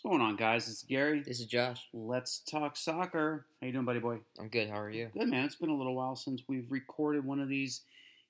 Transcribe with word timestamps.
What's 0.00 0.14
going 0.14 0.22
on, 0.22 0.36
guys? 0.36 0.66
This 0.66 0.76
is 0.76 0.82
Gary. 0.84 1.24
This 1.26 1.40
is 1.40 1.46
Josh. 1.46 1.88
Let's 1.92 2.38
talk 2.38 2.76
soccer. 2.76 3.46
How 3.60 3.66
you 3.66 3.72
doing, 3.72 3.84
buddy 3.84 3.98
boy? 3.98 4.18
I'm 4.38 4.46
good. 4.46 4.70
How 4.70 4.78
are 4.78 4.90
you? 4.90 5.10
Good, 5.12 5.26
man. 5.26 5.44
It's 5.44 5.56
been 5.56 5.70
a 5.70 5.76
little 5.76 5.96
while 5.96 6.14
since 6.14 6.44
we've 6.46 6.70
recorded 6.70 7.24
one 7.24 7.40
of 7.40 7.48
these 7.48 7.80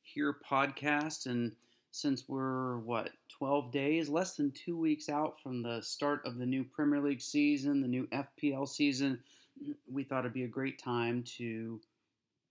here 0.00 0.34
podcasts, 0.50 1.26
and 1.26 1.52
since 1.90 2.26
we're 2.26 2.78
what 2.78 3.10
12 3.28 3.70
days, 3.70 4.08
less 4.08 4.34
than 4.34 4.50
two 4.52 4.78
weeks 4.78 5.10
out 5.10 5.38
from 5.42 5.62
the 5.62 5.82
start 5.82 6.22
of 6.24 6.38
the 6.38 6.46
new 6.46 6.64
Premier 6.64 7.02
League 7.02 7.20
season, 7.20 7.82
the 7.82 7.86
new 7.86 8.06
FPL 8.06 8.66
season, 8.66 9.18
we 9.92 10.04
thought 10.04 10.20
it'd 10.20 10.32
be 10.32 10.44
a 10.44 10.48
great 10.48 10.82
time 10.82 11.22
to 11.36 11.78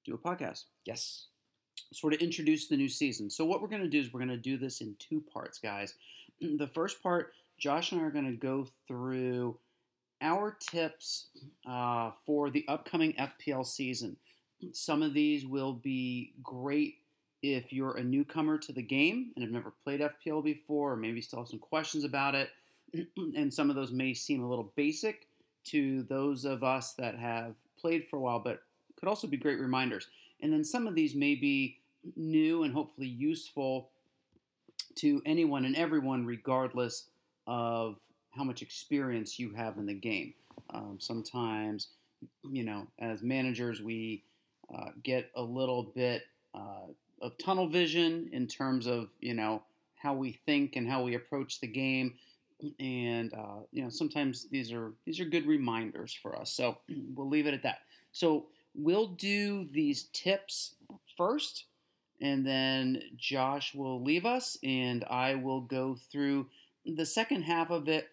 do 0.06 0.14
a 0.14 0.18
podcast. 0.20 0.66
Yes. 0.86 1.26
Sort 1.92 2.14
of 2.14 2.20
introduce 2.20 2.68
the 2.68 2.78
new 2.78 2.90
season. 2.90 3.32
So 3.32 3.46
what 3.46 3.64
we're 3.64 3.68
going 3.68 3.82
to 3.82 3.90
do 3.90 4.00
is 4.00 4.14
we're 4.14 4.20
going 4.20 4.30
to 4.30 4.38
do 4.38 4.58
this 4.58 4.82
in 4.82 4.96
two 5.00 5.24
parts, 5.34 5.58
guys. 5.58 5.96
The 6.40 6.68
first 6.68 7.02
part 7.02 7.34
Josh 7.58 7.92
and 7.92 8.02
I 8.02 8.04
are 8.04 8.12
going 8.12 8.26
to 8.26 8.38
go 8.38 8.68
through 8.88 9.58
our 10.22 10.58
tips 10.60 11.28
uh, 11.68 12.12
for 12.26 12.50
the 12.50 12.66
upcoming 12.68 13.14
FPL 13.14 13.66
season. 13.66 14.18
Some 14.74 15.04
of 15.04 15.14
these 15.14 15.46
will 15.46 15.74
be 15.74 16.34
great 16.44 16.96
if 17.44 17.72
you're 17.72 17.98
a 17.98 18.04
newcomer 18.04 18.58
to 18.58 18.72
the 18.72 18.82
game 18.82 19.32
and 19.36 19.44
have 19.44 19.52
never 19.52 19.74
played 19.84 20.02
FPL 20.02 20.44
before, 20.44 20.94
or 20.94 20.96
maybe 20.96 21.22
still 21.22 21.40
have 21.40 21.48
some 21.48 21.60
questions 21.60 22.04
about 22.04 22.36
it. 22.36 22.50
and 23.18 23.54
some 23.54 23.70
of 23.70 23.76
those 23.76 23.92
may 23.92 24.14
seem 24.14 24.44
a 24.44 24.50
little 24.50 24.72
basic 24.76 25.28
to 25.66 26.04
those 26.04 26.46
of 26.46 26.64
us 26.64 26.94
that 26.94 27.18
have 27.18 27.56
played 27.80 28.08
for 28.08 28.18
a 28.18 28.20
while, 28.20 28.40
but 28.40 28.62
could 29.00 29.10
also 29.10 29.28
be 29.28 29.38
great 29.38 29.60
reminders. 29.60 30.08
And 30.42 30.52
then 30.52 30.64
some 30.64 30.88
of 30.88 30.96
these 30.96 31.14
may 31.14 31.36
be 31.36 31.78
new 32.16 32.64
and 32.64 32.74
hopefully 32.74 33.08
useful 33.08 33.90
to 34.96 35.22
anyone 35.26 35.66
and 35.66 35.76
everyone, 35.76 36.26
regardless 36.26 37.06
of 37.48 37.98
how 38.32 38.44
much 38.44 38.62
experience 38.62 39.40
you 39.40 39.54
have 39.54 39.78
in 39.78 39.86
the 39.88 39.94
game. 39.94 40.34
Um, 40.70 40.98
sometimes, 41.00 41.88
you 42.44 42.64
know, 42.64 42.88
as 43.00 43.24
managers, 43.24 43.82
we 43.82 44.24
uh, 44.74 44.90
get 45.04 45.32
a 45.36 45.42
little 45.42 45.84
bit 45.96 46.24
uh, 46.54 46.88
of 47.22 47.38
tunnel 47.38 47.68
vision 47.68 48.30
in 48.32 48.48
terms 48.48 48.86
of, 48.86 49.10
you 49.20 49.34
know, 49.34 49.64
how 49.96 50.14
we 50.14 50.40
think 50.46 50.76
and 50.76 50.88
how 50.88 51.04
we 51.04 51.16
approach 51.16 51.60
the 51.60 51.68
game. 51.68 52.14
And 52.80 53.34
uh, 53.34 53.62
you 53.72 53.84
know, 53.84 53.90
sometimes 53.90 54.48
these 54.50 54.72
are 54.72 54.94
these 55.06 55.20
are 55.20 55.26
good 55.26 55.46
reminders 55.46 56.14
for 56.14 56.40
us. 56.40 56.52
So 56.52 56.78
we'll 57.16 57.30
leave 57.30 57.48
it 57.48 57.54
at 57.54 57.64
that. 57.64 57.80
So 58.12 58.48
we'll 58.74 59.08
do 59.08 59.68
these 59.72 60.10
tips 60.14 60.76
first, 61.18 61.66
and 62.20 62.46
then 62.46 63.02
Josh 63.16 63.76
will 63.76 64.02
leave 64.04 64.26
us, 64.26 64.58
and 64.64 65.04
I 65.06 65.36
will 65.36 65.62
go 65.62 65.98
through 66.12 66.48
the 66.96 67.06
second 67.06 67.44
half 67.44 67.70
of 67.70 67.88
it, 67.88 68.08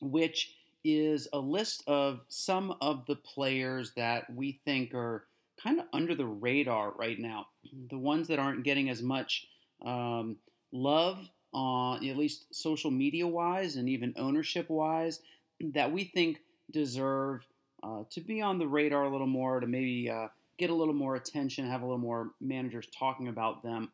which 0.00 0.54
is 0.84 1.28
a 1.32 1.38
list 1.38 1.84
of 1.86 2.20
some 2.28 2.74
of 2.80 3.06
the 3.06 3.16
players 3.16 3.92
that 3.96 4.32
we 4.34 4.60
think 4.64 4.94
are 4.94 5.24
kind 5.62 5.78
of 5.78 5.86
under 5.92 6.14
the 6.14 6.26
radar 6.26 6.92
right 6.92 7.18
now. 7.18 7.46
The 7.90 7.98
ones 7.98 8.28
that 8.28 8.38
aren't 8.38 8.64
getting 8.64 8.90
as 8.90 9.02
much 9.02 9.46
um, 9.84 10.36
love, 10.72 11.18
at 11.54 12.16
least 12.16 12.54
social 12.54 12.90
media 12.90 13.26
wise 13.26 13.76
and 13.76 13.88
even 13.88 14.14
ownership 14.16 14.68
wise, 14.68 15.20
that 15.60 15.92
we 15.92 16.04
think 16.04 16.40
deserve 16.70 17.46
uh, 17.82 18.02
to 18.10 18.20
be 18.20 18.40
on 18.40 18.58
the 18.58 18.66
radar 18.66 19.04
a 19.04 19.10
little 19.10 19.26
more, 19.26 19.60
to 19.60 19.66
maybe 19.66 20.10
uh, 20.10 20.28
get 20.58 20.70
a 20.70 20.74
little 20.74 20.94
more 20.94 21.16
attention, 21.16 21.68
have 21.68 21.82
a 21.82 21.84
little 21.84 21.98
more 21.98 22.30
managers 22.40 22.86
talking 22.96 23.28
about 23.28 23.62
them 23.62 23.90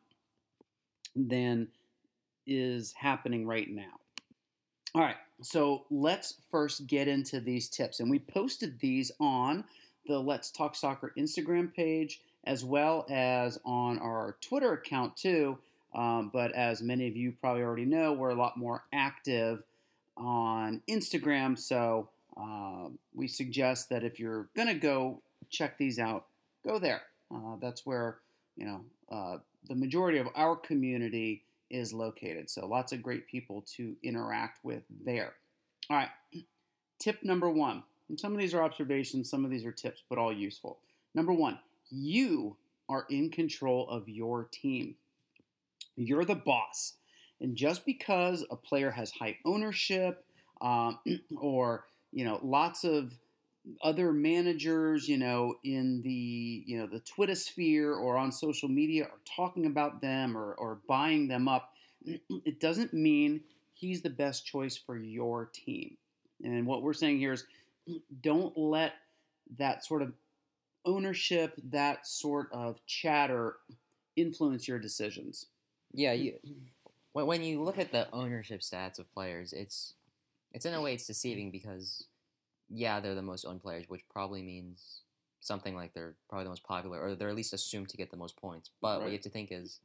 than 1.15 1.67
is 2.49 2.93
happening 2.93 3.45
right 3.45 3.69
now. 3.69 3.99
All 4.95 5.01
right, 5.01 5.17
so 5.41 5.85
let's 5.91 6.35
first 6.49 6.87
get 6.87 7.07
into 7.07 7.39
these 7.39 7.69
tips. 7.69 7.99
And 7.99 8.09
we 8.09 8.19
posted 8.19 8.79
these 8.79 9.11
on 9.19 9.65
the 10.07 10.19
Let's 10.19 10.49
Talk 10.49 10.75
Soccer 10.75 11.13
Instagram 11.17 11.73
page 11.73 12.21
as 12.45 12.65
well 12.65 13.05
as 13.09 13.59
on 13.65 13.99
our 13.99 14.35
Twitter 14.41 14.73
account 14.73 15.15
too. 15.15 15.57
Um, 15.93 16.29
but 16.33 16.51
as 16.53 16.81
many 16.81 17.07
of 17.07 17.15
you 17.15 17.33
probably 17.39 17.61
already 17.61 17.85
know, 17.85 18.13
we're 18.13 18.29
a 18.29 18.35
lot 18.35 18.57
more 18.57 18.83
active 18.93 19.63
on 20.17 20.81
Instagram. 20.89 21.57
So 21.57 22.09
uh, 22.35 22.89
we 23.13 23.27
suggest 23.27 23.89
that 23.89 24.03
if 24.03 24.19
you're 24.19 24.47
going 24.55 24.67
to 24.67 24.73
go 24.73 25.21
check 25.49 25.77
these 25.77 25.99
out, 25.99 26.25
go 26.65 26.79
there. 26.79 27.01
Uh, 27.33 27.57
that's 27.61 27.85
where, 27.85 28.17
you 28.55 28.65
know, 28.65 28.81
uh, 29.11 29.37
the 29.67 29.75
majority 29.75 30.17
of 30.17 30.27
our 30.35 30.55
community 30.55 31.43
is 31.69 31.93
located. 31.93 32.49
So 32.49 32.67
lots 32.67 32.91
of 32.91 33.03
great 33.03 33.27
people 33.27 33.63
to 33.75 33.95
interact 34.03 34.63
with 34.63 34.83
there. 35.05 35.33
All 35.89 35.97
right, 35.97 36.09
tip 36.99 37.23
number 37.23 37.49
one. 37.49 37.83
And 38.09 38.19
some 38.19 38.33
of 38.33 38.39
these 38.39 38.53
are 38.53 38.63
observations, 38.63 39.29
some 39.29 39.45
of 39.45 39.51
these 39.51 39.65
are 39.65 39.71
tips, 39.71 40.03
but 40.09 40.17
all 40.17 40.33
useful. 40.33 40.79
Number 41.13 41.31
one, 41.31 41.59
you 41.91 42.57
are 42.87 43.05
in 43.09 43.29
control 43.29 43.87
of 43.87 44.09
your 44.09 44.47
team. 44.51 44.95
You're 45.95 46.25
the 46.25 46.35
boss. 46.35 46.93
And 47.39 47.55
just 47.55 47.85
because 47.85 48.43
a 48.49 48.55
player 48.55 48.91
has 48.91 49.11
high 49.11 49.37
ownership 49.45 50.25
um, 50.61 50.99
or, 51.37 51.85
you 52.11 52.25
know, 52.25 52.39
lots 52.43 52.83
of 52.83 53.13
other 53.81 54.11
managers, 54.13 55.07
you 55.07 55.17
know, 55.17 55.55
in 55.63 56.01
the 56.01 56.63
you 56.65 56.77
know 56.77 56.87
the 56.87 56.99
Twitter 56.99 57.35
sphere 57.35 57.93
or 57.93 58.17
on 58.17 58.31
social 58.31 58.69
media 58.69 59.05
are 59.05 59.19
talking 59.25 59.65
about 59.65 60.01
them 60.01 60.37
or, 60.37 60.53
or 60.53 60.79
buying 60.87 61.27
them 61.27 61.47
up, 61.47 61.73
it 62.05 62.59
doesn't 62.59 62.93
mean 62.93 63.41
he's 63.73 64.01
the 64.01 64.09
best 64.09 64.45
choice 64.45 64.77
for 64.77 64.97
your 64.97 65.45
team. 65.53 65.97
And 66.43 66.65
what 66.65 66.83
we're 66.83 66.93
saying 66.93 67.19
here 67.19 67.33
is 67.33 67.45
don't 68.21 68.57
let 68.57 68.93
that 69.57 69.85
sort 69.85 70.01
of 70.01 70.13
ownership, 70.85 71.53
that 71.71 72.07
sort 72.07 72.49
of 72.51 72.85
chatter 72.85 73.57
influence 74.15 74.67
your 74.67 74.79
decisions. 74.79 75.47
Yeah, 75.93 76.13
you 76.13 76.33
when 77.13 77.43
you 77.43 77.61
look 77.63 77.77
at 77.77 77.91
the 77.91 78.07
ownership 78.13 78.61
stats 78.61 78.99
of 78.99 79.11
players, 79.13 79.53
it's 79.53 79.93
it's 80.53 80.65
in 80.65 80.73
a 80.73 80.81
way 80.81 80.93
it's 80.93 81.07
deceiving 81.07 81.51
because 81.51 82.05
yeah, 82.69 82.99
they're 82.99 83.15
the 83.15 83.21
most 83.21 83.45
owned 83.45 83.61
players, 83.61 83.85
which 83.87 84.07
probably 84.09 84.41
means 84.41 85.01
something 85.39 85.75
like 85.75 85.93
they're 85.93 86.15
probably 86.29 86.45
the 86.45 86.49
most 86.49 86.63
popular, 86.63 86.99
or 87.01 87.15
they're 87.15 87.29
at 87.29 87.35
least 87.35 87.53
assumed 87.53 87.89
to 87.89 87.97
get 87.97 88.11
the 88.11 88.17
most 88.17 88.37
points. 88.37 88.69
But 88.81 88.97
right. 88.97 89.01
what 89.01 89.05
you 89.07 89.17
have 89.17 89.23
to 89.23 89.29
think 89.29 89.49
is, 89.51 89.79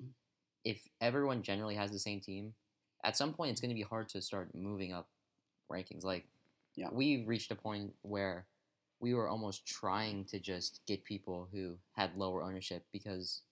if 0.65 0.89
everyone 1.01 1.43
generally 1.43 1.77
has 1.77 1.91
the 1.91 1.99
same 1.99 2.21
team, 2.21 2.55
at 3.03 3.17
some 3.17 3.33
point 3.33 3.53
it's 3.53 3.61
going 3.61 3.71
to 3.71 3.75
be 3.75 3.83
hard 3.83 4.09
to 4.11 4.23
start 4.23 4.55
moving 4.55 4.93
up 4.93 5.09
rankings. 5.71 6.05
Like, 6.05 6.25
yeah. 6.77 6.89
we 6.93 7.25
reached 7.27 7.51
a 7.51 7.55
point 7.55 7.95
where 8.03 8.47
we 9.01 9.15
were 9.15 9.29
almost 9.29 9.67
trying 9.67 10.25
to 10.27 10.39
just 10.39 10.81
get 10.87 11.05
people 11.05 11.49
who 11.53 11.77
had 11.97 12.17
lower 12.17 12.43
ownership 12.43 12.85
because 12.93 13.43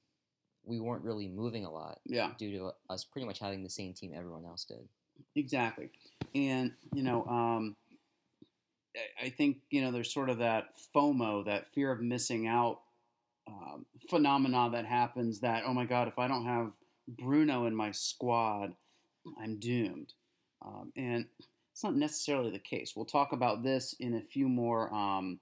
we 0.65 0.81
weren't 0.81 1.04
really 1.04 1.28
moving 1.28 1.65
a 1.65 1.71
lot. 1.71 2.00
Yeah. 2.04 2.31
Due 2.38 2.59
to 2.59 2.72
us 2.88 3.04
pretty 3.04 3.26
much 3.26 3.38
having 3.38 3.62
the 3.62 3.71
same 3.71 3.92
team 3.92 4.12
everyone 4.15 4.44
else 4.44 4.65
did. 4.65 4.88
Exactly, 5.37 5.91
and 6.34 6.72
you 6.92 7.03
know. 7.03 7.25
Um, 7.26 7.76
I 9.22 9.30
think 9.30 9.58
you 9.70 9.82
know 9.82 9.91
there's 9.91 10.12
sort 10.12 10.30
of 10.30 10.38
that 10.38 10.70
FOMO, 10.94 11.47
that 11.47 11.72
fear 11.72 11.92
of 11.92 12.00
missing 12.00 12.47
out 12.47 12.80
um, 13.47 13.86
phenomena 14.08 14.70
that 14.72 14.86
happens. 14.86 15.41
That 15.41 15.64
oh 15.66 15.75
my 15.75 15.84
God, 15.84 16.08
if 16.08 16.19
I 16.19 16.28
don't 16.28 16.47
have 16.47 16.72
Bruno 17.08 17.66
in 17.66 17.75
my 17.75 17.91
squad, 17.92 18.75
I'm 19.41 19.58
doomed. 19.58 20.12
Um, 20.64 20.92
and 20.97 21.26
it's 21.72 21.82
not 21.82 21.97
necessarily 21.97 22.50
the 22.50 22.58
case. 22.58 22.92
We'll 22.94 23.04
talk 23.04 23.32
about 23.32 23.62
this 23.62 23.94
in 23.98 24.14
a 24.14 24.20
few 24.20 24.48
more 24.48 24.92
um, 24.94 25.41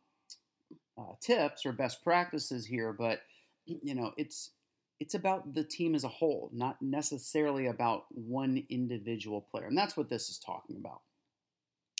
uh, 0.96 1.14
tips 1.20 1.66
or 1.66 1.72
best 1.72 2.02
practices 2.02 2.64
here, 2.64 2.92
but 2.92 3.20
you 3.66 3.94
know 3.94 4.12
it's 4.16 4.50
it's 5.00 5.14
about 5.14 5.54
the 5.54 5.64
team 5.64 5.94
as 5.94 6.04
a 6.04 6.08
whole, 6.08 6.50
not 6.52 6.80
necessarily 6.82 7.66
about 7.66 8.04
one 8.10 8.64
individual 8.68 9.40
player, 9.40 9.66
and 9.66 9.76
that's 9.76 9.96
what 9.96 10.08
this 10.08 10.28
is 10.28 10.38
talking 10.38 10.76
about. 10.76 11.00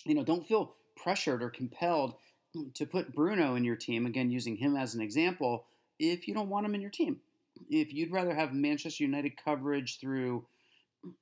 You 0.05 0.15
know, 0.15 0.25
don't 0.25 0.47
feel 0.47 0.75
pressured 0.97 1.43
or 1.43 1.51
compelled 1.51 2.15
mm, 2.57 2.73
to 2.75 2.87
put 2.87 3.15
Bruno 3.15 3.55
in 3.55 3.65
your 3.65 3.77
team, 3.77 4.07
again, 4.07 4.31
using 4.31 4.57
him 4.57 4.77
as 4.77 4.95
an 4.95 5.01
example, 5.01 5.65
if 5.99 6.29
you 6.29 6.35
don't 6.35 6.49
want 6.49 6.67
him 6.67 6.75
in 6.75 6.81
your 6.81 6.91
team. 6.91 7.21
If 7.69 7.93
you'd 7.93 8.13
rather 8.13 8.35
have 8.35 8.55
Manchester 8.55 9.05
United 9.05 9.33
coverage 9.43 9.99
through 10.01 10.47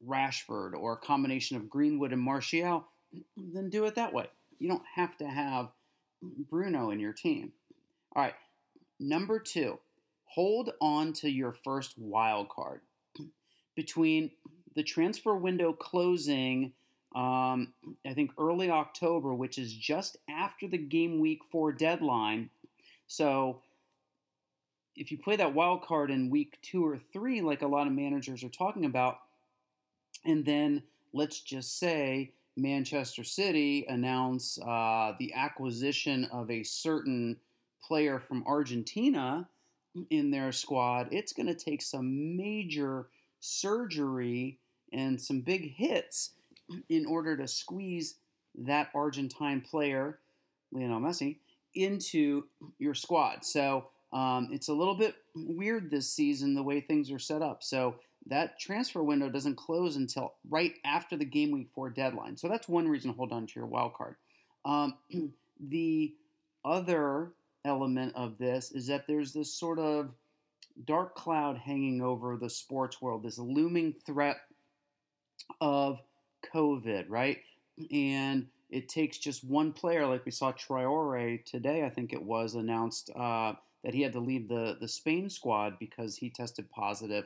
Rashford 0.06 0.74
or 0.74 0.94
a 0.94 0.96
combination 0.98 1.56
of 1.56 1.70
Greenwood 1.70 2.12
and 2.12 2.22
Martial, 2.22 2.86
mm, 3.14 3.22
then 3.36 3.70
do 3.70 3.84
it 3.84 3.94
that 3.96 4.12
way. 4.12 4.26
You 4.58 4.68
don't 4.68 4.86
have 4.94 5.16
to 5.18 5.26
have 5.26 5.70
Bruno 6.22 6.90
in 6.90 7.00
your 7.00 7.12
team. 7.12 7.52
All 8.14 8.22
right, 8.22 8.34
number 8.98 9.38
two, 9.38 9.78
hold 10.24 10.70
on 10.80 11.12
to 11.14 11.30
your 11.30 11.52
first 11.52 11.94
wild 11.96 12.48
card. 12.48 12.80
Between 13.76 14.32
the 14.74 14.82
transfer 14.82 15.34
window 15.34 15.72
closing 15.72 16.72
um, 17.14 17.72
I 18.06 18.12
think 18.14 18.32
early 18.38 18.70
October, 18.70 19.34
which 19.34 19.58
is 19.58 19.72
just 19.72 20.18
after 20.28 20.68
the 20.68 20.78
game 20.78 21.20
week 21.20 21.40
four 21.50 21.72
deadline. 21.72 22.50
So 23.06 23.62
if 24.94 25.10
you 25.10 25.18
play 25.18 25.36
that 25.36 25.54
wild 25.54 25.82
card 25.82 26.10
in 26.10 26.30
week 26.30 26.58
two 26.60 26.84
or 26.84 26.98
three, 26.98 27.40
like 27.40 27.62
a 27.62 27.66
lot 27.66 27.86
of 27.86 27.92
managers 27.92 28.44
are 28.44 28.50
talking 28.50 28.84
about, 28.84 29.18
and 30.24 30.44
then 30.44 30.82
let's 31.12 31.40
just 31.40 31.78
say 31.78 32.32
Manchester 32.56 33.24
City 33.24 33.86
announce 33.88 34.58
uh, 34.60 35.14
the 35.18 35.32
acquisition 35.34 36.26
of 36.26 36.50
a 36.50 36.62
certain 36.62 37.36
player 37.82 38.18
from 38.18 38.44
Argentina 38.46 39.48
in 40.10 40.30
their 40.30 40.52
squad, 40.52 41.08
it's 41.10 41.32
going 41.32 41.46
to 41.46 41.54
take 41.54 41.80
some 41.80 42.36
major 42.36 43.08
surgery 43.40 44.58
and 44.92 45.20
some 45.20 45.40
big 45.40 45.74
hits 45.74 46.30
in 46.88 47.06
order 47.06 47.36
to 47.36 47.48
squeeze 47.48 48.16
that 48.56 48.90
Argentine 48.94 49.60
player, 49.60 50.18
Lionel 50.72 51.00
Messi, 51.00 51.36
into 51.74 52.44
your 52.78 52.94
squad. 52.94 53.44
So 53.44 53.88
um, 54.12 54.48
it's 54.52 54.68
a 54.68 54.74
little 54.74 54.94
bit 54.94 55.14
weird 55.34 55.90
this 55.90 56.10
season 56.10 56.54
the 56.54 56.62
way 56.62 56.80
things 56.80 57.10
are 57.10 57.18
set 57.18 57.42
up. 57.42 57.62
So 57.62 57.96
that 58.26 58.58
transfer 58.58 59.02
window 59.02 59.28
doesn't 59.28 59.56
close 59.56 59.96
until 59.96 60.34
right 60.48 60.74
after 60.84 61.16
the 61.16 61.24
game 61.24 61.50
week 61.50 61.68
four 61.74 61.90
deadline. 61.90 62.36
So 62.36 62.48
that's 62.48 62.68
one 62.68 62.88
reason 62.88 63.10
to 63.10 63.16
hold 63.16 63.32
on 63.32 63.46
to 63.46 63.52
your 63.54 63.66
wild 63.66 63.94
card. 63.94 64.16
Um, 64.64 64.94
the 65.60 66.14
other 66.64 67.32
element 67.64 68.12
of 68.14 68.38
this 68.38 68.72
is 68.72 68.86
that 68.88 69.06
there's 69.06 69.32
this 69.32 69.52
sort 69.52 69.78
of 69.78 70.10
dark 70.84 71.14
cloud 71.14 71.58
hanging 71.58 72.02
over 72.02 72.36
the 72.36 72.50
sports 72.50 73.00
world, 73.00 73.22
this 73.22 73.38
looming 73.38 73.94
threat 74.06 74.38
of 75.60 76.00
COVID, 76.54 77.06
right? 77.08 77.38
And 77.92 78.48
it 78.70 78.88
takes 78.88 79.18
just 79.18 79.44
one 79.44 79.72
player, 79.72 80.06
like 80.06 80.24
we 80.24 80.30
saw 80.30 80.52
Traore 80.52 81.44
today, 81.44 81.84
I 81.84 81.90
think 81.90 82.12
it 82.12 82.22
was 82.22 82.54
announced 82.54 83.10
uh, 83.16 83.54
that 83.84 83.94
he 83.94 84.02
had 84.02 84.12
to 84.12 84.20
leave 84.20 84.48
the 84.48 84.76
the 84.80 84.88
Spain 84.88 85.30
squad 85.30 85.78
because 85.78 86.16
he 86.16 86.30
tested 86.30 86.70
positive. 86.70 87.24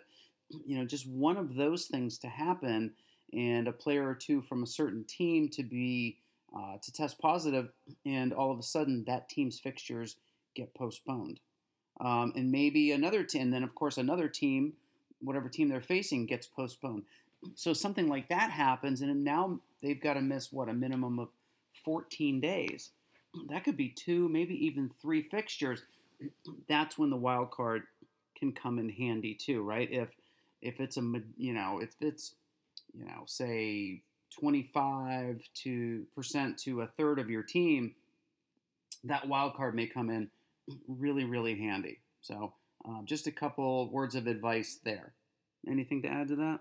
You 0.66 0.78
know, 0.78 0.84
just 0.84 1.08
one 1.08 1.36
of 1.36 1.54
those 1.54 1.86
things 1.86 2.18
to 2.18 2.28
happen, 2.28 2.92
and 3.32 3.66
a 3.66 3.72
player 3.72 4.06
or 4.08 4.14
two 4.14 4.42
from 4.42 4.62
a 4.62 4.66
certain 4.66 5.04
team 5.04 5.48
to 5.50 5.62
be 5.62 6.18
uh, 6.56 6.76
to 6.82 6.92
test 6.92 7.18
positive, 7.18 7.70
and 8.04 8.32
all 8.32 8.52
of 8.52 8.58
a 8.58 8.62
sudden 8.62 9.04
that 9.06 9.28
team's 9.28 9.58
fixtures 9.58 10.16
get 10.54 10.74
postponed, 10.74 11.40
um, 12.00 12.32
and 12.36 12.52
maybe 12.52 12.92
another 12.92 13.24
team, 13.24 13.42
and 13.42 13.52
then 13.52 13.64
of 13.64 13.74
course 13.74 13.96
another 13.96 14.28
team, 14.28 14.74
whatever 15.20 15.48
team 15.48 15.68
they're 15.68 15.80
facing, 15.80 16.26
gets 16.26 16.46
postponed. 16.46 17.02
So 17.54 17.72
something 17.72 18.08
like 18.08 18.28
that 18.28 18.50
happens, 18.50 19.00
and 19.00 19.24
now 19.24 19.60
they've 19.82 20.00
got 20.00 20.14
to 20.14 20.20
miss 20.20 20.52
what 20.52 20.68
a 20.68 20.72
minimum 20.72 21.18
of 21.18 21.28
14 21.84 22.40
days. 22.40 22.90
That 23.48 23.64
could 23.64 23.76
be 23.76 23.88
two, 23.88 24.28
maybe 24.28 24.54
even 24.66 24.90
three 25.00 25.22
fixtures. 25.22 25.82
That's 26.68 26.98
when 26.98 27.10
the 27.10 27.16
wild 27.16 27.50
card 27.50 27.82
can 28.38 28.52
come 28.52 28.78
in 28.78 28.88
handy 28.90 29.34
too, 29.34 29.62
right? 29.62 29.90
If 29.90 30.10
if 30.60 30.80
it's 30.80 30.96
a 30.96 31.02
you 31.36 31.52
know 31.52 31.80
if 31.82 31.90
it's 32.00 32.34
you 32.92 33.04
know 33.04 33.24
say 33.26 34.02
25 34.38 35.42
to 35.62 36.06
percent 36.14 36.58
to 36.58 36.82
a 36.82 36.86
third 36.86 37.18
of 37.18 37.30
your 37.30 37.42
team, 37.42 37.94
that 39.04 39.26
wild 39.28 39.54
card 39.54 39.74
may 39.74 39.86
come 39.86 40.10
in 40.10 40.28
really 40.86 41.24
really 41.24 41.58
handy. 41.58 41.98
So 42.20 42.52
um, 42.84 43.02
just 43.04 43.26
a 43.26 43.32
couple 43.32 43.90
words 43.90 44.14
of 44.14 44.26
advice 44.26 44.78
there. 44.84 45.12
Anything 45.66 46.02
to 46.02 46.08
add 46.08 46.28
to 46.28 46.36
that? 46.36 46.60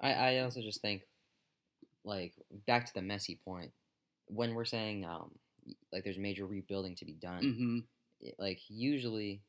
I, 0.00 0.12
I 0.12 0.38
also 0.40 0.60
just 0.60 0.80
think, 0.82 1.02
like, 2.04 2.34
back 2.66 2.86
to 2.86 2.94
the 2.94 3.00
Messi 3.00 3.38
point, 3.44 3.72
when 4.26 4.54
we're 4.54 4.64
saying, 4.64 5.04
um, 5.04 5.32
like, 5.92 6.04
there's 6.04 6.18
major 6.18 6.46
rebuilding 6.46 6.94
to 6.96 7.04
be 7.04 7.14
done, 7.14 7.42
Mm-hmm. 7.42 7.78
it- 8.20 8.36
like, 8.38 8.60
usually, 8.68 9.42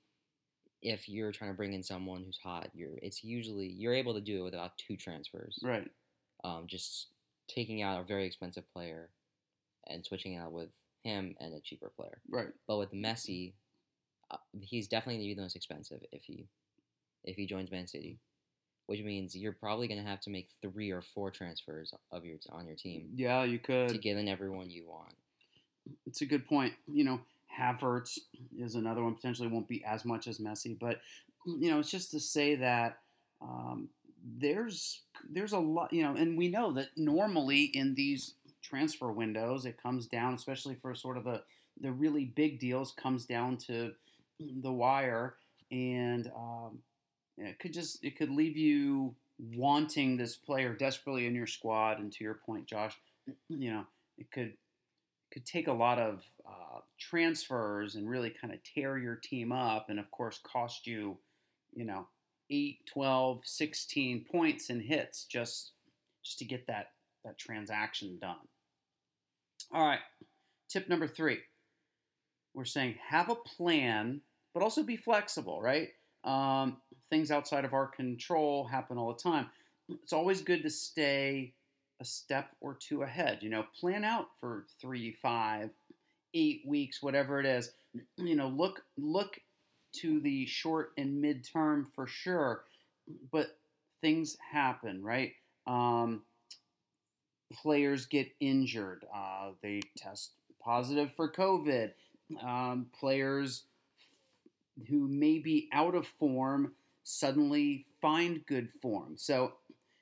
if 0.82 1.10
you're 1.10 1.32
trying 1.32 1.52
to 1.52 1.58
bring 1.58 1.74
in 1.74 1.84
someone 1.84 2.24
who's 2.24 2.38
hot, 2.44 2.70
you're 2.74 2.98
it's 3.02 3.24
usually 3.24 3.68
you're 3.68 3.96
able 3.96 4.14
to 4.14 4.22
do 4.22 4.42
it 4.42 4.44
without 4.44 4.78
two 4.78 4.96
transfers. 4.96 5.58
Right. 5.64 5.90
Um, 6.44 6.66
just 6.68 7.08
taking 7.48 7.82
out 7.82 8.00
a 8.00 8.04
very 8.04 8.26
expensive 8.28 8.64
player 8.72 9.10
and 9.88 10.06
switching 10.06 10.38
out 10.38 10.52
with 10.52 10.70
him 11.04 11.36
and 11.40 11.54
a 11.56 11.62
cheaper 11.62 11.90
player. 11.96 12.22
Right. 12.30 12.50
But 12.68 12.78
with 12.78 12.92
Messi, 12.92 13.54
uh, 14.30 14.38
he's 14.62 14.88
definitely 14.88 15.16
going 15.16 15.30
to 15.30 15.32
be 15.32 15.36
the 15.36 15.42
most 15.42 15.56
expensive 15.56 16.02
if 16.12 16.24
he 16.24 16.48
if 17.24 17.36
he 17.36 17.48
joins 17.48 17.72
Man 17.72 17.88
City, 17.88 18.20
which 18.88 19.02
means 19.02 19.36
you're 19.38 19.54
probably 19.54 19.88
going 19.88 20.02
to 20.02 20.10
have 20.10 20.20
to 20.22 20.30
make 20.30 20.50
three 20.62 20.92
or 20.92 21.02
four 21.02 21.30
transfers 21.30 21.94
of 22.12 22.26
your 22.26 22.38
on 22.50 22.66
your 22.66 22.76
team 22.76 23.10
Yeah, 23.16 23.44
you 23.44 23.60
could. 23.60 23.90
to 23.90 23.98
get 23.98 24.18
in 24.18 24.28
everyone 24.28 24.70
you 24.70 24.86
want. 24.88 25.14
It's 26.06 26.22
a 26.22 26.26
good 26.26 26.46
point. 26.46 26.74
You 26.88 27.04
know, 27.04 27.20
Havertz 27.58 28.18
is 28.58 28.76
another 28.76 29.04
one. 29.04 29.16
Potentially 29.16 29.48
won't 29.48 29.68
be 29.68 29.84
as 29.86 30.04
much 30.04 30.28
as 30.28 30.40
Messi, 30.40 30.78
but 30.78 31.00
you 31.46 31.70
know, 31.70 31.80
it's 31.80 31.92
just 31.92 32.12
to 32.12 32.20
say 32.20 32.56
that 32.56 32.98
um, 33.42 33.88
there's 34.38 35.02
there's 35.30 35.54
a 35.54 35.60
lot. 35.60 35.94
You 35.94 36.04
know, 36.04 36.16
and 36.16 36.38
we 36.38 36.50
know 36.50 36.72
that 36.72 36.90
normally 36.98 37.64
in 37.74 37.96
these 37.96 38.34
transfer 38.62 39.12
windows, 39.12 39.66
it 39.66 39.82
comes 39.82 40.08
down, 40.08 40.34
especially 40.34 40.76
for 40.76 40.94
sort 40.96 41.18
of 41.18 41.24
the 41.24 41.42
the 41.80 41.92
really 41.92 42.26
big 42.26 42.60
deals, 42.60 42.92
comes 42.92 43.26
down 43.26 43.56
to 43.58 43.92
the 44.40 44.72
wire, 44.72 45.36
and 45.72 46.30
um, 46.36 46.80
it 47.38 47.60
could 47.60 47.74
just 47.74 48.04
it 48.04 48.18
could 48.18 48.30
leave 48.30 48.58
you 48.58 49.16
wanting 49.40 50.18
this 50.18 50.36
player 50.36 50.74
desperately 50.74 51.28
in 51.28 51.36
your 51.36 51.48
squad. 51.48 52.00
And 52.00 52.12
to 52.14 52.24
your 52.24 52.40
point, 52.46 52.66
Josh, 52.66 52.98
you 53.50 53.72
know, 53.72 53.86
it 54.18 54.32
could 54.32 54.54
could 55.32 55.46
take 55.46 55.68
a 55.68 55.74
lot 55.74 56.00
of 56.00 56.24
uh, 56.48 56.80
transfers 57.00 57.96
and 57.96 58.10
really 58.10 58.30
kind 58.30 58.54
of 58.54 58.60
tear 58.64 58.98
your 58.98 59.16
team 59.16 59.52
up 59.52 59.90
and 59.90 60.00
of 60.00 60.10
course 60.10 60.40
cost 60.42 60.88
you 60.88 61.18
you 61.74 61.84
know 61.84 62.08
8 62.50 62.78
12 62.92 63.42
16 63.44 64.26
points 64.32 64.70
and 64.70 64.82
hits 64.82 65.26
just 65.26 65.74
just 66.24 66.40
to 66.40 66.46
get 66.46 66.66
that 66.68 66.92
that 67.26 67.38
transaction 67.38 68.18
done 68.20 68.38
all 69.74 69.86
right 69.86 70.00
tip 70.70 70.88
number 70.88 71.08
three 71.08 71.40
we're 72.54 72.66
saying 72.66 72.96
have 73.10 73.30
a 73.30 73.36
plan 73.36 74.22
but 74.54 74.64
also 74.64 74.82
be 74.82 74.98
flexible 74.98 75.62
right 75.62 75.90
um, 76.24 76.78
things 77.10 77.32
outside 77.32 77.66
of 77.66 77.74
our 77.74 77.88
control 77.88 78.66
happen 78.66 78.98
all 78.98 79.14
the 79.14 79.20
time 79.22 79.48
it's 79.90 80.14
always 80.14 80.42
good 80.42 80.64
to 80.64 80.70
stay 80.70 81.54
a 82.00 82.06
step 82.06 82.50
or 82.62 82.76
two 82.76 83.04
ahead. 83.04 83.40
You 83.42 83.50
know, 83.50 83.66
plan 83.80 84.04
out 84.04 84.28
for 84.40 84.66
three, 84.80 85.12
five, 85.22 85.70
eight 86.34 86.62
weeks, 86.66 87.02
whatever 87.02 87.40
it 87.40 87.46
is. 87.46 87.72
You 88.18 88.36
know, 88.36 88.50
look 88.50 88.84
look 88.98 89.40
to 89.94 90.20
the 90.20 90.46
short 90.46 90.92
and 90.98 91.24
midterm 91.24 91.86
for 91.96 92.06
sure, 92.06 92.66
but 93.32 93.58
things 94.02 94.38
happen, 94.52 95.04
right? 95.04 95.34
Um, 95.66 96.24
players 97.52 98.06
get 98.06 98.28
injured. 98.40 99.06
Uh, 99.14 99.52
they 99.64 99.82
test 99.98 100.32
positive 100.62 101.12
for 101.16 101.32
COVID. 101.32 101.92
Um, 102.44 102.88
players 103.00 103.64
who 104.90 105.08
may 105.08 105.40
be 105.40 105.70
out 105.72 105.96
of 105.96 106.06
form 106.20 106.74
suddenly 107.08 107.86
find 108.02 108.46
good 108.46 108.70
form. 108.82 109.14
So, 109.16 109.54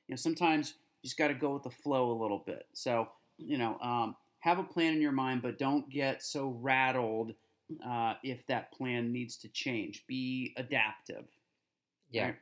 you 0.07 0.13
know, 0.13 0.15
sometimes 0.15 0.74
you 1.03 1.07
just 1.07 1.17
got 1.17 1.27
to 1.27 1.35
go 1.35 1.53
with 1.53 1.62
the 1.62 1.69
flow 1.69 2.12
a 2.12 2.19
little 2.19 2.41
bit. 2.43 2.65
So, 2.74 3.09
you 3.38 3.59
know, 3.59 3.77
um, 3.79 4.15
have 4.39 4.57
a 4.57 4.63
plan 4.63 4.93
in 4.93 5.01
your 5.01 5.12
mind, 5.12 5.43
but 5.43 5.59
don't 5.59 5.88
get 5.88 6.24
so 6.24 6.57
rattled 6.59 7.33
uh, 7.88 8.15
if 8.24 8.45
that 8.47 8.71
plan 8.71 9.12
needs 9.12 9.38
to 9.38 9.47
change. 9.50 10.03
Be 10.07 10.55
adaptive. 10.57 11.25
Yeah. 12.09 12.25
Right? 12.25 12.35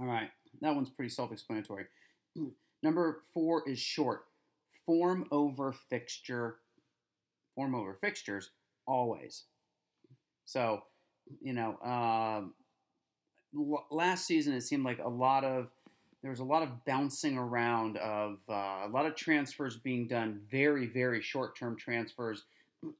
All 0.00 0.06
right. 0.06 0.30
That 0.60 0.74
one's 0.74 0.90
pretty 0.90 1.10
self 1.10 1.30
explanatory. 1.30 1.86
Number 2.82 3.22
four 3.32 3.62
is 3.68 3.78
short. 3.78 4.24
Form 4.84 5.26
over 5.30 5.72
fixture. 5.72 6.56
Form 7.54 7.76
over 7.76 7.94
fixtures 8.00 8.50
always. 8.86 9.44
So, 10.46 10.82
you 11.40 11.52
know, 11.52 11.78
um, 11.84 12.54
l- 13.56 13.86
last 13.90 14.26
season 14.26 14.54
it 14.54 14.62
seemed 14.62 14.84
like 14.84 14.98
a 15.02 15.08
lot 15.08 15.44
of 15.44 15.70
there 16.22 16.30
was 16.30 16.40
a 16.40 16.44
lot 16.44 16.62
of 16.62 16.84
bouncing 16.84 17.38
around 17.38 17.96
of 17.96 18.38
uh, 18.48 18.82
a 18.84 18.90
lot 18.90 19.06
of 19.06 19.14
transfers 19.14 19.76
being 19.76 20.06
done, 20.06 20.40
very 20.50 20.86
very 20.86 21.22
short 21.22 21.56
term 21.56 21.76
transfers, 21.76 22.44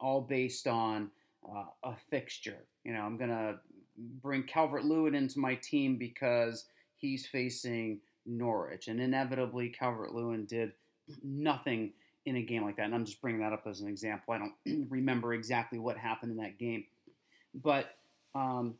all 0.01 0.23
based 0.23 0.67
on 0.67 1.11
uh, 1.49 1.65
a 1.85 1.95
fixture. 2.09 2.65
You 2.85 2.95
know, 2.95 3.03
I'm 3.03 3.17
gonna 3.17 3.59
bring 4.23 4.45
Calvert 4.45 4.85
Lewin 4.85 5.15
into 5.15 5.39
my 5.39 5.55
team 5.57 5.97
because 5.97 6.65
he's 6.97 7.27
facing 7.27 8.01
Norwich, 8.25 8.89
and 8.89 9.01
inevitably 9.01 9.69
Calvert 9.69 10.15
Lewin 10.15 10.47
did 10.47 10.73
nothing 11.23 11.93
in 12.27 12.37
a 12.37 12.43
game 12.43 12.63
like 12.63 12.77
that. 12.77 12.85
And 12.85 12.95
I'm 12.95 13.05
just 13.05 13.21
bringing 13.21 13.41
that 13.41 13.53
up 13.53 13.67
as 13.67 13.81
an 13.81 13.89
example. 13.89 14.35
I 14.35 14.39
don't 14.39 14.87
remember 14.91 15.35
exactly 15.35 15.79
what 15.79 15.97
happened 15.97 16.33
in 16.33 16.39
that 16.39 16.59
game, 16.59 16.85
but 17.55 17.97
um, 18.35 18.75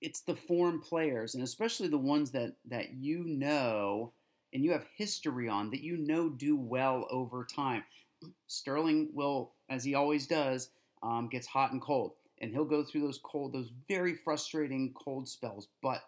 it's 0.00 0.20
the 0.20 0.36
form 0.36 0.80
players, 0.80 1.34
and 1.34 1.42
especially 1.42 1.88
the 1.88 1.98
ones 1.98 2.30
that 2.32 2.54
that 2.66 2.94
you 2.94 3.24
know 3.24 4.12
and 4.52 4.64
you 4.64 4.72
have 4.72 4.86
history 4.96 5.48
on 5.48 5.70
that 5.70 5.82
you 5.82 5.96
know 5.96 6.28
do 6.28 6.56
well 6.56 7.06
over 7.10 7.44
time. 7.44 7.84
Sterling 8.46 9.10
will, 9.12 9.52
as 9.68 9.84
he 9.84 9.94
always 9.94 10.26
does, 10.26 10.70
um, 11.02 11.28
gets 11.28 11.46
hot 11.46 11.72
and 11.72 11.82
cold, 11.82 12.12
and 12.40 12.50
he'll 12.52 12.64
go 12.64 12.82
through 12.82 13.02
those 13.02 13.20
cold, 13.22 13.52
those 13.52 13.72
very 13.88 14.14
frustrating 14.14 14.92
cold 14.94 15.28
spells. 15.28 15.68
But 15.82 16.02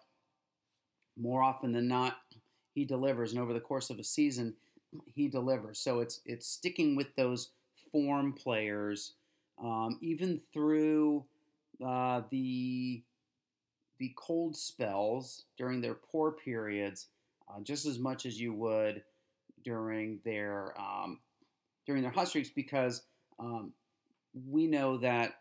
more 1.17 1.43
often 1.43 1.71
than 1.71 1.87
not, 1.87 2.17
he 2.73 2.85
delivers, 2.85 3.33
and 3.33 3.41
over 3.41 3.53
the 3.53 3.59
course 3.59 3.89
of 3.89 3.99
a 3.99 4.03
season, 4.03 4.55
he 5.13 5.27
delivers. 5.27 5.79
So 5.79 5.99
it's 5.99 6.21
it's 6.25 6.47
sticking 6.47 6.95
with 6.95 7.15
those 7.15 7.49
form 7.91 8.33
players, 8.33 9.13
um, 9.61 9.97
even 10.01 10.39
through 10.53 11.25
uh, 11.85 12.21
the 12.29 13.01
the 13.99 14.13
cold 14.15 14.55
spells 14.55 15.45
during 15.57 15.81
their 15.81 15.93
poor 15.93 16.31
periods, 16.31 17.07
uh, 17.49 17.59
just 17.61 17.85
as 17.85 17.99
much 17.99 18.25
as 18.25 18.39
you 18.39 18.53
would 18.53 19.03
during 19.63 20.19
their 20.23 20.73
um, 20.79 21.19
during 21.85 22.01
their 22.01 22.11
hot 22.11 22.27
streaks, 22.27 22.49
because 22.49 23.03
um, 23.39 23.73
we 24.47 24.67
know 24.67 24.97
that 24.97 25.33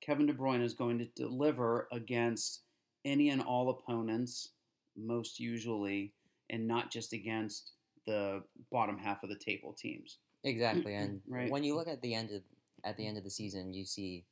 Kevin 0.00 0.26
De 0.26 0.32
Bruyne 0.32 0.62
is 0.62 0.74
going 0.74 0.98
to 0.98 1.06
deliver 1.14 1.88
against 1.92 2.62
any 3.04 3.30
and 3.30 3.42
all 3.42 3.70
opponents, 3.70 4.50
most 4.96 5.38
usually, 5.38 6.12
and 6.48 6.66
not 6.66 6.90
just 6.90 7.12
against 7.12 7.72
the 8.06 8.42
bottom 8.72 8.98
half 8.98 9.22
of 9.22 9.28
the 9.28 9.36
table 9.36 9.74
teams. 9.74 10.18
Exactly, 10.44 10.94
and 10.96 11.20
Right. 11.28 11.50
when 11.50 11.64
you 11.64 11.74
look 11.74 11.88
at 11.88 12.00
the 12.00 12.14
end 12.14 12.30
of 12.30 12.42
at 12.82 12.96
the 12.96 13.06
end 13.06 13.18
of 13.18 13.24
the 13.24 13.30
season, 13.30 13.74
you 13.74 13.84
see 13.84 14.24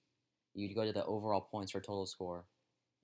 you 0.55 0.75
go 0.75 0.85
to 0.85 0.93
the 0.93 1.05
overall 1.05 1.43
points 1.43 1.73
for 1.73 1.81
total 1.81 2.07
score. 2.07 2.45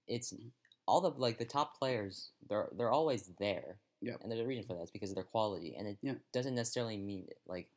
It's 0.06 0.32
Mm-hmm. 0.32 0.49
all 0.87 1.00
the 1.00 1.11
like 1.11 1.38
the 1.38 1.44
top 1.44 1.78
players. 1.78 2.30
They're 2.49 2.68
they're 2.76 2.90
always 2.90 3.30
there. 3.38 3.76
And 4.20 4.30
there's 4.30 4.40
a 4.42 4.46
reason 4.46 4.64
for 4.66 4.75
that. 4.75 4.82
It's 4.82 4.90
because 4.90 5.11
of 5.11 5.14
their 5.14 5.25
quality, 5.25 5.76
and 5.78 5.88
it 5.88 5.96
Yeah. 6.02 6.14
doesn't 6.32 6.54
necessarily 6.54 6.99
mean 6.99 7.26
like 7.46 7.68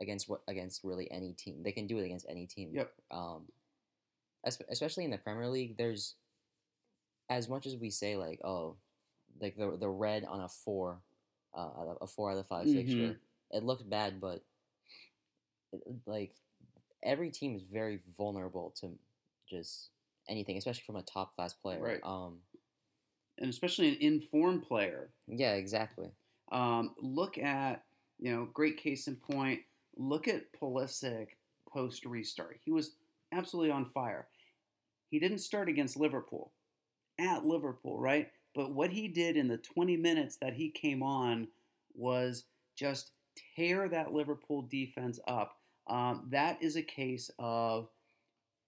against 0.00 0.28
what 0.28 0.42
against 0.48 0.82
really 0.82 1.08
any 1.12 1.32
team. 1.32 1.62
They 1.62 1.70
can 1.72 1.86
do 1.86 1.98
it 1.98 2.04
against 2.04 2.26
any 2.28 2.46
team. 2.46 2.70
Yep. 2.74 2.92
Um, 3.12 3.46
especially 4.68 5.04
in 5.04 5.10
the 5.12 5.18
Premier 5.18 5.46
League, 5.48 5.76
there's 5.76 6.16
as 7.28 7.48
much 7.48 7.66
as 7.66 7.76
we 7.76 7.90
say 7.90 8.16
like 8.16 8.40
oh, 8.44 8.76
like 9.40 9.56
the 9.56 9.76
the 9.78 9.88
red 9.88 10.24
on 10.24 10.40
a 10.40 10.48
four, 10.48 10.98
uh, 11.56 11.94
a 12.00 12.06
four 12.08 12.32
out 12.32 12.38
of 12.38 12.46
5 12.48 12.66
Mhm. 12.66 12.74
fixture. 12.74 13.20
It 13.52 13.62
looked 13.62 13.88
bad, 13.88 14.20
but 14.20 14.42
it- 15.72 15.82
like 16.06 16.34
every 17.02 17.30
team 17.30 17.54
is 17.54 17.62
very 17.62 17.98
vulnerable 18.16 18.72
to 18.80 18.98
just 19.48 19.90
anything, 20.30 20.56
especially 20.56 20.84
from 20.86 20.96
a 20.96 21.02
top 21.02 21.34
class 21.34 21.52
player. 21.52 21.80
Right. 21.80 22.00
Um. 22.02 22.38
And 23.38 23.50
especially 23.50 23.88
an 23.88 23.96
informed 24.00 24.62
player. 24.62 25.10
Yeah. 25.26 25.54
Exactly. 25.54 26.10
Um, 26.52 26.94
look 27.00 27.38
at, 27.38 27.84
you 28.18 28.34
know, 28.34 28.48
great 28.52 28.76
case 28.76 29.06
in 29.06 29.16
point. 29.16 29.60
Look 29.96 30.28
at 30.28 30.52
Pulisic 30.52 31.28
post 31.72 32.04
restart. 32.04 32.58
He 32.64 32.70
was 32.70 32.92
absolutely 33.32 33.70
on 33.70 33.86
fire. 33.86 34.26
He 35.10 35.18
didn't 35.18 35.38
start 35.38 35.68
against 35.68 35.96
Liverpool, 35.96 36.52
at 37.18 37.44
Liverpool, 37.44 37.98
right? 37.98 38.30
But 38.54 38.72
what 38.72 38.90
he 38.90 39.08
did 39.08 39.36
in 39.36 39.48
the 39.48 39.58
20 39.58 39.96
minutes 39.96 40.36
that 40.36 40.54
he 40.54 40.70
came 40.70 41.02
on 41.02 41.48
was 41.94 42.44
just 42.76 43.12
tear 43.56 43.88
that 43.88 44.12
Liverpool 44.12 44.62
defense 44.62 45.20
up. 45.26 45.56
Um, 45.86 46.26
that 46.30 46.62
is 46.62 46.76
a 46.76 46.82
case 46.82 47.30
of 47.38 47.88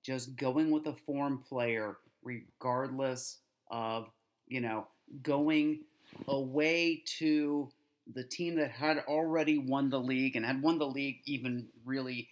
just 0.03 0.37
going 0.37 0.71
with 0.71 0.87
a 0.87 0.95
form 0.95 1.39
player, 1.49 1.97
regardless 2.23 3.39
of, 3.71 4.09
you 4.49 4.61
know, 4.61 4.87
going 5.23 5.81
away 6.29 7.03
to 7.19 7.71
the 8.15 8.25
team 8.25 8.57
that 8.57 8.71
had 8.71 8.99
already 9.09 9.59
won 9.59 9.89
the 9.89 10.01
league 10.01 10.37
and 10.37 10.45
had 10.45 10.61
won 10.63 10.79
the 10.79 10.87
league 10.87 11.21
even 11.25 11.69
really 11.85 12.29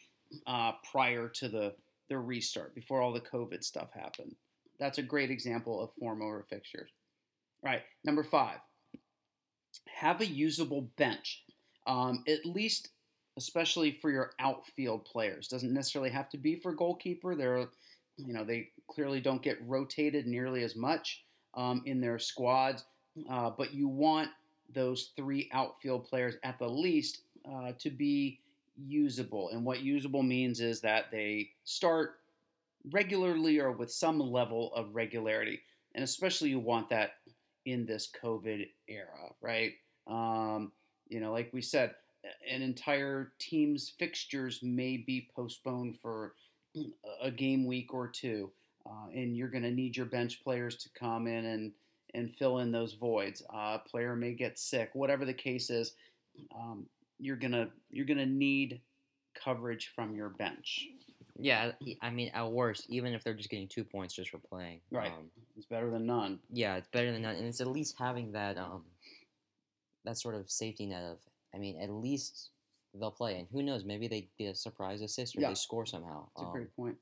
uh, 0.47 0.73
prior 0.91 1.29
to 1.29 1.49
the, 1.49 1.75
the 2.09 2.19
restart, 2.19 2.75
before 2.75 3.01
all 3.01 3.13
the 3.13 3.21
COVID 3.21 3.63
stuff 3.63 3.91
happened. 3.95 4.35
That's 4.79 4.99
a 4.99 5.03
great 5.03 5.31
example 5.31 5.81
of 5.81 5.93
form 5.95 6.23
over 6.23 6.45
fixtures. 6.49 6.91
All 7.63 7.71
right, 7.71 7.83
number 8.05 8.25
five, 8.25 8.59
have 9.87 10.21
a 10.21 10.27
usable 10.27 10.91
bench. 10.97 11.45
Um, 11.87 12.25
at 12.27 12.45
least, 12.47 12.89
especially 13.37 13.93
for 13.93 14.11
your 14.11 14.33
outfield 14.39 15.05
players. 15.05 15.49
Doesn't 15.49 15.73
necessarily 15.73 16.11
have 16.11 16.29
to 16.31 16.39
be 16.39 16.57
for 16.57 16.73
goalkeeper. 16.73 17.35
They're, 17.35 17.69
you 18.17 18.33
know, 18.33 18.45
they 18.45 18.69
clearly 18.89 19.21
don't 19.21 19.43
get 19.43 19.59
rotated 19.67 20.27
nearly 20.27 20.63
as 20.63 20.77
much 20.77 21.25
um, 21.55 21.83
in 21.87 22.01
their 22.01 22.19
squads, 22.19 22.85
uh, 23.31 23.51
but 23.51 23.75
you 23.75 23.89
want 23.89 24.29
those 24.73 25.11
three 25.17 25.49
outfield 25.53 26.05
players 26.05 26.37
at 26.45 26.59
the 26.59 26.69
least 26.69 27.23
uh, 27.51 27.73
to 27.79 27.91
be 27.91 28.41
usable. 28.77 29.51
And 29.51 29.65
what 29.65 29.81
usable 29.81 30.23
means 30.23 30.61
is 30.61 30.81
that 30.81 31.11
they 31.11 31.51
start 31.65 32.21
regularly 32.91 33.59
or 33.59 33.73
with 33.73 33.93
some 33.93 34.19
level 34.19 34.73
of 34.75 34.95
regularity. 34.95 35.61
And 35.95 36.05
especially 36.05 36.51
you 36.51 36.61
want 36.61 36.89
that 36.91 37.15
in 37.67 37.85
this 37.85 38.11
COVID 38.23 38.69
era, 38.89 39.33
right? 39.41 39.73
Um, 40.07 40.73
you 41.09 41.21
know, 41.21 41.33
like 41.33 41.51
we 41.53 41.63
said, 41.63 41.95
an 42.49 42.63
entire 42.63 43.33
team's 43.39 43.89
fixtures 43.99 44.61
may 44.63 44.97
be 44.97 45.29
postponed 45.35 45.99
for 46.01 46.35
a 47.23 47.31
game 47.31 47.67
week 47.67 47.93
or 47.93 48.07
two, 48.09 48.51
uh, 48.87 49.09
and 49.13 49.37
you're 49.37 49.49
going 49.49 49.65
to 49.65 49.71
need 49.71 49.97
your 49.97 50.07
bench 50.07 50.43
players 50.43 50.77
to 50.77 50.89
come 50.91 51.27
in 51.27 51.45
and 51.47 51.73
and 52.15 52.35
fill 52.35 52.59
in 52.59 52.73
those 52.73 52.95
voids. 52.95 53.41
Uh, 53.55 53.79
a 53.79 53.83
player 53.89 54.17
may 54.17 54.33
get 54.33 54.59
sick, 54.59 54.91
whatever 54.95 55.25
the 55.25 55.33
case 55.35 55.71
is. 55.71 55.93
Um, 56.55 56.87
you're 57.21 57.37
gonna 57.37 57.69
you're 57.91 58.07
gonna 58.07 58.27
need 58.27 58.81
coverage 59.35 59.93
from 59.95 60.15
your 60.17 60.31
bench. 60.31 60.89
Yeah. 61.39 61.73
I 62.03 62.11
mean, 62.11 62.31
at 62.35 62.51
worst, 62.51 62.87
even 62.89 63.15
if 63.15 63.23
they're 63.25 63.35
just 63.35 63.49
getting 63.49 63.69
two 63.69 63.85
points 63.85 64.13
just 64.15 64.31
for 64.31 64.39
playing. 64.39 64.81
Right. 64.91 65.11
Um, 65.13 65.31
It's 65.57 65.67
better 65.67 65.89
than 65.91 66.05
none. 66.05 66.39
yeah, 66.53 66.77
it's 66.77 66.89
better 66.89 67.13
than 67.13 67.23
none, 67.23 67.37
and 67.37 67.47
it's 67.47 67.61
at 67.61 67.67
least 67.69 67.95
having 67.99 68.33
that 68.33 68.59
um, 68.59 68.83
that 70.05 70.19
sort 70.19 70.35
of 70.35 70.51
safety 70.51 70.87
net 70.87 71.03
of. 71.05 71.19
I 71.55 71.59
mean, 71.59 71.81
at 71.81 71.91
least 71.91 72.51
they'll 72.95 73.11
play, 73.11 73.39
and 73.39 73.49
who 73.51 73.63
knows? 73.63 73.85
Maybe 73.85 74.09
they 74.09 74.29
get 74.39 74.53
a 74.53 74.55
surprise 74.55 75.01
assist 75.03 75.37
or 75.37 75.41
Yeah. 75.41 75.49
they 75.49 75.55
score 75.55 75.87
somehow. 75.87 76.27
That's 76.35 76.43
a 76.43 76.47
Um, 76.47 76.53
great 76.53 76.77
point. 76.77 76.99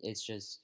it's 0.00 0.22
just, 0.22 0.60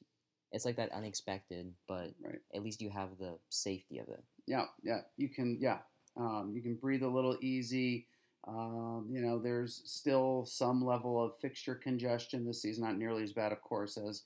it's 0.52 0.64
like 0.64 0.76
that 0.76 0.90
unexpected, 0.92 1.74
but 1.86 2.14
Right. 2.20 2.40
at 2.54 2.62
least 2.62 2.80
you 2.80 2.90
have 2.90 3.18
the 3.18 3.38
safety 3.48 3.98
of 3.98 4.08
it. 4.08 4.24
Yeah, 4.46 4.66
yeah. 4.82 5.02
You 5.16 5.28
can, 5.28 5.58
yeah. 5.60 5.82
Um, 6.16 6.52
you 6.54 6.62
can 6.62 6.76
breathe 6.76 7.02
a 7.02 7.08
little 7.08 7.36
easy. 7.42 8.06
Um, 8.44 9.08
you 9.10 9.20
know, 9.20 9.38
there's 9.40 9.82
still 9.90 10.44
some 10.46 10.84
level 10.84 11.20
of 11.22 11.36
fixture 11.38 11.74
congestion 11.74 12.44
this 12.44 12.62
season, 12.62 12.84
not 12.84 12.96
nearly 12.96 13.22
as 13.24 13.32
bad, 13.32 13.52
of 13.52 13.60
course, 13.60 13.96
as 13.98 14.22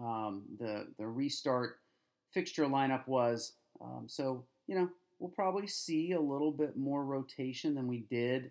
um, 0.00 0.44
the 0.58 0.92
the 0.98 1.06
restart 1.06 1.80
fixture 2.30 2.64
lineup 2.64 3.06
was. 3.06 3.56
Um, 3.80 4.08
so, 4.08 4.44
you 4.66 4.74
know, 4.74 4.90
we'll 5.22 5.30
probably 5.30 5.68
see 5.68 6.12
a 6.12 6.20
little 6.20 6.50
bit 6.50 6.76
more 6.76 7.04
rotation 7.04 7.76
than 7.76 7.86
we 7.86 8.00
did 8.10 8.50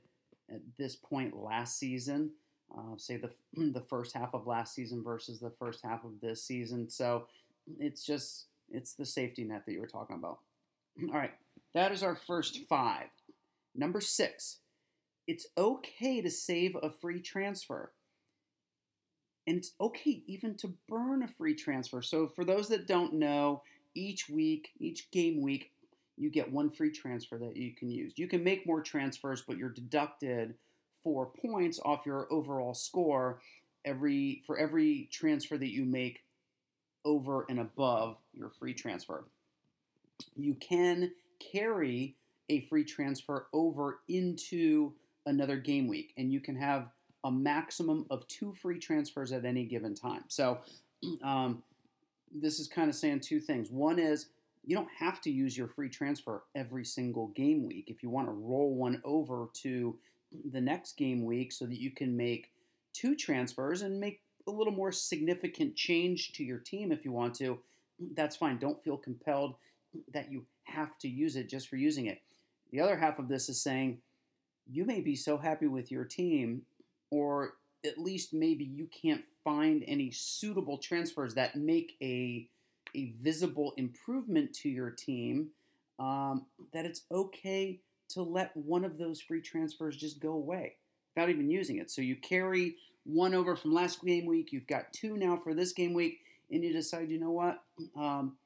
at 0.50 0.62
this 0.78 0.96
point 0.96 1.36
last 1.36 1.78
season. 1.78 2.32
Uh, 2.74 2.96
say 2.96 3.18
the 3.18 3.30
the 3.74 3.82
first 3.82 4.16
half 4.16 4.34
of 4.34 4.48
last 4.48 4.74
season 4.74 5.04
versus 5.04 5.40
the 5.40 5.52
first 5.60 5.82
half 5.84 6.06
of 6.06 6.12
this 6.22 6.42
season. 6.42 6.90
So, 6.90 7.28
it's 7.78 8.06
just 8.06 8.46
it's 8.72 8.94
the 8.94 9.06
safety 9.06 9.44
net 9.44 9.66
that 9.66 9.74
you 9.74 9.82
were 9.82 9.88
talking 9.88 10.16
about. 10.16 10.40
All 11.10 11.20
right, 11.20 11.34
that 11.74 11.92
is 11.92 12.04
our 12.04 12.16
first 12.16 12.60
five. 12.70 13.08
Number 13.76 14.00
six, 14.00 14.60
it's 15.28 15.48
okay 15.58 16.22
to 16.22 16.30
save 16.30 16.78
a 16.82 16.90
free 16.90 17.20
transfer. 17.20 17.92
And 19.48 19.58
it's 19.58 19.72
okay 19.82 20.22
even 20.28 20.56
to 20.58 20.76
burn 20.88 21.24
a 21.24 21.28
free 21.28 21.56
transfer. 21.56 22.02
So, 22.02 22.32
for 22.34 22.46
those 22.46 22.70
that 22.70 22.88
don't 22.88 23.14
know, 23.16 23.64
each 23.94 24.30
week, 24.30 24.70
each 24.80 25.12
game 25.12 25.42
week, 25.42 25.72
you 26.18 26.30
get 26.30 26.52
one 26.52 26.70
free 26.70 26.92
transfer 26.92 27.38
that 27.38 27.58
you 27.58 27.74
can 27.74 27.90
use. 27.90 28.14
You 28.16 28.28
can 28.28 28.44
make 28.44 28.68
more 28.68 28.82
transfers, 28.82 29.44
but 29.48 29.58
you're 29.58 29.70
deducted 29.70 30.56
four 31.04 31.26
points 31.26 31.80
off 31.84 32.06
your 32.06 32.28
overall 32.32 32.74
score 32.74 33.42
every 33.86 34.44
for 34.46 34.58
every 34.58 35.10
transfer 35.12 35.58
that 35.58 35.72
you 35.72 35.86
make 35.86 36.24
over 37.04 37.46
and 37.50 37.60
above 37.60 38.18
your 38.34 38.50
free 38.50 38.74
transfer. 38.74 39.26
You 40.36 40.54
can 40.56 41.12
carry 41.40 42.16
a 42.50 42.62
free 42.62 42.84
transfer 42.84 43.48
over 43.54 44.00
into 44.08 44.94
another 45.26 45.58
game 45.58 45.88
week, 45.88 46.14
and 46.18 46.32
you 46.32 46.40
can 46.40 46.56
have 46.56 46.90
a 47.24 47.32
maximum 47.32 48.06
of 48.10 48.28
two 48.28 48.54
free 48.62 48.80
transfers 48.80 49.32
at 49.32 49.46
any 49.46 49.66
given 49.66 49.96
time. 49.96 50.24
So, 50.28 50.60
um, 51.24 51.64
this 52.34 52.60
is 52.60 52.68
kind 52.68 52.90
of 52.90 52.96
saying 52.96 53.22
two 53.22 53.40
things. 53.40 53.70
One 53.70 54.00
is 54.00 54.28
you 54.64 54.76
don't 54.76 54.90
have 55.00 55.22
to 55.22 55.32
use 55.32 55.58
your 55.58 55.68
free 55.68 55.90
transfer 55.90 56.44
every 56.56 56.86
single 56.86 57.28
game 57.30 57.66
week. 57.66 57.86
If 57.88 58.04
you 58.04 58.10
want 58.10 58.28
to 58.28 58.34
roll 58.34 58.76
one 58.76 59.02
over 59.04 59.48
to 59.64 59.98
the 60.52 60.62
next 60.62 60.98
game 60.98 61.26
week 61.26 61.52
so 61.52 61.66
that 61.66 61.80
you 61.80 61.92
can 61.92 62.16
make 62.16 62.52
two 62.94 63.16
transfers 63.16 63.82
and 63.82 64.00
make 64.00 64.22
a 64.48 64.52
little 64.52 64.74
more 64.74 64.92
significant 64.92 65.76
change 65.76 66.34
to 66.34 66.44
your 66.44 66.60
team 66.60 66.92
if 66.92 67.06
you 67.06 67.12
want 67.12 67.36
to, 67.36 67.60
that's 68.16 68.36
fine. 68.36 68.58
Don't 68.58 68.84
feel 68.84 68.98
compelled 68.98 69.56
that 70.14 70.32
you 70.32 70.46
have 70.64 70.98
to 71.00 71.08
use 71.08 71.36
it 71.36 71.50
just 71.50 71.68
for 71.68 71.76
using 71.76 72.06
it. 72.06 72.22
The 72.72 72.82
other 72.82 72.98
half 72.98 73.20
of 73.20 73.28
this 73.28 73.50
is 73.50 73.62
saying 73.62 74.00
you 74.70 74.86
may 74.86 75.02
be 75.02 75.16
so 75.16 75.38
happy 75.38 75.68
with 75.68 75.92
your 75.92 76.06
team, 76.06 76.64
or 77.10 77.56
at 77.86 77.98
least 77.98 78.34
maybe 78.34 78.64
you 78.64 78.88
can't 78.88 79.24
find 79.44 79.84
any 79.88 80.12
suitable 80.12 80.78
transfers 80.78 81.34
that 81.34 81.56
make 81.56 81.98
a, 82.02 82.48
a 82.96 83.14
visible 83.22 83.74
improvement 83.78 84.54
to 84.54 84.70
your 84.70 84.90
team, 84.90 85.50
um, 86.00 86.46
that 86.74 86.86
it's 86.86 87.04
okay 87.12 87.80
to 88.10 88.22
let 88.22 88.56
one 88.56 88.84
of 88.84 88.98
those 88.98 89.22
free 89.22 89.42
transfers 89.42 89.96
just 89.96 90.20
go 90.20 90.34
away 90.34 90.76
without 91.16 91.30
even 91.30 91.50
using 91.50 91.78
it. 91.78 91.90
So 91.92 92.02
you 92.02 92.16
carry 92.16 92.76
one 93.04 93.34
over 93.34 93.56
from 93.56 93.74
last 93.74 94.04
game 94.04 94.26
week, 94.26 94.52
you've 94.52 94.68
got 94.68 94.94
two 94.94 95.18
now 95.18 95.38
for 95.38 95.54
this 95.54 95.74
game 95.74 95.94
week, 95.94 96.20
and 96.52 96.64
you 96.64 96.74
decide, 96.74 97.10
you 97.10 97.20
know 97.20 97.32
what? 97.32 97.64
Um, 97.98 98.38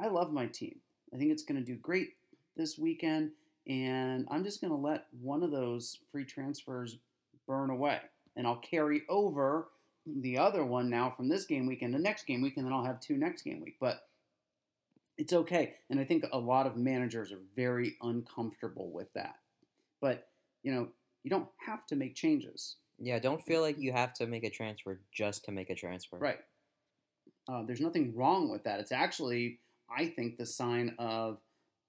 I 0.00 0.08
love 0.08 0.32
my 0.32 0.46
team. 0.46 0.78
I 1.14 1.16
think 1.16 1.30
it's 1.30 1.44
going 1.44 1.60
to 1.60 1.64
do 1.64 1.76
great 1.76 2.14
this 2.56 2.78
weekend, 2.78 3.30
and 3.66 4.26
I'm 4.30 4.44
just 4.44 4.60
going 4.60 4.72
to 4.72 4.76
let 4.76 5.06
one 5.20 5.42
of 5.42 5.50
those 5.50 5.98
free 6.10 6.24
transfers 6.24 6.98
burn 7.46 7.70
away. 7.70 8.00
And 8.36 8.46
I'll 8.46 8.56
carry 8.56 9.02
over 9.08 9.68
the 10.06 10.38
other 10.38 10.64
one 10.64 10.90
now 10.90 11.10
from 11.10 11.28
this 11.28 11.44
game 11.44 11.66
week 11.66 11.82
and 11.82 11.94
the 11.94 11.98
next 11.98 12.26
game 12.26 12.42
week, 12.42 12.56
and 12.56 12.66
then 12.66 12.72
I'll 12.72 12.84
have 12.84 13.00
two 13.00 13.16
next 13.16 13.42
game 13.42 13.60
week. 13.60 13.76
But 13.80 14.02
it's 15.18 15.32
okay. 15.32 15.74
And 15.90 16.00
I 16.00 16.04
think 16.04 16.24
a 16.32 16.38
lot 16.38 16.66
of 16.66 16.76
managers 16.76 17.32
are 17.32 17.40
very 17.54 17.96
uncomfortable 18.02 18.90
with 18.90 19.12
that. 19.14 19.36
But, 20.00 20.28
you 20.62 20.72
know, 20.72 20.88
you 21.22 21.30
don't 21.30 21.48
have 21.66 21.86
to 21.86 21.96
make 21.96 22.14
changes. 22.14 22.76
Yeah, 22.98 23.18
don't 23.18 23.42
feel 23.44 23.60
like 23.60 23.78
you 23.78 23.92
have 23.92 24.12
to 24.14 24.26
make 24.26 24.44
a 24.44 24.50
transfer 24.50 25.00
just 25.12 25.44
to 25.44 25.52
make 25.52 25.70
a 25.70 25.74
transfer. 25.74 26.18
Right. 26.18 26.38
Uh, 27.48 27.62
there's 27.66 27.80
nothing 27.80 28.14
wrong 28.14 28.50
with 28.50 28.64
that. 28.64 28.80
It's 28.80 28.92
actually, 28.92 29.60
I 29.94 30.06
think, 30.06 30.38
the 30.38 30.46
sign 30.46 30.94
of 30.98 31.38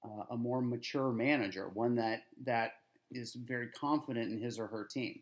uh, 0.04 0.24
a 0.32 0.38
more 0.38 0.62
mature 0.62 1.12
manager, 1.12 1.70
one 1.74 1.96
that 1.96 2.24
that 2.46 2.74
is 3.12 3.34
very 3.34 3.70
confident 3.70 4.32
in 4.32 4.42
his 4.42 4.60
or 4.60 4.68
her 4.68 4.88
team. 4.90 5.22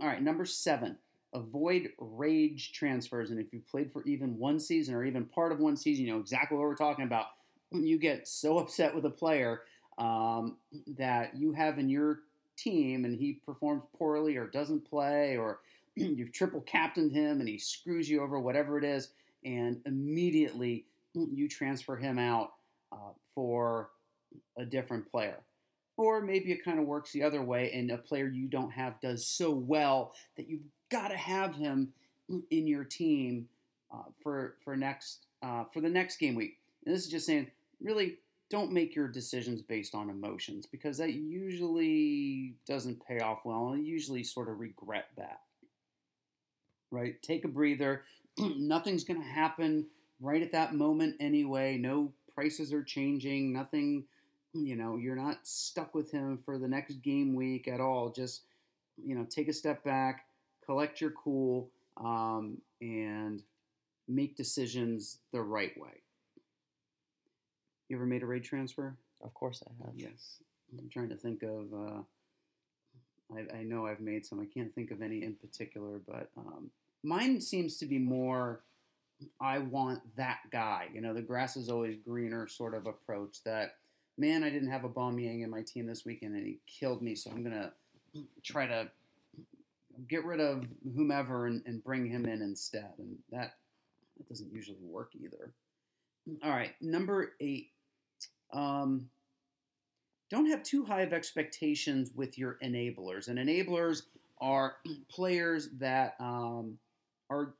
All 0.00 0.06
right, 0.06 0.22
number 0.22 0.44
seven, 0.44 0.98
avoid 1.34 1.90
rage 1.98 2.72
transfers. 2.72 3.30
And 3.30 3.40
if 3.40 3.52
you've 3.52 3.66
played 3.66 3.92
for 3.92 4.04
even 4.04 4.38
one 4.38 4.58
season 4.58 4.94
or 4.94 5.04
even 5.04 5.24
part 5.24 5.52
of 5.52 5.58
one 5.58 5.76
season, 5.76 6.06
you 6.06 6.12
know 6.12 6.20
exactly 6.20 6.56
what 6.56 6.64
we're 6.64 6.76
talking 6.76 7.04
about. 7.04 7.26
You 7.70 7.98
get 7.98 8.26
so 8.26 8.58
upset 8.58 8.94
with 8.94 9.04
a 9.04 9.10
player 9.10 9.62
um, 9.98 10.56
that 10.96 11.36
you 11.36 11.52
have 11.52 11.78
in 11.78 11.88
your 11.88 12.20
team 12.56 13.04
and 13.04 13.14
he 13.14 13.40
performs 13.44 13.82
poorly 13.96 14.36
or 14.36 14.46
doesn't 14.46 14.88
play 14.88 15.36
or 15.36 15.60
you've 15.96 16.32
triple 16.32 16.60
captained 16.62 17.12
him 17.12 17.40
and 17.40 17.48
he 17.48 17.58
screws 17.58 18.08
you 18.08 18.22
over, 18.22 18.38
whatever 18.38 18.78
it 18.78 18.84
is, 18.84 19.10
and 19.44 19.80
immediately 19.86 20.86
you 21.14 21.48
transfer 21.48 21.96
him 21.96 22.18
out 22.18 22.52
uh, 22.92 23.12
for 23.34 23.90
a 24.58 24.64
different 24.64 25.10
player. 25.10 25.38
Or 25.96 26.20
maybe 26.20 26.52
it 26.52 26.64
kind 26.64 26.78
of 26.78 26.86
works 26.86 27.10
the 27.10 27.24
other 27.24 27.42
way, 27.42 27.72
and 27.72 27.90
a 27.90 27.98
player 27.98 28.28
you 28.28 28.46
don't 28.46 28.70
have 28.70 29.00
does 29.00 29.26
so 29.26 29.50
well 29.50 30.14
that 30.36 30.48
you've 30.48 30.62
got 30.90 31.08
to 31.08 31.16
have 31.16 31.54
him 31.54 31.92
in 32.50 32.66
your 32.66 32.84
team 32.84 33.48
uh, 33.92 34.04
for 34.22 34.56
for 34.64 34.76
next 34.76 35.26
uh, 35.42 35.64
for 35.72 35.80
the 35.80 35.88
next 35.88 36.18
game 36.18 36.34
week. 36.34 36.58
And 36.84 36.94
this 36.94 37.04
is 37.04 37.10
just 37.10 37.26
saying, 37.26 37.50
really, 37.80 38.18
don't 38.50 38.72
make 38.72 38.94
your 38.94 39.08
decisions 39.08 39.62
based 39.62 39.94
on 39.94 40.10
emotions 40.10 40.66
because 40.66 40.98
that 40.98 41.14
usually 41.14 42.54
doesn't 42.66 43.04
pay 43.06 43.20
off 43.20 43.44
well, 43.44 43.70
and 43.70 43.86
usually 43.86 44.24
sort 44.24 44.48
of 44.48 44.60
regret 44.60 45.08
that. 45.16 45.40
Right? 46.90 47.20
Take 47.22 47.44
a 47.44 47.48
breather. 47.48 48.04
Nothing's 48.38 49.04
going 49.04 49.20
to 49.20 49.28
happen 49.28 49.86
right 50.20 50.42
at 50.42 50.52
that 50.52 50.74
moment 50.74 51.16
anyway. 51.20 51.76
No 51.76 52.12
prices 52.34 52.72
are 52.72 52.82
changing. 52.82 53.52
Nothing 53.52 54.04
you 54.54 54.76
know, 54.76 54.96
you're 54.96 55.16
not 55.16 55.46
stuck 55.46 55.94
with 55.94 56.10
him 56.10 56.38
for 56.44 56.58
the 56.58 56.68
next 56.68 57.02
game 57.02 57.34
week 57.34 57.68
at 57.68 57.80
all. 57.80 58.10
Just, 58.10 58.42
you 59.02 59.14
know, 59.14 59.26
take 59.28 59.48
a 59.48 59.52
step 59.52 59.84
back, 59.84 60.26
collect 60.68 61.00
your 61.00 61.10
cool, 61.12 61.70
um, 61.96 62.58
and 62.82 63.42
make 64.06 64.36
decisions 64.36 65.18
the 65.32 65.40
right 65.40 65.72
way. 65.80 66.02
You 67.88 67.96
ever 67.96 68.04
made 68.04 68.22
a 68.22 68.26
raid 68.26 68.44
transfer? 68.44 68.94
Of 69.22 69.32
course 69.32 69.62
I 69.66 69.84
have. 69.84 69.94
Yes. 69.96 70.42
I'm 70.78 70.90
trying 70.90 71.08
to 71.08 71.16
think 71.16 71.42
of. 71.42 71.72
Uh, 71.72 72.02
I, 73.34 73.58
I, 73.58 73.62
know 73.62 73.86
I've 73.86 74.00
made 74.00 74.26
some. 74.26 74.40
I 74.40 74.44
can't 74.44 74.74
think 74.74 74.90
of 74.90 75.00
any 75.00 75.22
in 75.22 75.34
particular, 75.34 76.00
but 76.06 76.28
um, 76.36 76.70
mine 77.02 77.40
seems 77.40 77.78
to 77.78 77.86
be 77.86 77.98
more. 77.98 78.60
I 79.40 79.58
want 79.58 80.00
that 80.16 80.40
guy. 80.52 80.88
You 80.92 81.00
know, 81.00 81.14
the 81.14 81.22
grass 81.22 81.56
is 81.56 81.70
always 81.70 81.96
greener 81.96 82.46
sort 82.46 82.74
of 82.74 82.86
approach 82.86 83.42
that 83.44 83.76
man, 84.18 84.44
I 84.44 84.50
didn't 84.50 84.70
have 84.70 84.82
Aubameyang 84.82 85.42
in 85.42 85.50
my 85.50 85.62
team 85.62 85.86
this 85.86 86.04
weekend, 86.04 86.34
and 86.34 86.46
he 86.46 86.58
killed 86.66 87.00
me. 87.00 87.14
So 87.14 87.30
I'm 87.30 87.42
gonna 87.42 87.72
try 88.42 88.66
to 88.66 88.88
get 90.08 90.24
rid 90.24 90.40
of 90.40 90.66
whomever 90.94 91.46
and, 91.46 91.62
and 91.66 91.82
bring 91.82 92.06
him 92.06 92.26
in 92.26 92.42
instead. 92.42 92.92
And 92.98 93.16
that 93.30 93.54
that 94.16 94.28
doesn't 94.28 94.52
usually 94.52 94.78
work 94.82 95.12
either. 95.14 95.52
All 96.42 96.50
right, 96.50 96.74
number 96.80 97.32
eight. 97.40 97.70
Um, 98.52 99.08
don't 100.30 100.46
have 100.46 100.62
too 100.62 100.84
high 100.84 101.00
of 101.02 101.12
expectations 101.12 102.10
with 102.14 102.36
your 102.36 102.58
enablers. 102.62 103.28
And 103.28 103.38
enablers 103.38 104.02
are 104.40 104.76
players 105.08 105.70
that 105.78 106.14
um, 106.20 106.78
are 107.30 107.54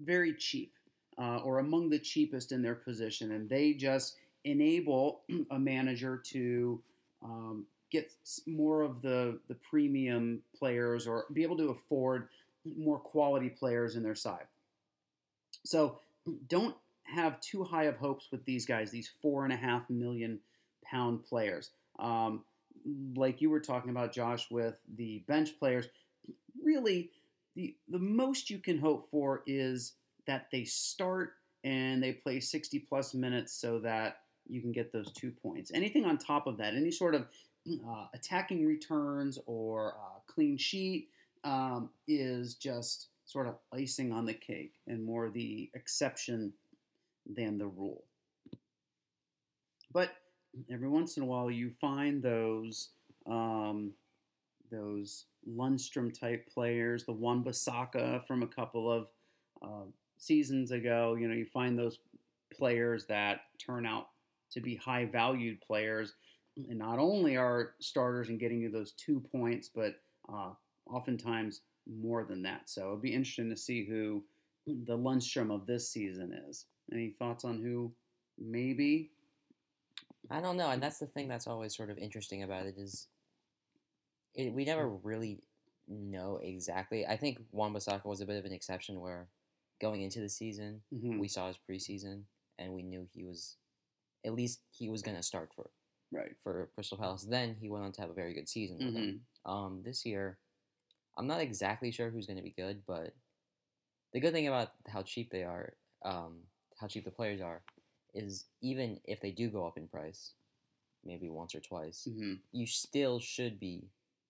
very 0.00 0.34
cheap 0.34 0.72
uh, 1.18 1.38
or 1.38 1.58
among 1.58 1.90
the 1.90 1.98
cheapest 1.98 2.52
in 2.52 2.62
their 2.62 2.74
position, 2.74 3.32
and 3.32 3.48
they 3.48 3.72
just 3.72 4.16
enable 4.44 5.22
a 5.50 5.58
manager 5.58 6.22
to 6.26 6.80
um, 7.22 7.66
get 7.92 8.10
more 8.46 8.82
of 8.82 9.02
the, 9.02 9.38
the 9.48 9.54
premium 9.54 10.40
players 10.58 11.06
or 11.06 11.26
be 11.32 11.42
able 11.42 11.58
to 11.58 11.68
afford 11.68 12.28
more 12.76 12.98
quality 12.98 13.50
players 13.50 13.96
in 13.96 14.02
their 14.02 14.14
side. 14.14 14.46
So 15.64 15.98
don't 16.48 16.74
have 17.04 17.40
too 17.40 17.62
high 17.62 17.84
of 17.84 17.98
hopes 17.98 18.28
with 18.32 18.44
these 18.46 18.64
guys, 18.64 18.90
these 18.90 19.12
four 19.20 19.44
and 19.44 19.52
a 19.52 19.56
half 19.56 19.88
million 19.90 20.40
pound 20.84 21.22
players. 21.24 21.70
Um, 21.98 22.44
like 23.14 23.40
you 23.40 23.50
were 23.50 23.60
talking 23.60 23.90
about, 23.90 24.12
Josh, 24.12 24.50
with 24.50 24.78
the 24.96 25.22
bench 25.28 25.58
players, 25.58 25.88
really 26.64 27.10
the 27.54 27.76
the 27.88 27.98
most 27.98 28.48
you 28.48 28.58
can 28.58 28.78
hope 28.78 29.10
for 29.10 29.42
is 29.46 29.92
that 30.26 30.46
they 30.50 30.64
start 30.64 31.34
and 31.64 32.02
they 32.02 32.12
play 32.12 32.40
60 32.40 32.78
plus 32.80 33.14
minutes 33.14 33.52
so 33.52 33.78
that 33.80 34.18
you 34.48 34.60
can 34.60 34.72
get 34.72 34.92
those 34.92 35.12
two 35.12 35.30
points. 35.30 35.70
Anything 35.74 36.04
on 36.04 36.18
top 36.18 36.46
of 36.46 36.56
that, 36.58 36.74
any 36.74 36.90
sort 36.90 37.14
of 37.14 37.26
uh, 37.68 38.06
attacking 38.14 38.66
returns 38.66 39.38
or 39.46 39.94
uh, 39.94 40.20
clean 40.26 40.56
sheet, 40.56 41.08
um, 41.44 41.90
is 42.06 42.54
just 42.54 43.08
sort 43.24 43.46
of 43.46 43.56
icing 43.72 44.12
on 44.12 44.26
the 44.26 44.34
cake 44.34 44.74
and 44.86 45.04
more 45.04 45.30
the 45.30 45.70
exception 45.74 46.52
than 47.34 47.58
the 47.58 47.66
rule. 47.66 48.04
But 49.92 50.10
every 50.70 50.88
once 50.88 51.16
in 51.16 51.22
a 51.22 51.26
while, 51.26 51.50
you 51.50 51.70
find 51.80 52.22
those 52.22 52.90
um, 53.26 53.92
those 54.70 55.26
Lundstram 55.48 56.18
type 56.18 56.48
players, 56.52 57.04
the 57.04 57.12
Wan-Bissaka 57.12 58.26
from 58.26 58.42
a 58.42 58.46
couple 58.46 58.90
of 58.90 59.08
uh, 59.62 59.84
seasons 60.16 60.70
ago. 60.70 61.16
You 61.18 61.28
know, 61.28 61.34
you 61.34 61.44
find 61.44 61.78
those 61.78 61.98
players 62.52 63.06
that 63.06 63.42
turn 63.58 63.86
out 63.86 64.08
to 64.52 64.60
be 64.60 64.76
high 64.76 65.04
valued 65.04 65.60
players. 65.60 66.14
And 66.56 66.78
not 66.78 66.98
only 66.98 67.36
are 67.36 67.74
starters 67.80 68.28
and 68.28 68.38
getting 68.38 68.60
you 68.60 68.70
those 68.70 68.92
two 68.92 69.20
points, 69.32 69.70
but 69.74 69.96
uh, 70.32 70.50
oftentimes 70.86 71.60
more 71.86 72.24
than 72.24 72.42
that. 72.42 72.68
So 72.68 72.82
it'll 72.82 72.96
be 72.96 73.14
interesting 73.14 73.50
to 73.50 73.56
see 73.56 73.84
who 73.84 74.22
the 74.66 74.96
Lundstram 74.96 75.52
of 75.52 75.66
this 75.66 75.88
season 75.88 76.32
is. 76.48 76.66
Any 76.92 77.10
thoughts 77.10 77.44
on 77.44 77.58
who 77.58 77.92
maybe? 78.38 79.10
I 80.30 80.40
don't 80.40 80.56
know, 80.56 80.70
and 80.70 80.82
that's 80.82 80.98
the 80.98 81.06
thing 81.06 81.28
that's 81.28 81.46
always 81.46 81.76
sort 81.76 81.90
of 81.90 81.98
interesting 81.98 82.42
about 82.42 82.66
it 82.66 82.76
is 82.78 83.08
it, 84.34 84.52
we 84.52 84.64
never 84.64 84.88
really 84.88 85.40
know 85.88 86.38
exactly. 86.42 87.06
I 87.06 87.16
think 87.16 87.40
Wan-Bissaka 87.50 88.04
was 88.04 88.20
a 88.20 88.26
bit 88.26 88.38
of 88.38 88.44
an 88.44 88.52
exception 88.52 89.00
where 89.00 89.26
going 89.80 90.02
into 90.02 90.20
the 90.20 90.28
season, 90.28 90.82
mm-hmm. 90.94 91.18
we 91.18 91.28
saw 91.28 91.48
his 91.48 91.58
preseason 91.68 92.22
and 92.58 92.72
we 92.72 92.82
knew 92.82 93.08
he 93.12 93.24
was 93.24 93.56
at 94.24 94.34
least 94.34 94.60
he 94.70 94.88
was 94.88 95.02
going 95.02 95.16
to 95.16 95.22
start 95.22 95.50
for 95.54 95.68
right 96.12 96.32
for 96.42 96.68
Crystal 96.74 96.98
Palace. 96.98 97.24
Then 97.24 97.56
he 97.60 97.68
went 97.68 97.84
on 97.84 97.92
to 97.92 98.00
have 98.00 98.10
a 98.10 98.14
very 98.14 98.34
good 98.34 98.48
season 98.48 98.78
with 98.78 98.88
mm-hmm. 98.88 98.96
them. 98.96 99.20
Um, 99.46 99.82
this 99.84 100.04
year, 100.04 100.38
I'm 101.16 101.26
not 101.26 101.40
exactly 101.40 101.90
sure 101.90 102.10
who's 102.10 102.26
going 102.26 102.36
to 102.36 102.42
be 102.42 102.54
good, 102.56 102.82
but 102.86 103.14
the 104.12 104.20
good 104.20 104.32
thing 104.32 104.48
about 104.48 104.72
how 104.88 105.02
cheap 105.02 105.30
they 105.30 105.42
are, 105.42 105.72
um, 106.04 106.38
how 106.78 106.86
cheap 106.86 107.04
the 107.04 107.10
players 107.10 107.40
are, 107.40 107.62
is 108.14 108.44
even 108.60 109.00
if 109.04 109.20
they 109.20 109.30
do 109.30 109.48
go 109.48 109.66
up 109.66 109.78
in 109.78 109.88
price, 109.88 110.32
maybe 111.04 111.28
once 111.28 111.54
or 111.54 111.60
twice, 111.60 112.06
mm-hmm. 112.08 112.34
you 112.52 112.66
still 112.66 113.18
should 113.18 113.58
be 113.58 113.88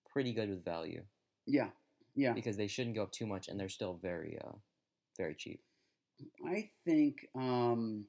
pretty 0.09 0.33
good 0.33 0.49
with 0.49 0.63
value. 0.63 1.03
Yeah, 1.45 1.69
yeah. 2.15 2.33
Because 2.33 2.57
they 2.57 2.67
shouldn't 2.67 2.95
go 2.95 3.03
up 3.03 3.11
too 3.11 3.27
much, 3.27 3.47
and 3.49 3.59
they're 3.59 3.69
still 3.69 3.99
very, 4.01 4.39
uh, 4.43 4.53
very 5.17 5.35
cheap. 5.35 5.61
I 6.45 6.69
think 6.85 7.27
um, 7.35 8.05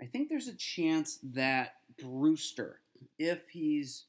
I 0.00 0.06
think 0.06 0.28
there's 0.28 0.48
a 0.48 0.54
chance 0.54 1.18
that 1.34 1.74
Brewster, 2.02 2.80
if 3.18 3.48
he's 3.50 4.04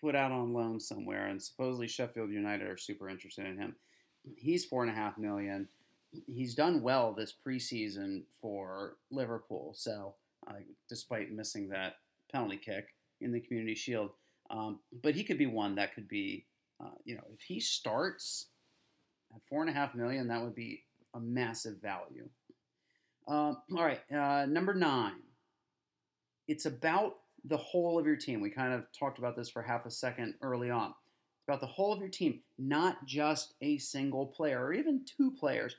put 0.00 0.14
out 0.14 0.32
on 0.32 0.52
loan 0.52 0.80
somewhere, 0.80 1.26
and 1.26 1.42
supposedly 1.42 1.88
Sheffield 1.88 2.30
United 2.30 2.68
are 2.68 2.76
super 2.76 3.08
interested 3.08 3.46
in 3.46 3.58
him, 3.58 3.76
he's 4.36 4.64
four 4.64 4.82
and 4.82 4.92
a 4.92 4.94
half 4.94 5.18
million. 5.18 5.68
He's 6.26 6.54
done 6.54 6.82
well 6.82 7.12
this 7.12 7.34
preseason 7.46 8.22
for 8.40 8.96
Liverpool, 9.10 9.74
so 9.76 10.14
uh, 10.46 10.54
despite 10.88 11.32
missing 11.32 11.68
that 11.70 11.96
penalty 12.30 12.56
kick, 12.56 12.94
in 13.20 13.32
the 13.32 13.40
Community 13.40 13.74
Shield. 13.74 14.10
Um, 14.50 14.78
but 15.02 15.14
he 15.14 15.24
could 15.24 15.38
be 15.38 15.46
one 15.46 15.74
that 15.74 15.94
could 15.94 16.08
be, 16.08 16.44
uh, 16.80 16.94
you 17.04 17.14
know, 17.14 17.24
if 17.34 17.40
he 17.40 17.60
starts 17.60 18.46
at 19.34 19.42
four 19.48 19.60
and 19.60 19.70
a 19.70 19.74
half 19.74 19.94
million, 19.94 20.28
that 20.28 20.42
would 20.42 20.54
be 20.54 20.84
a 21.14 21.20
massive 21.20 21.80
value. 21.80 22.28
Um, 23.28 23.58
all 23.76 23.84
right, 23.84 24.00
uh, 24.10 24.46
number 24.46 24.74
nine. 24.74 25.20
It's 26.48 26.64
about 26.64 27.16
the 27.44 27.58
whole 27.58 27.98
of 27.98 28.06
your 28.06 28.16
team. 28.16 28.40
We 28.40 28.48
kind 28.48 28.72
of 28.72 28.86
talked 28.98 29.18
about 29.18 29.36
this 29.36 29.50
for 29.50 29.60
half 29.60 29.84
a 29.84 29.90
second 29.90 30.34
early 30.42 30.70
on. 30.70 30.88
It's 30.88 31.46
about 31.46 31.60
the 31.60 31.66
whole 31.66 31.92
of 31.92 32.00
your 32.00 32.08
team, 32.08 32.40
not 32.58 33.04
just 33.04 33.54
a 33.60 33.76
single 33.78 34.26
player 34.26 34.64
or 34.64 34.72
even 34.72 35.04
two 35.04 35.30
players. 35.30 35.76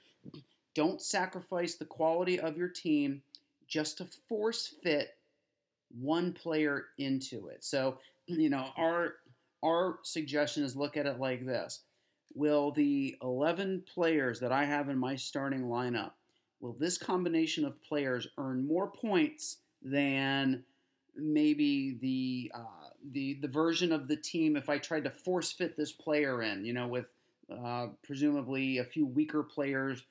Don't 0.76 1.02
sacrifice 1.02 1.76
the 1.76 1.86
quality 1.86 2.40
of 2.40 2.56
your 2.56 2.70
team 2.70 3.24
just 3.68 3.98
to 3.98 4.08
force 4.28 4.76
fit 4.84 5.16
one 6.00 6.34
player 6.34 6.86
into 7.00 7.48
it. 7.48 7.64
So, 7.64 7.98
you 8.28 8.50
know, 8.50 8.68
our 8.78 9.16
our 9.64 10.00
suggestion 10.04 10.64
is 10.64 10.76
look 10.76 10.98
at 10.98 11.08
it 11.08 11.20
like 11.20 11.46
this. 11.46 11.82
Will 12.36 12.72
the 12.72 13.18
11 13.24 13.84
players 13.92 14.40
that 14.40 14.52
I 14.52 14.64
have 14.64 14.88
in 14.90 14.98
my 14.98 15.16
starting 15.16 15.64
lineup, 15.64 16.12
will 16.60 16.76
this 16.80 16.98
combination 16.98 17.66
of 17.66 17.82
players 17.82 18.28
earn 18.38 18.68
more 18.68 18.88
points 18.88 19.58
than 19.82 20.64
maybe 21.16 21.98
the 22.02 22.52
uh, 22.54 22.90
the 23.12 23.36
the 23.42 23.48
version 23.48 23.92
of 23.92 24.08
the 24.08 24.16
team 24.16 24.56
if 24.56 24.70
I 24.70 24.78
tried 24.78 25.04
to 25.06 25.10
force 25.10 25.52
fit 25.52 25.78
this 25.78 25.92
player 25.92 26.42
in, 26.42 26.66
you 26.66 26.74
know, 26.74 26.88
with 26.88 27.08
uh, 27.52 27.88
presumably 28.04 28.78
a 28.78 28.84
few 28.84 29.06
weaker 29.06 29.44
players 29.44 30.04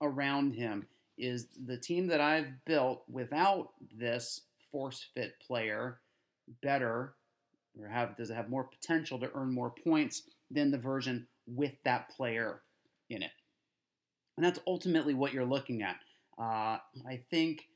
around 0.00 0.54
him. 0.54 0.86
Is 1.18 1.46
the 1.66 1.76
team 1.76 2.06
that 2.08 2.20
I've 2.20 2.64
built 2.64 3.02
without 3.08 3.70
this 3.94 4.42
force 4.70 5.04
fit 5.14 5.34
player 5.46 5.98
better, 6.62 7.14
or 7.78 7.86
have 7.86 8.16
does 8.16 8.30
it 8.30 8.34
have 8.34 8.48
more 8.48 8.64
potential 8.64 9.18
to 9.20 9.30
earn 9.34 9.52
more 9.52 9.70
points 9.84 10.22
than 10.50 10.70
the 10.70 10.78
version 10.78 11.26
with 11.46 11.74
that 11.84 12.08
player 12.08 12.62
in 13.10 13.22
it? 13.22 13.30
And 14.42 14.50
that's 14.50 14.64
ultimately 14.66 15.14
what 15.14 15.32
you're 15.32 15.44
looking 15.44 15.82
at. 15.82 16.00
Uh, 16.36 16.78
I 17.06 17.20
think 17.30 17.68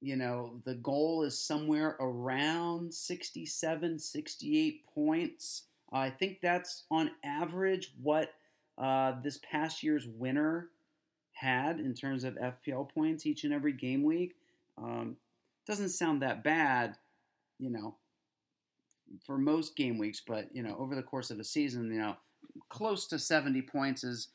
you 0.00 0.16
know, 0.16 0.60
the 0.64 0.74
goal 0.74 1.22
is 1.22 1.38
somewhere 1.38 1.96
around 2.00 2.92
67, 2.92 4.00
68 4.00 4.84
points. 4.92 5.62
I 5.92 6.10
think 6.10 6.40
that's 6.40 6.86
on 6.90 7.12
average 7.24 7.92
what 8.02 8.32
uh, 8.78 9.14
this 9.22 9.38
past 9.48 9.84
year's 9.84 10.08
winner 10.08 10.70
had 11.34 11.78
in 11.78 11.94
terms 11.94 12.24
of 12.24 12.34
FPL 12.34 12.92
points 12.92 13.24
each 13.24 13.44
and 13.44 13.54
every 13.54 13.72
game 13.72 14.02
week. 14.02 14.34
Um, 14.76 15.18
doesn't 15.68 15.90
sound 15.90 16.22
that 16.22 16.42
bad, 16.42 16.96
you 17.60 17.70
know, 17.70 17.94
for 19.24 19.38
most 19.38 19.76
game 19.76 19.98
weeks, 19.98 20.20
but 20.26 20.48
you 20.52 20.64
know, 20.64 20.76
over 20.80 20.96
the 20.96 21.02
course 21.02 21.30
of 21.30 21.38
a 21.38 21.44
season, 21.44 21.92
you 21.92 22.00
know, 22.00 22.16
close 22.70 23.06
to 23.06 23.20
70 23.20 23.62
points 23.62 24.02
is 24.02 24.28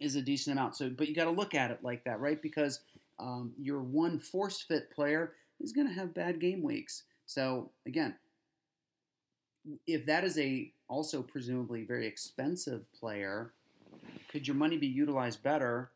is 0.00 0.16
a 0.16 0.22
decent 0.22 0.56
amount. 0.58 0.76
So, 0.76 0.90
but 0.90 1.08
you 1.08 1.14
got 1.14 1.24
to 1.24 1.30
look 1.30 1.54
at 1.54 1.70
it 1.70 1.80
like 1.82 2.04
that, 2.04 2.20
right? 2.20 2.40
Because 2.40 2.80
um, 3.18 3.52
your 3.58 3.80
one 3.80 4.18
force 4.18 4.62
fit 4.62 4.90
player 4.90 5.32
is 5.60 5.72
going 5.72 5.88
to 5.88 5.94
have 5.94 6.14
bad 6.14 6.40
game 6.40 6.62
weeks. 6.62 7.04
So 7.26 7.70
again, 7.86 8.14
if 9.86 10.06
that 10.06 10.24
is 10.24 10.38
a 10.38 10.72
also 10.88 11.22
presumably 11.22 11.84
very 11.84 12.06
expensive 12.06 12.90
player, 12.92 13.52
could 14.28 14.46
your 14.46 14.56
money 14.56 14.76
be 14.76 14.86
utilized 14.86 15.42
better 15.42 15.90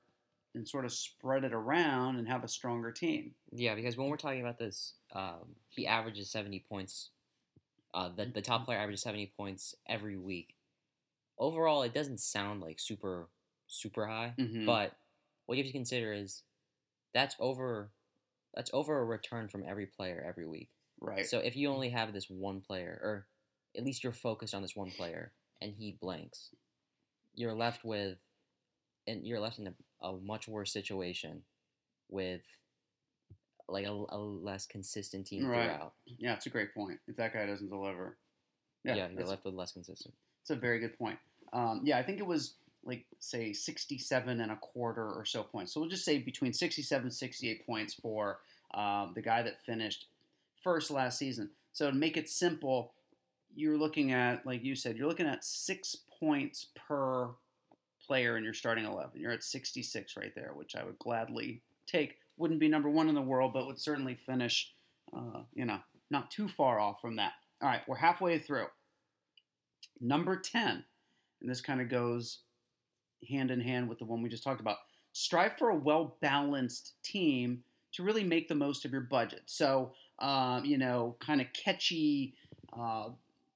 and 0.55 0.67
sort 0.67 0.85
of 0.85 0.93
spread 0.93 1.45
it 1.45 1.53
around 1.53 2.17
and 2.17 2.27
have 2.27 2.43
a 2.43 2.49
stronger 2.49 2.91
team? 2.91 3.35
Yeah, 3.53 3.75
because 3.75 3.97
when 3.97 4.09
we're 4.09 4.17
talking 4.17 4.41
about 4.41 4.59
this, 4.59 4.95
um, 5.15 5.55
he 5.69 5.87
averages 5.87 6.31
seventy 6.31 6.65
points. 6.69 7.11
Uh, 7.95 8.09
the 8.15 8.27
the 8.27 8.43
top 8.43 8.65
player 8.65 8.79
averages 8.79 9.03
seventy 9.03 9.33
points 9.37 9.75
every 9.89 10.17
week. 10.17 10.55
Overall, 11.39 11.83
it 11.83 11.95
doesn't 11.95 12.21
sound 12.21 12.61
like 12.61 12.81
super 12.81 13.29
super 13.71 14.07
high, 14.07 14.35
Mhm. 14.37 14.67
but 14.67 14.97
what 15.47 15.57
you 15.57 15.63
have 15.65 15.69
to 15.69 15.77
consider 15.79 16.13
is 16.13 16.43
that's 17.15 17.35
over 17.39 17.93
that's 18.55 18.71
over 18.75 18.99
a 18.99 19.05
return 19.05 19.49
from 19.49 19.65
every 19.65 19.87
player 19.87 20.21
every 20.27 20.45
week. 20.47 20.71
Right. 21.01 21.25
So 21.25 21.39
if 21.39 21.55
you 21.57 21.71
only 21.71 21.91
have 21.91 22.13
this 22.13 22.29
one 22.29 22.61
player, 22.61 22.99
or 23.03 23.29
at 23.77 23.85
least 23.85 24.03
you're 24.03 24.13
focused 24.13 24.55
on 24.55 24.63
this 24.63 24.75
one 24.75 24.91
player, 24.91 25.33
and 25.61 25.73
he 25.73 25.93
blanks, 25.93 26.53
you're 27.33 27.55
left 27.55 27.85
with, 27.85 28.19
and 29.07 29.25
you're 29.25 29.39
left 29.39 29.61
in 29.61 29.69
a, 29.69 29.75
a 30.05 30.13
much 30.19 30.49
worse 30.49 30.73
situation, 30.73 31.45
with 32.09 32.43
like 33.69 33.87
a, 33.87 33.91
a 33.91 34.19
less 34.19 34.67
consistent 34.67 35.29
team 35.29 35.47
Right. 35.47 35.67
throughout. 35.71 35.95
yeah, 36.07 36.35
it's 36.35 36.47
a 36.47 36.51
great 36.51 36.75
point. 36.75 36.99
If 37.07 37.17
that 37.17 37.33
guy 37.33 37.47
doesn't 37.47 37.69
deliver, 37.69 38.19
Yeah, 38.83 38.97
yeah, 38.97 39.09
you're 39.11 39.27
left 39.27 39.45
with 39.45 39.55
less 39.55 39.71
consistent. 39.73 40.13
It's 40.43 40.51
a 40.51 40.57
very 40.57 40.81
good 40.81 40.99
point. 40.99 41.21
Um, 41.53 41.83
yeah, 41.85 41.99
I 41.99 42.03
think 42.03 42.19
it 42.19 42.27
was 42.27 42.55
like 42.85 43.05
say 43.19 43.53
67 43.53 44.41
and 44.41 44.53
a 44.53 44.57
quarter 44.57 45.07
or 45.07 45.25
so 45.25 45.43
points. 45.43 45.73
So 45.73 45.81
we'll 45.81 45.91
just 45.91 46.05
say 46.05 46.19
between 46.19 46.53
67 46.53 47.05
and 47.05 47.13
68 47.13 47.67
points 47.67 47.95
for 47.95 48.39
um, 48.75 49.13
the 49.15 49.23
guy 49.23 49.43
that 49.43 49.65
finished 49.65 50.07
first 50.63 50.91
last 50.91 51.19
season. 51.19 51.51
So 51.73 51.91
to 51.91 51.97
make 51.97 52.17
it 52.17 52.29
simple, 52.29 52.93
you're 53.55 53.79
looking 53.79 54.13
at, 54.13 54.47
like 54.47 54.65
you 54.65 54.75
said, 54.75 54.97
you're 54.97 55.09
looking 55.09 55.27
at 55.27 55.45
six 55.45 55.97
points 56.19 56.67
per 56.75 57.29
player 58.07 58.37
in 58.37 58.45
your 58.45 58.55
starting 58.55 58.85
11. 58.85 59.21
You're 59.21 59.33
at 59.33 59.43
66 59.45 60.17
right 60.17 60.35
there, 60.35 60.53
which 60.55 60.75
I 60.75 60.85
would 60.85 60.99
gladly 60.99 61.63
take. 61.87 62.17
Wouldn't 62.37 62.61
be 62.61 62.69
number 62.69 62.89
one 62.89 63.09
in 63.09 63.15
the 63.15 63.21
world, 63.21 63.53
but 63.53 63.67
would 63.67 63.79
certainly 63.79 64.15
finish, 64.15 64.73
uh, 65.15 65.43
you 65.55 65.65
know, 65.65 65.79
not 66.11 66.31
too 66.31 66.49
far 66.49 66.81
off 66.81 67.01
from 67.01 67.17
that. 67.17 67.33
All 67.63 67.69
right, 67.69 67.83
we're 67.87 67.97
halfway 67.97 68.39
through. 68.39 68.67
Number 70.01 70.37
10, 70.37 70.85
and 71.41 71.51
this 71.51 71.61
kind 71.61 71.81
of 71.81 71.89
goes 71.89 72.39
hand 73.29 73.51
in 73.51 73.61
hand 73.61 73.89
with 73.89 73.99
the 73.99 74.05
one 74.05 74.23
we 74.23 74.29
just 74.29 74.43
talked 74.43 74.61
about. 74.61 74.79
Strive 75.13 75.57
for 75.59 75.71
a 75.71 75.77
well 75.77 76.17
balanced 76.21 76.93
team 77.03 77.63
to 77.93 78.03
really 78.03 78.25
make 78.25 78.49
the 78.49 78.55
most 78.55 78.85
of 78.85 78.93
your 78.93 79.01
budget. 79.01 79.43
So, 79.47 79.93
um, 80.19 80.65
you 80.65 80.79
know, 80.79 81.17
kind 81.19 81.41
of 81.41 81.49
catchy 81.53 82.35
uh, 82.73 83.09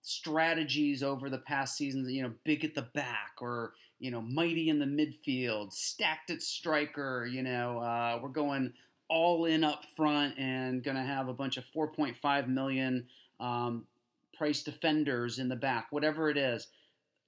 strategies 0.03 1.03
over 1.03 1.31
the 1.31 1.39
past 1.39 1.77
seasons, 1.77 2.11
you 2.11 2.23
know, 2.23 2.33
big 2.45 2.65
at 2.65 2.75
the 2.75 2.83
back 2.83 3.37
or, 3.41 3.73
you 4.01 4.11
know, 4.11 4.21
mighty 4.21 4.69
in 4.69 4.79
the 4.79 4.85
midfield, 4.85 5.73
stacked 5.73 6.31
at 6.31 6.43
striker, 6.43 7.27
you 7.27 7.43
know, 7.43 7.79
uh, 7.79 8.19
we're 8.21 8.29
going 8.29 8.73
all 9.09 9.45
in 9.45 9.65
up 9.65 9.83
front 9.97 10.39
and 10.39 10.83
going 10.83 10.97
to 10.97 11.03
have 11.03 11.29
a 11.29 11.33
bunch 11.33 11.57
of 11.57 11.65
4.5 11.75 12.49
million 12.49 13.07
um, 13.41 13.87
price 14.37 14.63
defenders 14.63 15.39
in 15.39 15.49
the 15.49 15.57
back, 15.57 15.89
whatever 15.91 16.29
it 16.31 16.37
is. 16.37 16.69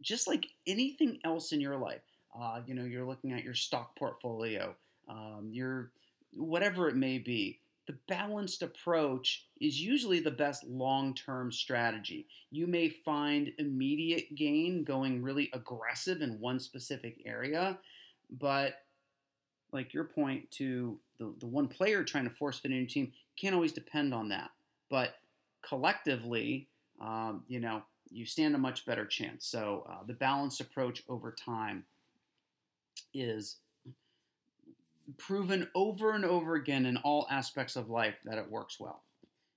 Just 0.02 0.26
like 0.26 0.46
anything 0.66 1.18
else 1.24 1.52
in 1.52 1.60
your 1.60 1.76
life, 1.76 2.02
uh, 2.40 2.60
you 2.66 2.74
know, 2.74 2.84
you're 2.84 3.06
looking 3.06 3.32
at 3.32 3.44
your 3.44 3.54
stock 3.54 3.96
portfolio, 3.96 4.74
um, 5.08 5.48
your 5.50 5.90
whatever 6.32 6.88
it 6.88 6.96
may 6.96 7.18
be. 7.18 7.60
The 7.86 7.96
balanced 8.08 8.62
approach 8.62 9.46
is 9.60 9.80
usually 9.80 10.18
the 10.18 10.30
best 10.30 10.64
long 10.64 11.14
term 11.14 11.52
strategy. 11.52 12.26
You 12.50 12.66
may 12.66 12.88
find 12.88 13.52
immediate 13.58 14.34
gain 14.34 14.82
going 14.82 15.22
really 15.22 15.50
aggressive 15.52 16.20
in 16.20 16.40
one 16.40 16.58
specific 16.58 17.22
area, 17.24 17.78
but 18.40 18.80
like 19.72 19.94
your 19.94 20.04
point 20.04 20.50
to 20.52 20.98
the, 21.18 21.32
the 21.38 21.46
one 21.46 21.68
player 21.68 22.02
trying 22.02 22.24
to 22.24 22.34
force 22.34 22.58
fit 22.58 22.72
in 22.72 22.78
your 22.78 22.86
team 22.86 23.12
can't 23.40 23.54
always 23.54 23.72
depend 23.72 24.12
on 24.12 24.28
that. 24.30 24.50
But 24.90 25.14
collectively, 25.62 26.68
um, 27.00 27.44
you 27.46 27.60
know, 27.60 27.82
you 28.10 28.26
stand 28.26 28.54
a 28.54 28.58
much 28.58 28.84
better 28.84 29.04
chance. 29.04 29.46
So 29.46 29.86
uh, 29.88 30.04
the 30.06 30.14
balanced 30.14 30.60
approach 30.60 31.02
over 31.08 31.32
time 31.32 31.84
is 33.14 33.56
proven 35.18 35.68
over 35.74 36.12
and 36.12 36.24
over 36.24 36.54
again 36.54 36.86
in 36.86 36.96
all 36.98 37.26
aspects 37.30 37.76
of 37.76 37.90
life 37.90 38.16
that 38.24 38.38
it 38.38 38.50
works 38.50 38.80
well. 38.80 39.02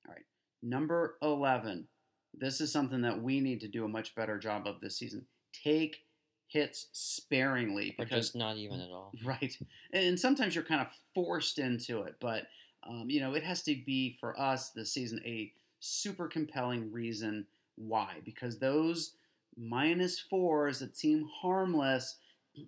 All 0.07 0.13
right. 0.13 0.25
Number 0.61 1.15
11. 1.21 1.87
This 2.33 2.61
is 2.61 2.71
something 2.71 3.01
that 3.01 3.21
we 3.21 3.39
need 3.39 3.59
to 3.61 3.67
do 3.67 3.85
a 3.85 3.89
much 3.89 4.13
better 4.15 4.37
job 4.37 4.67
of 4.67 4.79
this 4.81 4.97
season. 4.97 5.25
Take 5.63 6.03
hits 6.47 6.87
sparingly 6.93 7.95
Or 7.97 8.05
because 8.05 8.27
just 8.27 8.35
not 8.35 8.57
even 8.57 8.81
at 8.81 8.89
all. 8.89 9.11
Right. 9.23 9.55
And 9.93 10.19
sometimes 10.19 10.55
you're 10.55 10.63
kind 10.63 10.81
of 10.81 10.87
forced 11.13 11.59
into 11.59 12.01
it, 12.03 12.15
but 12.19 12.47
um, 12.87 13.09
you 13.09 13.19
know, 13.19 13.33
it 13.33 13.43
has 13.43 13.61
to 13.63 13.75
be 13.85 14.17
for 14.19 14.39
us 14.39 14.69
this 14.69 14.93
season 14.93 15.21
a 15.25 15.51
super 15.79 16.27
compelling 16.27 16.91
reason 16.91 17.45
why. 17.75 18.17
Because 18.23 18.57
those 18.57 19.13
minus 19.57 20.19
fours 20.19 20.79
that 20.79 20.97
seem 20.97 21.27
harmless, 21.41 22.15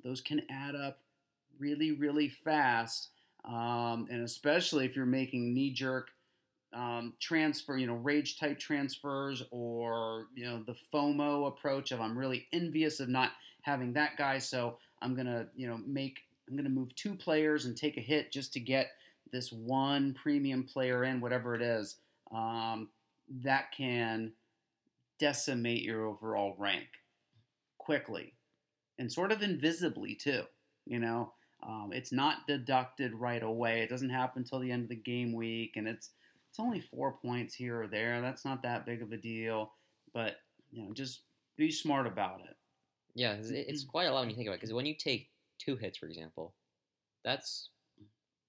those 0.03 0.21
can 0.21 0.41
add 0.49 0.75
up 0.75 0.99
really, 1.59 1.91
really 1.91 2.29
fast. 2.29 3.09
Um, 3.45 4.07
and 4.11 4.23
especially 4.23 4.85
if 4.85 4.95
you're 4.95 5.05
making 5.05 5.53
knee 5.53 5.71
jerk 5.71 6.11
um, 6.73 7.13
transfer, 7.19 7.77
you 7.77 7.87
know, 7.87 7.95
rage 7.95 8.39
type 8.39 8.59
transfers 8.59 9.43
or, 9.51 10.27
you 10.35 10.45
know, 10.45 10.63
the 10.65 10.75
FOMO 10.93 11.47
approach 11.47 11.91
of 11.91 11.99
I'm 11.99 12.17
really 12.17 12.47
envious 12.53 12.99
of 12.99 13.09
not 13.09 13.31
having 13.61 13.93
that 13.93 14.17
guy. 14.17 14.37
So 14.37 14.77
I'm 15.01 15.13
going 15.15 15.27
to, 15.27 15.47
you 15.55 15.67
know, 15.67 15.79
make, 15.85 16.19
I'm 16.47 16.55
going 16.55 16.65
to 16.65 16.71
move 16.71 16.95
two 16.95 17.15
players 17.15 17.65
and 17.65 17.75
take 17.75 17.97
a 17.97 18.01
hit 18.01 18.31
just 18.31 18.53
to 18.53 18.59
get 18.59 18.91
this 19.31 19.51
one 19.51 20.13
premium 20.13 20.63
player 20.63 21.03
in, 21.03 21.19
whatever 21.19 21.55
it 21.55 21.61
is. 21.61 21.97
Um, 22.33 22.89
that 23.43 23.71
can 23.75 24.31
decimate 25.19 25.83
your 25.83 26.05
overall 26.05 26.55
rank 26.57 26.87
quickly 27.77 28.33
and 29.01 29.11
sort 29.11 29.31
of 29.31 29.41
invisibly 29.41 30.13
too. 30.15 30.43
You 30.85 30.99
know, 30.99 31.33
um, 31.63 31.89
it's 31.91 32.11
not 32.11 32.47
deducted 32.47 33.13
right 33.13 33.41
away. 33.41 33.81
It 33.81 33.89
doesn't 33.89 34.09
happen 34.09 34.43
until 34.43 34.59
the 34.59 34.71
end 34.71 34.83
of 34.83 34.89
the 34.89 34.95
game 34.95 35.33
week, 35.33 35.73
and 35.75 35.87
it's 35.87 36.11
it's 36.49 36.59
only 36.59 36.79
four 36.79 37.13
points 37.13 37.55
here 37.55 37.81
or 37.81 37.87
there. 37.87 38.21
That's 38.21 38.45
not 38.45 38.61
that 38.63 38.85
big 38.85 39.01
of 39.01 39.11
a 39.11 39.17
deal, 39.17 39.73
but 40.13 40.35
you 40.71 40.83
know, 40.83 40.93
just 40.93 41.21
be 41.57 41.71
smart 41.71 42.07
about 42.07 42.41
it. 42.41 42.55
Yeah, 43.15 43.33
it's, 43.33 43.49
it's 43.49 43.83
quite 43.83 44.05
a 44.05 44.13
lot 44.13 44.21
when 44.21 44.29
you 44.29 44.35
think 44.35 44.47
about 44.47 44.55
it. 44.55 44.61
Because 44.61 44.73
when 44.73 44.85
you 44.85 44.95
take 44.95 45.29
two 45.57 45.75
hits, 45.75 45.97
for 45.97 46.05
example, 46.05 46.53
that's 47.25 47.69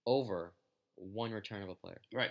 over 0.06 0.52
one 0.96 1.32
return 1.32 1.62
of 1.62 1.68
a 1.68 1.74
player. 1.74 2.00
Right. 2.12 2.30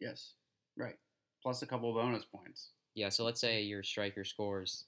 Yes. 0.00 0.34
Right. 0.76 0.96
Plus 1.42 1.62
a 1.62 1.66
couple 1.66 1.90
of 1.90 1.96
bonus 1.96 2.24
points. 2.24 2.70
Yeah. 2.94 3.08
So 3.08 3.24
let's 3.24 3.40
say 3.40 3.62
your 3.62 3.82
striker 3.82 4.24
scores 4.24 4.84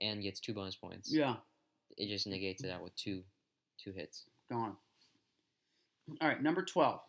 and 0.00 0.22
gets 0.22 0.40
two 0.40 0.54
bonus 0.54 0.76
points. 0.76 1.12
Yeah. 1.12 1.36
It 1.98 2.08
just 2.08 2.26
negates 2.26 2.62
it 2.62 2.70
out 2.70 2.82
with 2.82 2.94
two 2.96 3.22
two 3.82 3.92
hits. 3.92 4.24
Gone. 4.50 4.76
All 6.20 6.28
right. 6.28 6.42
Number 6.42 6.64
twelve. 6.64 7.00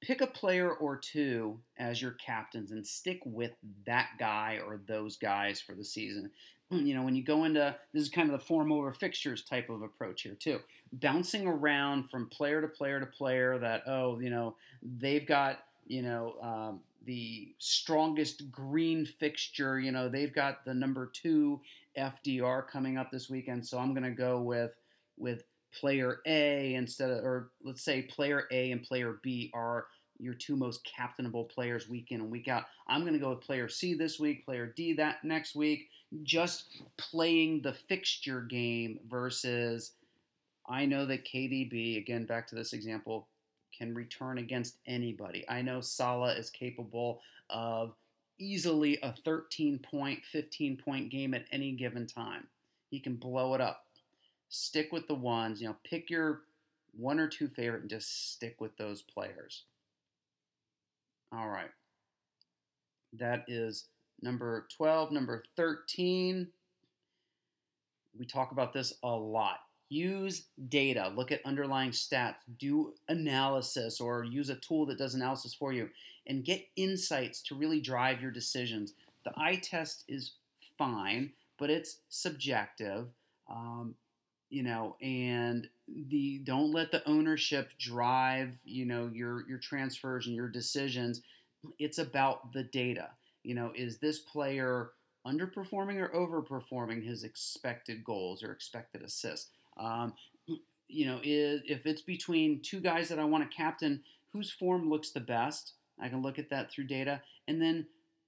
Pick 0.00 0.20
a 0.20 0.28
player 0.28 0.72
or 0.72 0.96
two 0.96 1.58
as 1.76 2.00
your 2.00 2.12
captains 2.12 2.70
and 2.70 2.86
stick 2.86 3.20
with 3.24 3.50
that 3.84 4.10
guy 4.16 4.60
or 4.64 4.80
those 4.86 5.16
guys 5.16 5.60
for 5.60 5.74
the 5.74 5.84
season. 5.84 6.30
You 6.70 6.92
know, 6.92 7.02
when 7.02 7.16
you 7.16 7.24
go 7.24 7.44
into 7.44 7.74
this 7.94 8.02
is 8.02 8.10
kind 8.10 8.28
of 8.30 8.38
the 8.38 8.44
form 8.44 8.70
over 8.72 8.92
fixtures 8.92 9.42
type 9.42 9.70
of 9.70 9.80
approach 9.80 10.20
here 10.20 10.34
too. 10.34 10.58
Bouncing 10.92 11.46
around 11.46 12.10
from 12.10 12.28
player 12.28 12.60
to 12.60 12.68
player 12.68 13.00
to 13.00 13.06
player 13.06 13.58
that 13.58 13.84
oh, 13.86 14.20
you 14.20 14.28
know, 14.28 14.54
they've 14.82 15.26
got 15.26 15.60
you 15.86 16.02
know 16.02 16.34
um, 16.42 16.80
the 17.08 17.54
strongest 17.56 18.52
green 18.52 19.06
fixture. 19.06 19.80
You 19.80 19.92
know, 19.92 20.10
they've 20.10 20.34
got 20.34 20.64
the 20.66 20.74
number 20.74 21.10
two 21.10 21.58
FDR 21.96 22.68
coming 22.68 22.98
up 22.98 23.10
this 23.10 23.30
weekend, 23.30 23.66
so 23.66 23.78
I'm 23.78 23.94
going 23.94 24.04
to 24.04 24.10
go 24.10 24.42
with 24.42 24.74
with 25.16 25.42
player 25.72 26.20
A 26.26 26.74
instead 26.74 27.10
of, 27.10 27.24
or 27.24 27.50
let's 27.64 27.82
say 27.82 28.02
player 28.02 28.44
A 28.52 28.72
and 28.72 28.82
player 28.82 29.18
B 29.22 29.50
are 29.54 29.86
your 30.18 30.34
two 30.34 30.54
most 30.54 30.84
captainable 30.84 31.44
players 31.44 31.88
week 31.88 32.08
in 32.10 32.20
and 32.20 32.30
week 32.30 32.46
out. 32.46 32.64
I'm 32.86 33.00
going 33.00 33.14
to 33.14 33.18
go 33.18 33.30
with 33.30 33.40
player 33.40 33.68
C 33.68 33.94
this 33.94 34.20
week, 34.20 34.44
player 34.44 34.72
D 34.76 34.92
that 34.94 35.24
next 35.24 35.54
week, 35.54 35.88
just 36.24 36.82
playing 36.98 37.62
the 37.62 37.72
fixture 37.72 38.42
game 38.42 39.00
versus 39.08 39.92
I 40.68 40.84
know 40.84 41.06
that 41.06 41.24
KDB, 41.24 41.96
again, 41.96 42.26
back 42.26 42.46
to 42.48 42.54
this 42.54 42.74
example, 42.74 43.28
can 43.78 43.94
return 43.94 44.38
against 44.38 44.76
anybody. 44.86 45.44
I 45.48 45.62
know 45.62 45.80
Salah 45.80 46.34
is 46.34 46.50
capable 46.50 47.20
of 47.48 47.94
easily 48.38 48.98
a 49.02 49.12
13 49.24 49.78
point, 49.78 50.24
15 50.24 50.76
point 50.76 51.10
game 51.10 51.34
at 51.34 51.44
any 51.52 51.72
given 51.72 52.06
time. 52.06 52.46
He 52.90 53.00
can 53.00 53.16
blow 53.16 53.54
it 53.54 53.60
up. 53.60 53.84
Stick 54.48 54.92
with 54.92 55.06
the 55.06 55.14
ones, 55.14 55.60
you 55.60 55.68
know, 55.68 55.76
pick 55.84 56.10
your 56.10 56.42
one 56.96 57.20
or 57.20 57.28
two 57.28 57.48
favorite 57.48 57.82
and 57.82 57.90
just 57.90 58.32
stick 58.32 58.60
with 58.60 58.76
those 58.76 59.02
players. 59.02 59.64
All 61.32 61.48
right. 61.48 61.70
That 63.18 63.44
is 63.46 63.84
number 64.22 64.66
12. 64.76 65.12
Number 65.12 65.44
13. 65.56 66.48
We 68.18 68.26
talk 68.26 68.52
about 68.52 68.72
this 68.72 68.94
a 69.02 69.08
lot. 69.08 69.60
Use 69.90 70.44
data, 70.68 71.12
look 71.16 71.32
at 71.32 71.40
underlying 71.46 71.92
stats, 71.92 72.36
do 72.58 72.92
analysis, 73.08 74.00
or 74.00 74.24
use 74.24 74.50
a 74.50 74.56
tool 74.56 74.84
that 74.86 74.98
does 74.98 75.14
analysis 75.14 75.54
for 75.54 75.72
you, 75.72 75.88
and 76.26 76.44
get 76.44 76.66
insights 76.76 77.40
to 77.42 77.54
really 77.54 77.80
drive 77.80 78.20
your 78.20 78.30
decisions. 78.30 78.92
The 79.24 79.32
eye 79.36 79.56
test 79.62 80.04
is 80.08 80.32
fine, 80.76 81.32
but 81.58 81.70
it's 81.70 81.98
subjective. 82.10 83.06
Um, 83.48 83.94
you 84.50 84.62
know, 84.62 84.96
and 85.00 85.68
the 86.08 86.38
don't 86.38 86.72
let 86.72 86.90
the 86.90 87.06
ownership 87.08 87.70
drive, 87.78 88.52
you 88.64 88.84
know, 88.84 89.10
your 89.12 89.46
your 89.48 89.58
transfers 89.58 90.26
and 90.26 90.34
your 90.36 90.48
decisions. 90.48 91.22
It's 91.78 91.98
about 91.98 92.52
the 92.52 92.64
data. 92.64 93.10
You 93.42 93.54
know, 93.54 93.72
is 93.74 93.98
this 93.98 94.18
player 94.20 94.90
underperforming 95.26 95.96
or 95.96 96.08
overperforming 96.10 97.04
his 97.04 97.24
expected 97.24 98.04
goals 98.04 98.42
or 98.42 98.52
expected 98.52 99.02
assists? 99.02 99.50
Um, 99.78 100.14
you 100.88 101.06
know, 101.06 101.20
is, 101.22 101.60
if 101.66 101.86
it's 101.86 102.00
between 102.00 102.60
two 102.60 102.80
guys 102.80 103.08
that 103.08 103.18
I 103.18 103.24
want 103.24 103.48
to 103.48 103.56
captain, 103.56 104.02
whose 104.32 104.50
form 104.50 104.88
looks 104.88 105.10
the 105.10 105.20
best? 105.20 105.74
I 106.00 106.08
can 106.08 106.22
look 106.22 106.38
at 106.38 106.50
that 106.50 106.70
through 106.70 106.84
data, 106.84 107.20
and 107.46 107.60
then 107.60 107.86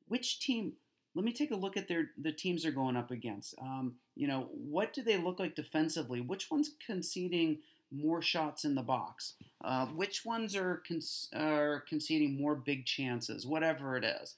which 0.09 0.41
team 0.41 0.75
let 1.15 1.25
me 1.25 1.33
take 1.33 1.51
a 1.51 1.57
look 1.57 1.77
at 1.77 1.89
their 1.89 2.11
the 2.21 2.33
teams 2.33 2.63
they're 2.63 2.73
going 2.73 2.97
up 2.97 3.11
against. 3.11 3.55
Um, 3.61 3.95
you 4.15 4.29
know, 4.29 4.49
what 4.53 4.93
do 4.93 5.03
they 5.03 5.17
look 5.17 5.39
like 5.41 5.55
defensively? 5.55 6.21
Which 6.21 6.51
one's 6.51 6.71
conceding 6.85 7.59
more 7.91 8.23
shots 8.23 8.65
in 8.65 8.75
the 8.75 8.83
box? 8.83 9.35
Uh, 9.65 9.87
which 9.87 10.25
ones 10.25 10.55
are 10.55 10.83
con- 10.87 11.01
are 11.35 11.85
conceding 11.89 12.41
more 12.41 12.55
big 12.55 12.87
chances? 12.87 13.47
Whatever 13.47 13.97
it 13.97 14.05
is, 14.05 14.37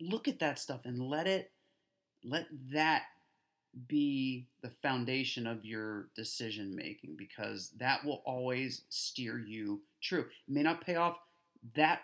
look 0.00 0.28
at 0.28 0.40
that 0.40 0.58
stuff 0.58 0.80
and 0.84 1.00
let 1.00 1.26
it 1.26 1.50
let 2.22 2.46
that 2.72 3.04
be 3.88 4.46
the 4.62 4.70
foundation 4.82 5.46
of 5.46 5.64
your 5.64 6.08
decision 6.16 6.74
making 6.74 7.16
because 7.16 7.70
that 7.78 8.04
will 8.04 8.22
always 8.24 8.82
steer 8.88 9.38
you 9.38 9.80
true. 10.02 10.20
It 10.20 10.52
may 10.52 10.62
not 10.62 10.84
pay 10.84 10.96
off 10.96 11.18
that 11.74 12.00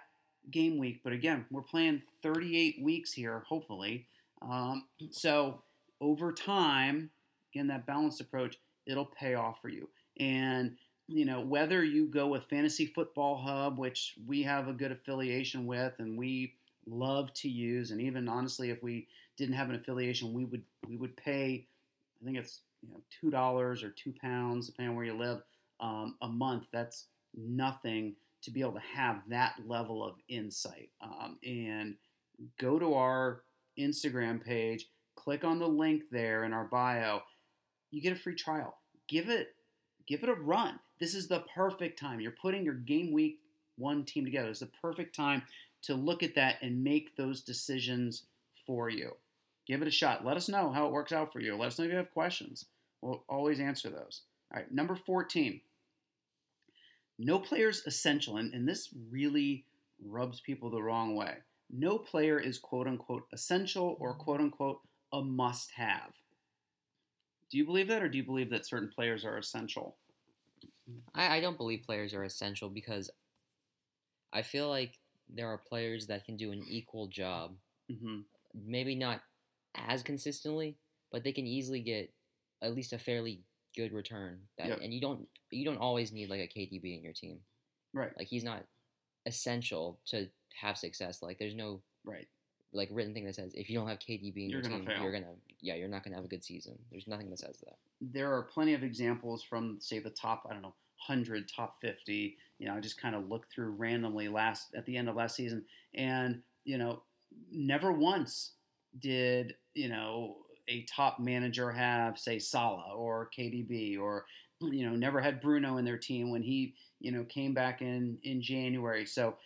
game 0.50 0.78
week. 0.78 1.00
But 1.02 1.12
again, 1.12 1.44
we're 1.50 1.62
playing 1.62 2.02
38 2.22 2.82
weeks 2.82 3.12
here, 3.12 3.44
hopefully. 3.48 4.06
Um, 4.42 4.86
so 5.10 5.62
over 6.00 6.32
time, 6.32 7.10
again, 7.52 7.66
that 7.68 7.86
balanced 7.86 8.20
approach, 8.20 8.56
it'll 8.86 9.06
pay 9.06 9.34
off 9.34 9.60
for 9.60 9.68
you. 9.68 9.88
And 10.18 10.76
you 11.08 11.24
know 11.24 11.40
whether 11.40 11.84
you 11.84 12.06
go 12.06 12.26
with 12.26 12.44
Fantasy 12.44 12.86
Football 12.86 13.36
Hub, 13.36 13.78
which 13.78 14.14
we 14.26 14.42
have 14.42 14.66
a 14.66 14.72
good 14.72 14.90
affiliation 14.90 15.64
with, 15.66 15.92
and 15.98 16.18
we 16.18 16.54
love 16.88 17.32
to 17.34 17.48
use, 17.48 17.92
and 17.92 18.00
even 18.00 18.28
honestly, 18.28 18.70
if 18.70 18.82
we 18.82 19.06
didn't 19.36 19.54
have 19.54 19.68
an 19.68 19.76
affiliation, 19.76 20.32
we 20.32 20.44
would 20.44 20.62
we 20.88 20.96
would 20.96 21.16
pay. 21.16 21.66
I 22.20 22.24
think 22.24 22.38
it's 22.38 22.60
you 22.82 22.90
know 22.90 23.00
two 23.20 23.30
dollars 23.30 23.82
or 23.82 23.90
two 23.90 24.14
pounds, 24.20 24.66
depending 24.66 24.90
on 24.90 24.96
where 24.96 25.06
you 25.06 25.16
live, 25.16 25.42
um, 25.80 26.16
a 26.22 26.28
month. 26.28 26.66
That's 26.72 27.06
nothing 27.34 28.14
to 28.42 28.50
be 28.50 28.60
able 28.60 28.72
to 28.72 28.80
have 28.94 29.22
that 29.28 29.54
level 29.66 30.04
of 30.04 30.14
insight. 30.28 30.90
Um, 31.02 31.38
and 31.44 31.96
go 32.60 32.78
to 32.78 32.94
our 32.94 33.42
Instagram 33.78 34.42
page, 34.42 34.86
click 35.16 35.44
on 35.44 35.58
the 35.58 35.68
link 35.68 36.04
there 36.10 36.44
in 36.44 36.52
our 36.52 36.64
bio. 36.64 37.22
You 37.90 38.00
get 38.00 38.12
a 38.12 38.20
free 38.20 38.34
trial. 38.34 38.78
Give 39.08 39.28
it, 39.28 39.54
give 40.06 40.22
it 40.22 40.28
a 40.28 40.34
run. 40.34 40.78
This 40.98 41.14
is 41.14 41.28
the 41.28 41.44
perfect 41.54 41.98
time. 41.98 42.20
You're 42.20 42.32
putting 42.40 42.64
your 42.64 42.74
game 42.74 43.12
week 43.12 43.40
one 43.76 44.04
team 44.04 44.24
together. 44.24 44.48
It's 44.48 44.60
the 44.60 44.70
perfect 44.80 45.14
time 45.14 45.42
to 45.82 45.94
look 45.94 46.22
at 46.22 46.34
that 46.34 46.56
and 46.62 46.82
make 46.82 47.16
those 47.16 47.42
decisions 47.42 48.24
for 48.66 48.88
you. 48.88 49.12
Give 49.66 49.82
it 49.82 49.88
a 49.88 49.92
shot. 49.92 50.24
Let 50.24 50.36
us 50.36 50.48
know 50.48 50.70
how 50.70 50.86
it 50.86 50.92
works 50.92 51.12
out 51.12 51.32
for 51.32 51.40
you. 51.40 51.56
Let 51.56 51.68
us 51.68 51.78
know 51.78 51.84
if 51.84 51.90
you 51.90 51.96
have 51.96 52.10
questions. 52.10 52.66
We'll 53.02 53.24
always 53.28 53.60
answer 53.60 53.90
those. 53.90 54.22
All 54.52 54.60
right, 54.60 54.72
number 54.72 54.94
14 54.94 55.60
no 57.18 57.38
player 57.38 57.68
is 57.68 57.82
essential, 57.86 58.36
and, 58.36 58.52
and 58.52 58.68
this 58.68 58.90
really 59.10 59.64
rubs 60.04 60.40
people 60.40 60.70
the 60.70 60.82
wrong 60.82 61.14
way. 61.14 61.36
No 61.70 61.98
player 61.98 62.38
is 62.38 62.58
quote 62.58 62.86
unquote 62.86 63.26
essential 63.32 63.96
or 63.98 64.14
quote 64.14 64.40
unquote 64.40 64.80
a 65.12 65.22
must 65.22 65.70
have. 65.72 66.12
Do 67.50 67.58
you 67.58 67.64
believe 67.64 67.88
that, 67.88 68.02
or 68.02 68.08
do 68.08 68.18
you 68.18 68.24
believe 68.24 68.50
that 68.50 68.66
certain 68.66 68.90
players 68.94 69.24
are 69.24 69.38
essential? 69.38 69.96
I, 71.14 71.36
I 71.36 71.40
don't 71.40 71.56
believe 71.56 71.84
players 71.86 72.12
are 72.12 72.24
essential 72.24 72.68
because 72.68 73.10
I 74.32 74.42
feel 74.42 74.68
like 74.68 74.98
there 75.28 75.48
are 75.48 75.58
players 75.58 76.06
that 76.08 76.24
can 76.24 76.36
do 76.36 76.52
an 76.52 76.62
equal 76.68 77.06
job. 77.06 77.54
Mm-hmm. 77.90 78.20
Maybe 78.64 78.94
not 78.94 79.22
as 79.88 80.02
consistently, 80.02 80.76
but 81.12 81.24
they 81.24 81.32
can 81.32 81.46
easily 81.46 81.80
get 81.80 82.12
at 82.62 82.74
least 82.74 82.92
a 82.92 82.98
fairly 82.98 83.42
good 83.76 83.92
return. 83.92 84.38
That, 84.58 84.68
yep. 84.68 84.80
And 84.82 84.92
you 84.92 85.00
don't 85.00 85.26
you 85.50 85.64
don't 85.64 85.78
always 85.78 86.12
need 86.12 86.30
like 86.30 86.40
a 86.40 86.58
KDB 86.58 86.96
in 86.96 87.02
your 87.02 87.12
team. 87.12 87.40
Right. 87.92 88.12
Like 88.16 88.28
he's 88.28 88.44
not 88.44 88.64
essential 89.26 89.98
to 90.06 90.28
have 90.60 90.76
success. 90.76 91.22
Like 91.22 91.38
there's 91.38 91.54
no 91.54 91.80
right 92.04 92.26
like 92.72 92.88
written 92.92 93.14
thing 93.14 93.24
that 93.24 93.34
says 93.34 93.52
if 93.54 93.70
you 93.70 93.78
don't 93.78 93.88
have 93.88 93.98
KDB 93.98 94.36
in 94.36 94.50
you're 94.50 94.60
your 94.60 94.70
team, 94.70 94.84
fail. 94.84 95.02
you're 95.02 95.12
gonna 95.12 95.34
yeah, 95.60 95.74
you're 95.74 95.88
not 95.88 96.04
gonna 96.04 96.16
have 96.16 96.24
a 96.24 96.28
good 96.28 96.44
season. 96.44 96.78
There's 96.90 97.06
nothing 97.06 97.30
that 97.30 97.38
says 97.38 97.56
that. 97.64 97.76
There 98.00 98.32
are 98.32 98.42
plenty 98.42 98.74
of 98.74 98.82
examples 98.82 99.42
from 99.42 99.78
say 99.80 99.98
the 99.98 100.10
top 100.10 100.46
I 100.48 100.52
don't 100.52 100.62
know 100.62 100.74
hundred, 100.98 101.48
top 101.48 101.76
fifty. 101.80 102.36
You 102.58 102.68
know, 102.68 102.74
I 102.74 102.80
just 102.80 103.00
kind 103.00 103.14
of 103.14 103.28
looked 103.28 103.52
through 103.52 103.70
randomly 103.70 104.28
last 104.28 104.74
at 104.74 104.86
the 104.86 104.96
end 104.96 105.08
of 105.08 105.16
last 105.16 105.36
season, 105.36 105.64
and 105.94 106.42
you 106.64 106.78
know, 106.78 107.02
never 107.50 107.92
once 107.92 108.52
did 108.98 109.54
you 109.76 109.88
know 109.88 110.36
a 110.68 110.82
top 110.82 111.20
manager 111.20 111.70
have 111.70 112.18
say 112.18 112.38
Salah 112.38 112.94
or 112.94 113.30
KDB 113.36 113.98
or 113.98 114.24
you 114.60 114.88
know 114.88 114.96
never 114.96 115.20
had 115.20 115.40
Bruno 115.40 115.76
in 115.76 115.84
their 115.84 115.98
team 115.98 116.30
when 116.30 116.42
he 116.42 116.74
you 116.98 117.12
know 117.12 117.24
came 117.24 117.54
back 117.54 117.82
in 117.82 118.18
in 118.24 118.42
January. 118.42 119.06
So 119.06 119.36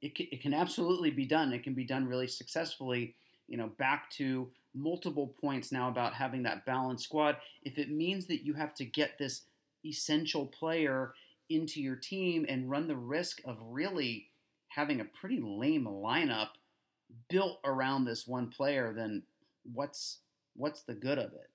it, 0.00 0.12
it 0.18 0.42
can 0.42 0.54
absolutely 0.54 1.10
be 1.10 1.26
done. 1.26 1.52
It 1.52 1.62
can 1.62 1.74
be 1.74 1.84
done 1.84 2.06
really 2.06 2.28
successfully. 2.28 3.14
You 3.48 3.56
know, 3.56 3.68
back 3.78 4.10
to 4.12 4.50
multiple 4.74 5.34
points 5.40 5.72
now 5.72 5.88
about 5.88 6.14
having 6.14 6.42
that 6.42 6.66
balanced 6.66 7.04
squad. 7.04 7.36
If 7.62 7.78
it 7.78 7.90
means 7.90 8.26
that 8.26 8.44
you 8.44 8.54
have 8.54 8.74
to 8.74 8.84
get 8.84 9.18
this 9.18 9.42
essential 9.84 10.46
player 10.46 11.14
into 11.48 11.80
your 11.80 11.96
team 11.96 12.44
and 12.48 12.68
run 12.68 12.88
the 12.88 12.96
risk 12.96 13.40
of 13.44 13.56
really 13.60 14.28
having 14.68 15.00
a 15.00 15.04
pretty 15.04 15.40
lame 15.40 15.84
lineup 15.86 16.48
built 17.28 17.60
around 17.64 18.04
this 18.04 18.26
one 18.26 18.48
player, 18.48 18.92
then 18.94 19.22
what's 19.72 20.18
what's 20.54 20.82
the 20.82 20.94
good 20.94 21.18
of 21.18 21.32
it? 21.32 21.50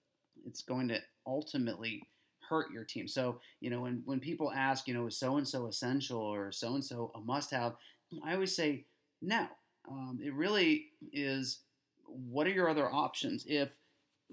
It's 0.45 0.61
going 0.61 0.87
to 0.89 0.99
ultimately 1.25 2.03
hurt 2.51 2.71
your 2.71 2.83
team. 2.83 3.07
So, 3.07 3.39
you 3.61 3.69
know, 3.69 3.81
when, 3.81 4.01
when 4.05 4.19
people 4.19 4.51
ask, 4.51 4.87
you 4.87 4.93
know, 4.93 5.07
is 5.07 5.17
so 5.17 5.37
and 5.37 5.47
so 5.47 5.67
essential 5.67 6.19
or 6.19 6.51
so 6.51 6.75
and 6.75 6.83
so 6.83 7.11
a 7.15 7.19
must 7.19 7.51
have, 7.51 7.75
I 8.23 8.33
always 8.33 8.55
say 8.55 8.85
no. 9.21 9.47
Um, 9.89 10.19
it 10.23 10.33
really 10.33 10.87
is 11.13 11.59
what 12.05 12.45
are 12.45 12.51
your 12.51 12.69
other 12.69 12.91
options 12.91 13.45
if, 13.47 13.69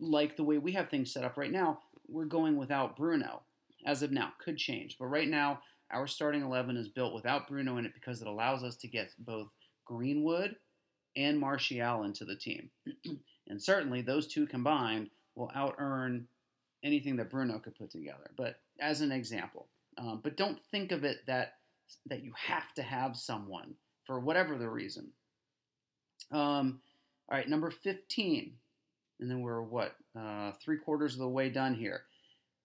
like 0.01 0.37
the 0.37 0.45
way 0.45 0.59
we 0.59 0.73
have 0.73 0.89
things 0.89 1.13
set 1.13 1.25
up 1.25 1.37
right 1.37 1.51
now, 1.51 1.81
we're 2.09 2.25
going 2.25 2.57
without 2.57 2.97
Bruno 2.97 3.43
as 3.87 4.03
of 4.03 4.13
now. 4.13 4.33
Could 4.39 4.57
change. 4.57 4.97
But 4.99 5.07
right 5.07 5.29
now, 5.29 5.61
our 5.91 6.07
starting 6.07 6.43
11 6.43 6.77
is 6.77 6.89
built 6.89 7.15
without 7.15 7.49
Bruno 7.49 7.79
in 7.79 7.87
it 7.87 7.95
because 7.95 8.21
it 8.21 8.29
allows 8.29 8.63
us 8.63 8.77
to 8.77 8.89
get 8.89 9.11
both 9.19 9.49
Greenwood 9.85 10.57
and 11.17 11.39
Martial 11.39 12.03
into 12.03 12.25
the 12.25 12.37
team. 12.37 12.71
and 13.49 13.61
certainly 13.61 14.03
those 14.03 14.27
two 14.27 14.47
combined 14.47 15.11
will 15.35 15.51
out 15.55 15.77
earn 15.79 16.27
anything 16.83 17.17
that 17.17 17.31
Bruno 17.31 17.59
could 17.59 17.75
put 17.75 17.91
together. 17.91 18.31
But 18.37 18.57
as 18.81 19.01
an 19.01 19.13
example, 19.13 19.67
um, 19.97 20.21
but 20.23 20.37
don't 20.37 20.59
think 20.71 20.93
of 20.93 21.05
it 21.05 21.19
that 21.27 21.55
that 22.07 22.23
you 22.23 22.33
have 22.37 22.73
to 22.75 22.83
have 22.83 23.17
someone 23.17 23.75
for 24.05 24.21
whatever 24.21 24.57
the 24.57 24.69
reason. 24.69 25.09
Um, 26.31 26.81
all 27.29 27.37
right, 27.37 27.49
number 27.49 27.71
15. 27.71 28.53
And 29.21 29.31
then 29.31 29.41
we're 29.41 29.63
what? 29.63 29.97
Uh, 30.19 30.53
three 30.63 30.79
quarters 30.79 31.15
of 31.15 31.21
the 31.21 31.29
way 31.29 31.49
done 31.49 31.75
here. 31.75 32.03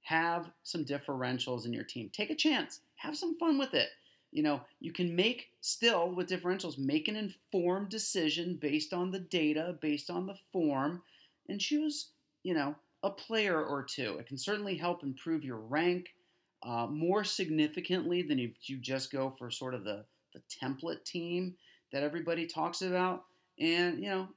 Have 0.01 0.49
some 0.63 0.83
differentials 0.83 1.65
in 1.65 1.73
your 1.73 1.83
team. 1.85 2.09
Take 2.11 2.29
a 2.29 2.35
chance. 2.35 2.81
Have 2.95 3.17
some 3.17 3.37
fun 3.37 3.57
with 3.57 3.73
it. 3.73 3.89
You 4.33 4.43
know, 4.43 4.61
you 4.79 4.91
can 4.91 5.15
make 5.15 5.51
still 5.61 6.09
with 6.09 6.27
differentials, 6.27 6.77
make 6.77 7.07
an 7.07 7.15
informed 7.15 7.89
decision 7.89 8.57
based 8.59 8.91
on 8.91 9.11
the 9.11 9.19
data, 9.19 9.77
based 9.79 10.09
on 10.09 10.25
the 10.25 10.35
form, 10.51 11.03
and 11.49 11.61
choose, 11.61 12.09
you 12.43 12.53
know, 12.53 12.75
a 13.03 13.09
player 13.09 13.63
or 13.63 13.83
two. 13.83 14.17
It 14.19 14.27
can 14.27 14.37
certainly 14.37 14.75
help 14.75 15.03
improve 15.03 15.43
your 15.43 15.57
rank 15.59 16.15
uh, 16.63 16.87
more 16.87 17.23
significantly 17.23 18.21
than 18.23 18.39
if 18.39 18.51
you 18.63 18.77
just 18.77 19.11
go 19.11 19.29
for 19.37 19.51
sort 19.51 19.73
of 19.73 19.83
the, 19.83 20.03
the 20.33 20.41
template 20.49 21.03
team 21.03 21.53
that 21.91 22.03
everybody 22.03 22.47
talks 22.47 22.81
about. 22.81 23.25
And, 23.59 24.01
you 24.01 24.09
know, 24.09 24.27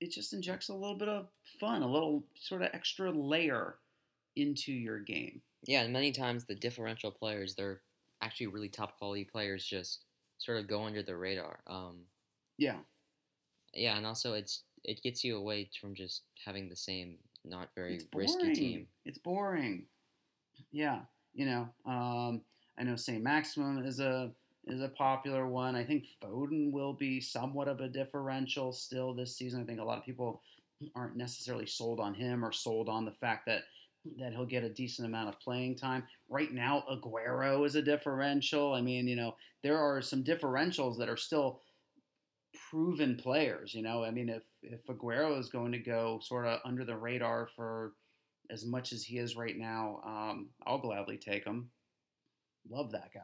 it 0.00 0.12
just 0.12 0.32
injects 0.32 0.68
a 0.68 0.74
little 0.74 0.96
bit 0.96 1.08
of 1.08 1.26
fun, 1.58 1.82
a 1.82 1.90
little 1.90 2.22
sort 2.38 2.62
of 2.62 2.68
extra 2.72 3.10
layer 3.10 3.76
into 4.36 4.72
your 4.72 5.00
game. 5.00 5.42
Yeah, 5.64 5.82
and 5.82 5.92
many 5.92 6.12
times 6.12 6.44
the 6.44 6.54
differential 6.54 7.10
players, 7.10 7.54
they're 7.54 7.80
actually 8.22 8.48
really 8.48 8.68
top 8.68 8.98
quality 8.98 9.24
players, 9.24 9.64
just 9.64 10.04
sort 10.38 10.58
of 10.58 10.66
go 10.68 10.84
under 10.84 11.02
the 11.02 11.16
radar. 11.16 11.60
Um, 11.66 12.00
yeah. 12.58 12.76
Yeah, 13.72 13.96
and 13.96 14.06
also 14.06 14.34
it's 14.34 14.62
it 14.84 15.02
gets 15.02 15.22
you 15.22 15.36
away 15.36 15.68
from 15.80 15.94
just 15.94 16.22
having 16.44 16.68
the 16.68 16.76
same 16.76 17.16
not 17.44 17.68
very 17.74 18.00
risky 18.14 18.52
team. 18.52 18.86
It's 19.04 19.18
boring. 19.18 19.86
Yeah, 20.72 21.00
you 21.34 21.46
know, 21.46 21.68
um, 21.86 22.42
I 22.78 22.84
know 22.84 22.96
Saint-Maximin 22.96 23.84
is 23.84 24.00
a 24.00 24.32
is 24.66 24.82
a 24.82 24.88
popular 24.88 25.46
one. 25.46 25.74
I 25.74 25.84
think 25.84 26.04
Foden 26.22 26.70
will 26.70 26.92
be 26.92 27.20
somewhat 27.20 27.68
of 27.68 27.80
a 27.80 27.88
differential 27.88 28.72
still 28.72 29.14
this 29.14 29.36
season. 29.36 29.62
I 29.62 29.64
think 29.64 29.80
a 29.80 29.84
lot 29.84 29.98
of 29.98 30.04
people 30.04 30.42
aren't 30.94 31.16
necessarily 31.16 31.66
sold 31.66 32.00
on 32.00 32.14
him 32.14 32.44
or 32.44 32.52
sold 32.52 32.88
on 32.88 33.04
the 33.04 33.12
fact 33.12 33.46
that 33.46 33.62
that 34.18 34.32
he'll 34.32 34.46
get 34.46 34.64
a 34.64 34.68
decent 34.68 35.06
amount 35.06 35.28
of 35.28 35.40
playing 35.40 35.76
time. 35.76 36.04
Right 36.28 36.52
now, 36.52 36.84
Aguero 36.90 37.66
is 37.66 37.74
a 37.74 37.82
differential. 37.82 38.72
I 38.72 38.80
mean, 38.80 39.06
you 39.06 39.16
know, 39.16 39.36
there 39.62 39.78
are 39.78 40.00
some 40.00 40.24
differentials 40.24 40.98
that 40.98 41.08
are 41.08 41.16
still 41.16 41.60
proven 42.70 43.16
players. 43.16 43.74
You 43.74 43.82
know, 43.82 44.02
I 44.02 44.10
mean, 44.10 44.28
if 44.28 44.42
if 44.62 44.86
Aguero 44.86 45.38
is 45.38 45.48
going 45.48 45.72
to 45.72 45.78
go 45.78 46.20
sort 46.22 46.46
of 46.46 46.60
under 46.64 46.84
the 46.84 46.96
radar 46.96 47.48
for 47.54 47.92
as 48.50 48.64
much 48.64 48.92
as 48.92 49.04
he 49.04 49.18
is 49.18 49.36
right 49.36 49.56
now, 49.56 50.00
um, 50.04 50.48
I'll 50.66 50.78
gladly 50.78 51.16
take 51.16 51.44
him. 51.44 51.70
Love 52.68 52.90
that 52.92 53.10
guy. 53.14 53.20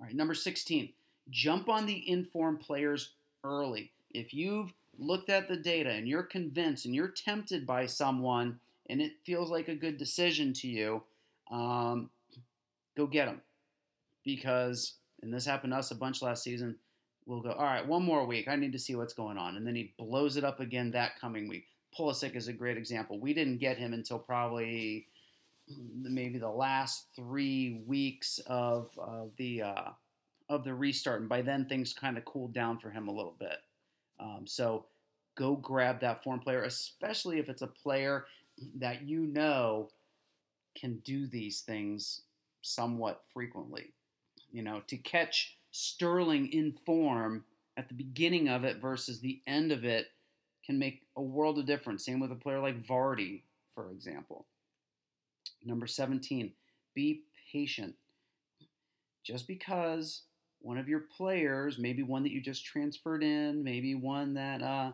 All 0.00 0.06
right, 0.06 0.14
number 0.14 0.34
16, 0.34 0.92
jump 1.30 1.68
on 1.68 1.86
the 1.86 2.08
informed 2.08 2.60
players 2.60 3.14
early. 3.44 3.92
If 4.12 4.32
you've 4.32 4.72
looked 4.98 5.30
at 5.30 5.48
the 5.48 5.56
data 5.56 5.90
and 5.90 6.08
you're 6.08 6.22
convinced 6.22 6.86
and 6.86 6.94
you're 6.94 7.08
tempted 7.08 7.66
by 7.66 7.86
someone 7.86 8.60
and 8.88 9.00
it 9.00 9.12
feels 9.24 9.50
like 9.50 9.68
a 9.68 9.74
good 9.74 9.98
decision 9.98 10.52
to 10.54 10.68
you, 10.68 11.02
um, 11.50 12.10
go 12.96 13.06
get 13.06 13.26
them. 13.26 13.40
Because, 14.24 14.94
and 15.22 15.32
this 15.32 15.44
happened 15.44 15.72
to 15.72 15.78
us 15.78 15.90
a 15.90 15.94
bunch 15.94 16.22
last 16.22 16.42
season, 16.42 16.76
we'll 17.26 17.42
go, 17.42 17.52
all 17.52 17.64
right, 17.64 17.86
one 17.86 18.02
more 18.02 18.26
week. 18.26 18.48
I 18.48 18.56
need 18.56 18.72
to 18.72 18.78
see 18.78 18.94
what's 18.94 19.12
going 19.12 19.38
on. 19.38 19.56
And 19.56 19.66
then 19.66 19.74
he 19.74 19.94
blows 19.98 20.36
it 20.36 20.44
up 20.44 20.60
again 20.60 20.90
that 20.92 21.18
coming 21.20 21.48
week. 21.48 21.66
Pulisic 21.98 22.34
is 22.36 22.48
a 22.48 22.52
great 22.52 22.76
example. 22.76 23.20
We 23.20 23.34
didn't 23.34 23.58
get 23.58 23.78
him 23.78 23.92
until 23.92 24.18
probably 24.18 25.06
maybe 26.02 26.38
the 26.38 26.48
last 26.48 27.06
three 27.16 27.82
weeks 27.86 28.40
of, 28.46 28.90
of 28.98 29.30
the 29.36 29.62
uh, 29.62 29.90
of 30.48 30.64
the 30.64 30.74
restart, 30.74 31.20
and 31.20 31.28
by 31.28 31.40
then 31.40 31.66
things 31.66 31.94
kind 31.94 32.18
of 32.18 32.24
cooled 32.24 32.52
down 32.52 32.78
for 32.78 32.90
him 32.90 33.08
a 33.08 33.12
little 33.12 33.34
bit. 33.38 33.56
Um, 34.20 34.42
so 34.46 34.84
go 35.36 35.56
grab 35.56 36.00
that 36.00 36.22
form 36.22 36.40
player, 36.40 36.64
especially 36.64 37.38
if 37.38 37.48
it's 37.48 37.62
a 37.62 37.66
player 37.66 38.26
that 38.76 39.02
you 39.02 39.26
know 39.26 39.88
can 40.78 40.98
do 41.04 41.26
these 41.26 41.60
things 41.60 42.22
somewhat 42.62 43.22
frequently. 43.32 43.92
You 44.50 44.62
know, 44.62 44.82
to 44.88 44.96
catch 44.96 45.56
Sterling 45.76 46.52
in 46.52 46.72
form 46.86 47.44
at 47.76 47.88
the 47.88 47.94
beginning 47.94 48.48
of 48.48 48.64
it 48.64 48.80
versus 48.80 49.18
the 49.18 49.40
end 49.46 49.72
of 49.72 49.84
it 49.84 50.06
can 50.64 50.78
make 50.78 51.02
a 51.16 51.22
world 51.22 51.58
of 51.58 51.66
difference. 51.66 52.04
Same 52.04 52.20
with 52.20 52.30
a 52.30 52.36
player 52.36 52.60
like 52.60 52.86
Vardy, 52.86 53.42
for 53.74 53.90
example. 53.90 54.46
Number 55.64 55.86
17, 55.86 56.52
be 56.94 57.22
patient. 57.52 57.94
Just 59.24 59.48
because 59.48 60.22
one 60.60 60.78
of 60.78 60.88
your 60.88 61.00
players, 61.00 61.78
maybe 61.78 62.02
one 62.02 62.22
that 62.22 62.32
you 62.32 62.40
just 62.40 62.64
transferred 62.64 63.22
in, 63.22 63.64
maybe 63.64 63.94
one 63.94 64.34
that 64.34 64.62
uh, 64.62 64.92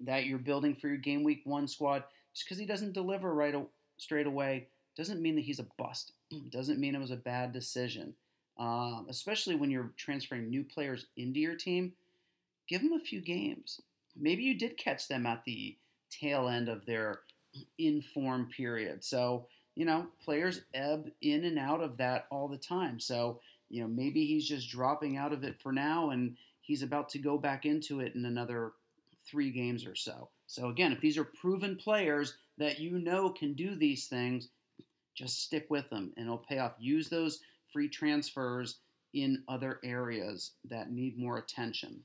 that 0.00 0.26
you're 0.26 0.38
building 0.38 0.74
for 0.74 0.88
your 0.88 0.98
game 0.98 1.24
week 1.24 1.42
one 1.44 1.66
squad, 1.66 2.04
just 2.34 2.46
because 2.46 2.58
he 2.58 2.66
doesn't 2.66 2.92
deliver 2.92 3.34
right 3.34 3.54
straight 3.98 4.26
away, 4.26 4.68
doesn't 4.96 5.22
mean 5.22 5.36
that 5.36 5.44
he's 5.44 5.58
a 5.58 5.66
bust. 5.78 6.12
doesn't 6.50 6.78
mean 6.78 6.94
it 6.94 7.00
was 7.00 7.10
a 7.10 7.16
bad 7.16 7.52
decision 7.52 8.14
um, 8.58 9.06
especially 9.08 9.56
when 9.56 9.70
you're 9.70 9.92
transferring 9.96 10.48
new 10.48 10.64
players 10.64 11.06
into 11.16 11.40
your 11.40 11.56
team, 11.56 11.92
give 12.68 12.82
them 12.82 12.92
a 12.92 13.00
few 13.00 13.20
games. 13.20 13.80
Maybe 14.16 14.42
you 14.42 14.58
did 14.58 14.76
catch 14.76 15.08
them 15.08 15.26
at 15.26 15.44
the 15.44 15.76
tail 16.10 16.48
end 16.48 16.68
of 16.68 16.84
their 16.86 17.20
inform 17.78 18.50
period. 18.54 19.02
So, 19.04 19.46
you 19.74 19.84
know, 19.84 20.06
players 20.22 20.62
ebb 20.74 21.10
in 21.22 21.44
and 21.44 21.58
out 21.58 21.82
of 21.82 21.96
that 21.96 22.26
all 22.30 22.48
the 22.48 22.58
time. 22.58 23.00
So, 23.00 23.40
you 23.70 23.82
know, 23.82 23.88
maybe 23.88 24.26
he's 24.26 24.46
just 24.46 24.70
dropping 24.70 25.16
out 25.16 25.32
of 25.32 25.44
it 25.44 25.58
for 25.62 25.72
now 25.72 26.10
and 26.10 26.36
he's 26.60 26.82
about 26.82 27.08
to 27.10 27.18
go 27.18 27.38
back 27.38 27.64
into 27.64 28.00
it 28.00 28.14
in 28.14 28.26
another 28.26 28.72
three 29.26 29.50
games 29.50 29.86
or 29.86 29.94
so. 29.94 30.28
So, 30.52 30.68
again, 30.68 30.92
if 30.92 31.00
these 31.00 31.16
are 31.16 31.24
proven 31.24 31.76
players 31.76 32.34
that 32.58 32.78
you 32.78 32.98
know 32.98 33.30
can 33.30 33.54
do 33.54 33.74
these 33.74 34.06
things, 34.06 34.50
just 35.14 35.40
stick 35.42 35.64
with 35.70 35.88
them 35.88 36.12
and 36.18 36.26
it'll 36.26 36.36
pay 36.36 36.58
off. 36.58 36.74
Use 36.78 37.08
those 37.08 37.40
free 37.72 37.88
transfers 37.88 38.76
in 39.14 39.44
other 39.48 39.80
areas 39.82 40.50
that 40.68 40.92
need 40.92 41.18
more 41.18 41.38
attention. 41.38 42.02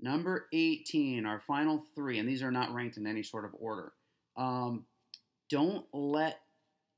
Number 0.00 0.48
18, 0.52 1.24
our 1.24 1.38
final 1.46 1.84
three, 1.94 2.18
and 2.18 2.28
these 2.28 2.42
are 2.42 2.50
not 2.50 2.74
ranked 2.74 2.96
in 2.96 3.06
any 3.06 3.22
sort 3.22 3.44
of 3.44 3.54
order. 3.60 3.92
Um, 4.36 4.84
don't 5.48 5.86
let 5.92 6.40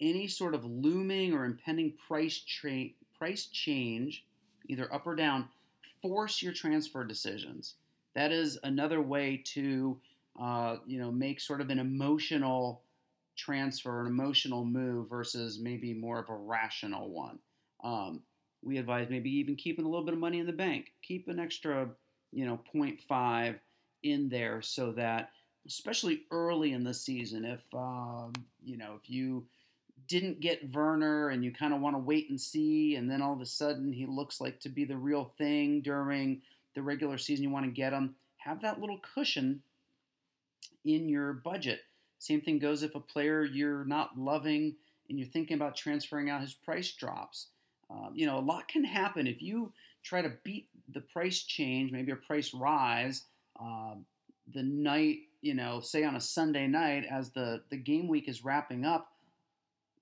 any 0.01 0.29
sort 0.29 0.55
of 0.55 0.65
looming 0.65 1.35
or 1.35 1.45
impending 1.45 1.93
price, 2.09 2.39
tra- 2.39 2.89
price 3.19 3.45
change, 3.53 4.25
either 4.67 4.91
up 4.95 5.07
or 5.07 5.15
down, 5.15 5.51
force 6.01 6.41
your 6.41 6.55
transfer 6.55 7.05
decisions. 7.05 7.75
That 8.17 8.33
is 8.33 8.59
another 8.65 9.01
way 9.03 9.43
to, 9.53 10.01
uh, 10.41 10.77
you 10.87 10.99
know, 10.99 11.13
make 11.13 11.39
sort 11.39 11.61
of 11.61 11.69
an 11.71 11.79
emotional 11.79 12.83
transfer, 13.37 14.01
an 14.01 14.07
emotional 14.07 14.65
move 14.65 15.11
versus 15.11 15.61
maybe 15.61 15.93
more 15.93 16.19
of 16.19 16.31
a 16.31 16.35
rational 16.35 17.11
one. 17.11 17.39
Um, 17.85 18.23
we 18.65 18.79
advise 18.79 19.09
maybe 19.11 19.31
even 19.31 19.55
keeping 19.55 19.85
a 19.85 19.89
little 19.89 20.05
bit 20.05 20.15
of 20.15 20.21
money 20.21 20.41
in 20.41 20.47
the 20.47 20.53
bank. 20.53 20.93
Keep 21.03 21.29
an 21.29 21.39
extra, 21.39 21.91
you 22.33 22.47
know, 22.47 22.59
0.5 22.75 23.57
in 24.03 24.31
there 24.31 24.63
so 24.63 24.93
that, 24.93 25.31
especially 25.67 26.23
early 26.31 26.73
in 26.73 26.85
the 26.85 26.95
season, 26.95 27.45
if 27.45 27.61
um, 27.75 28.33
you 28.65 28.79
know 28.79 28.95
if 29.03 29.11
you 29.11 29.45
didn't 30.09 30.41
get 30.41 30.73
Werner 30.73 31.31
and 31.31 31.45
you 31.45 31.53
kind 31.53 31.75
of 31.75 31.81
want 31.81 31.97
to 31.97 32.01
wait 32.01 32.31
and 32.31 32.41
see, 32.41 32.97
and 32.97 33.11
then 33.11 33.21
all 33.21 33.35
of 33.35 33.41
a 33.41 33.47
sudden 33.47 33.93
he 33.93 34.07
looks 34.07 34.41
like 34.41 34.59
to 34.61 34.69
be 34.69 34.85
the 34.85 34.97
real 34.97 35.33
thing 35.37 35.83
during 35.83 36.41
the 36.77 36.83
regular 36.83 37.19
season, 37.19 37.43
you 37.43 37.51
want 37.51 37.65
to 37.65 37.73
get 37.73 37.91
them. 37.91 38.15
Have 38.37 38.63
that 38.63 38.81
little 38.81 39.01
cushion 39.15 39.63
in 40.85 41.09
your 41.09 41.33
budget. 41.33 41.81
Same 42.21 42.41
thing 42.41 42.61
goes 42.61 42.85
if 42.85 42.95
a 42.95 43.01
player 43.01 43.45
you're 43.45 43.85
not 43.85 44.17
loving 44.17 44.77
and 45.09 45.19
you're 45.19 45.27
thinking 45.27 45.57
about 45.57 45.75
transferring 45.75 46.31
out, 46.31 46.41
his 46.41 46.55
price 46.55 46.93
drops. 46.93 47.49
Um, 47.91 48.13
you 48.15 48.27
know, 48.27 48.39
a 48.39 48.41
lot 48.41 48.69
can 48.69 48.85
happen 48.85 49.27
if 49.27 49.43
you 49.43 49.73
try 50.05 50.23
to 50.23 50.33
beat 50.45 50.69
the 50.93 51.01
price 51.01 51.43
change, 51.43 51.91
maybe 51.91 52.13
a 52.13 52.17
price 52.17 52.55
rise, 52.55 53.25
uh, 53.61 53.95
the 54.55 54.63
night, 54.63 55.19
you 55.41 55.55
know, 55.55 55.81
say 55.81 56.05
on 56.05 56.17
a 56.17 56.21
Sunday 56.21 56.67
night 56.67 57.05
as 57.11 57.31
the, 57.31 57.63
the 57.71 57.77
game 57.77 58.07
week 58.07 58.29
is 58.29 58.45
wrapping 58.45 58.85
up. 58.85 59.13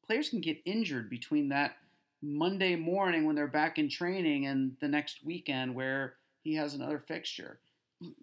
Players 0.07 0.29
can 0.29 0.41
get 0.41 0.59
injured 0.67 1.09
between 1.09 1.49
that 1.49 1.77
Monday 2.21 2.77
morning 2.77 3.27
when 3.27 3.37
they're 3.37 3.47
back 3.47 3.79
in 3.79 3.89
training 3.89 4.47
and 4.47 4.77
the 4.81 4.89
next 4.89 5.25
weekend 5.25 5.75
where 5.75 6.15
he 6.45 6.55
has 6.55 6.75
another 6.75 6.99
fixture. 6.99 7.59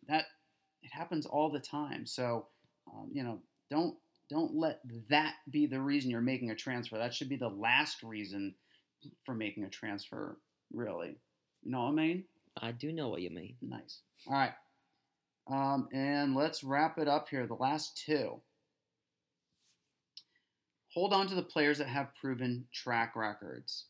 That 0.08 0.26
it 0.84 0.92
happens 0.92 1.26
all 1.26 1.50
the 1.50 1.60
time. 1.60 2.06
So, 2.06 2.46
um, 2.88 3.10
you 3.12 3.24
know, 3.24 3.40
don't 3.70 3.96
don't 4.30 4.56
let 4.56 4.80
that 5.10 5.36
be 5.50 5.66
the 5.66 5.82
reason 5.82 6.10
you're 6.10 6.22
making 6.22 6.52
a 6.52 6.56
transfer. 6.56 6.98
That 6.98 7.14
should 7.14 7.28
be 7.28 7.36
the 7.36 7.50
last 7.50 8.02
reason 8.04 8.56
for 9.26 9.34
making 9.34 9.66
a 9.66 9.70
transfer, 9.70 10.38
really. 10.74 11.18
You 11.64 11.72
know 11.72 11.84
what 11.84 11.90
I 11.90 11.92
mean? 11.92 12.24
I 12.62 12.72
do 12.72 12.94
know 12.94 13.10
what 13.10 13.22
you 13.22 13.30
mean. 13.30 13.56
Nice. 13.62 14.00
All 14.28 14.34
right. 14.34 14.54
Um, 15.48 15.90
and 15.92 16.36
let's 16.36 16.64
wrap 16.64 16.98
it 16.98 17.08
up 17.08 17.28
here. 17.28 17.46
The 17.48 17.56
last 17.56 17.98
two. 17.98 18.40
Hold 20.94 21.14
on 21.14 21.28
to 21.28 21.36
the 21.36 21.42
players 21.42 21.78
that 21.80 21.88
have 21.88 22.16
proven 22.20 22.66
track 22.72 23.16
records. 23.16 23.86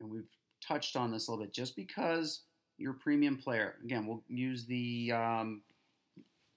And 0.00 0.10
we've 0.10 0.28
touched 0.66 0.96
on 0.96 1.10
this 1.10 1.26
a 1.26 1.30
little 1.30 1.44
bit. 1.44 1.52
Just 1.52 1.76
because 1.76 2.40
you're 2.82 2.92
premium 2.92 3.36
player, 3.38 3.76
again, 3.84 4.06
we'll 4.06 4.22
use 4.28 4.66
the, 4.66 5.12
um, 5.12 5.62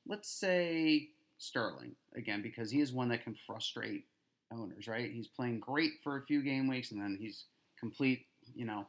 let's 0.07 0.29
say, 0.29 1.09
Sterling, 1.37 1.95
again, 2.15 2.41
because 2.41 2.71
he 2.71 2.81
is 2.81 2.91
one 2.91 3.09
that 3.09 3.23
can 3.23 3.35
frustrate 3.45 4.05
owners, 4.51 4.87
right? 4.87 5.11
He's 5.11 5.27
playing 5.27 5.59
great 5.59 5.91
for 6.03 6.17
a 6.17 6.21
few 6.21 6.41
game 6.41 6.67
weeks 6.67 6.91
and 6.91 7.01
then 7.01 7.17
he's 7.19 7.45
complete, 7.79 8.25
you 8.55 8.65
know, 8.65 8.85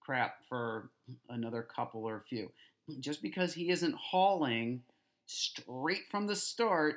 crap 0.00 0.36
for 0.48 0.90
another 1.28 1.62
couple 1.62 2.04
or 2.04 2.16
a 2.16 2.22
few. 2.22 2.50
Just 3.00 3.22
because 3.22 3.54
he 3.54 3.70
isn't 3.70 3.94
hauling 3.94 4.82
straight 5.26 6.06
from 6.10 6.26
the 6.26 6.36
start 6.36 6.96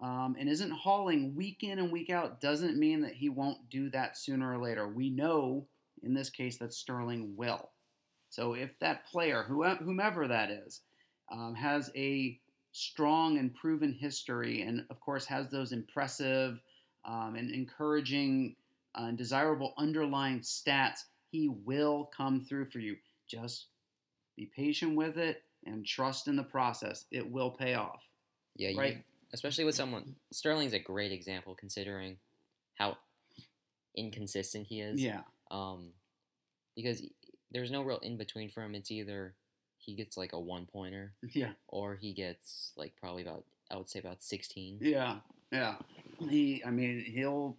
um, 0.00 0.36
and 0.38 0.48
isn't 0.48 0.70
hauling 0.70 1.34
week 1.34 1.62
in 1.62 1.78
and 1.78 1.92
week 1.92 2.10
out 2.10 2.40
doesn't 2.40 2.78
mean 2.78 3.02
that 3.02 3.14
he 3.14 3.28
won't 3.28 3.68
do 3.68 3.90
that 3.90 4.16
sooner 4.16 4.52
or 4.52 4.62
later. 4.62 4.88
We 4.88 5.10
know 5.10 5.66
in 6.02 6.14
this 6.14 6.30
case 6.30 6.56
that 6.58 6.72
Sterling 6.72 7.34
will. 7.36 7.70
So 8.30 8.54
if 8.54 8.78
that 8.80 9.06
player, 9.06 9.42
whomever 9.42 10.28
that 10.28 10.50
is, 10.50 10.80
um, 11.30 11.54
has 11.54 11.90
a 11.96 12.38
strong 12.72 13.38
and 13.38 13.54
proven 13.54 13.92
history 13.92 14.62
and, 14.62 14.84
of 14.90 15.00
course, 15.00 15.26
has 15.26 15.50
those 15.50 15.72
impressive 15.72 16.60
um, 17.04 17.34
and 17.36 17.50
encouraging 17.50 18.56
uh, 18.98 19.04
and 19.04 19.18
desirable 19.18 19.74
underlying 19.78 20.40
stats, 20.40 21.00
he 21.30 21.48
will 21.48 22.10
come 22.16 22.40
through 22.40 22.66
for 22.66 22.78
you. 22.78 22.96
Just 23.28 23.66
be 24.36 24.50
patient 24.54 24.96
with 24.96 25.16
it 25.16 25.42
and 25.66 25.84
trust 25.84 26.28
in 26.28 26.36
the 26.36 26.42
process. 26.42 27.04
It 27.10 27.30
will 27.30 27.50
pay 27.50 27.74
off. 27.74 28.06
Yeah, 28.56 28.78
right. 28.78 28.96
You, 28.96 29.02
especially 29.32 29.64
with 29.64 29.74
someone. 29.74 30.16
Sterling's 30.32 30.72
a 30.72 30.78
great 30.78 31.12
example 31.12 31.54
considering 31.58 32.16
how 32.74 32.96
inconsistent 33.96 34.66
he 34.66 34.80
is. 34.80 35.02
Yeah. 35.02 35.20
Um, 35.50 35.92
because 36.76 37.02
there's 37.52 37.70
no 37.70 37.82
real 37.82 37.98
in 37.98 38.16
between 38.16 38.50
for 38.50 38.62
him. 38.62 38.74
It's 38.74 38.90
either 38.90 39.34
he 39.78 39.94
gets 39.94 40.16
like 40.16 40.32
a 40.32 40.40
one 40.40 40.66
pointer, 40.66 41.14
yeah, 41.32 41.52
or 41.68 41.94
he 41.94 42.12
gets 42.12 42.72
like 42.76 42.94
probably 43.00 43.22
about 43.22 43.44
I 43.70 43.76
would 43.76 43.88
say 43.88 43.98
about 43.98 44.22
sixteen. 44.22 44.78
Yeah, 44.80 45.16
yeah. 45.50 45.76
He, 46.28 46.62
I 46.64 46.70
mean, 46.70 47.04
he'll 47.06 47.56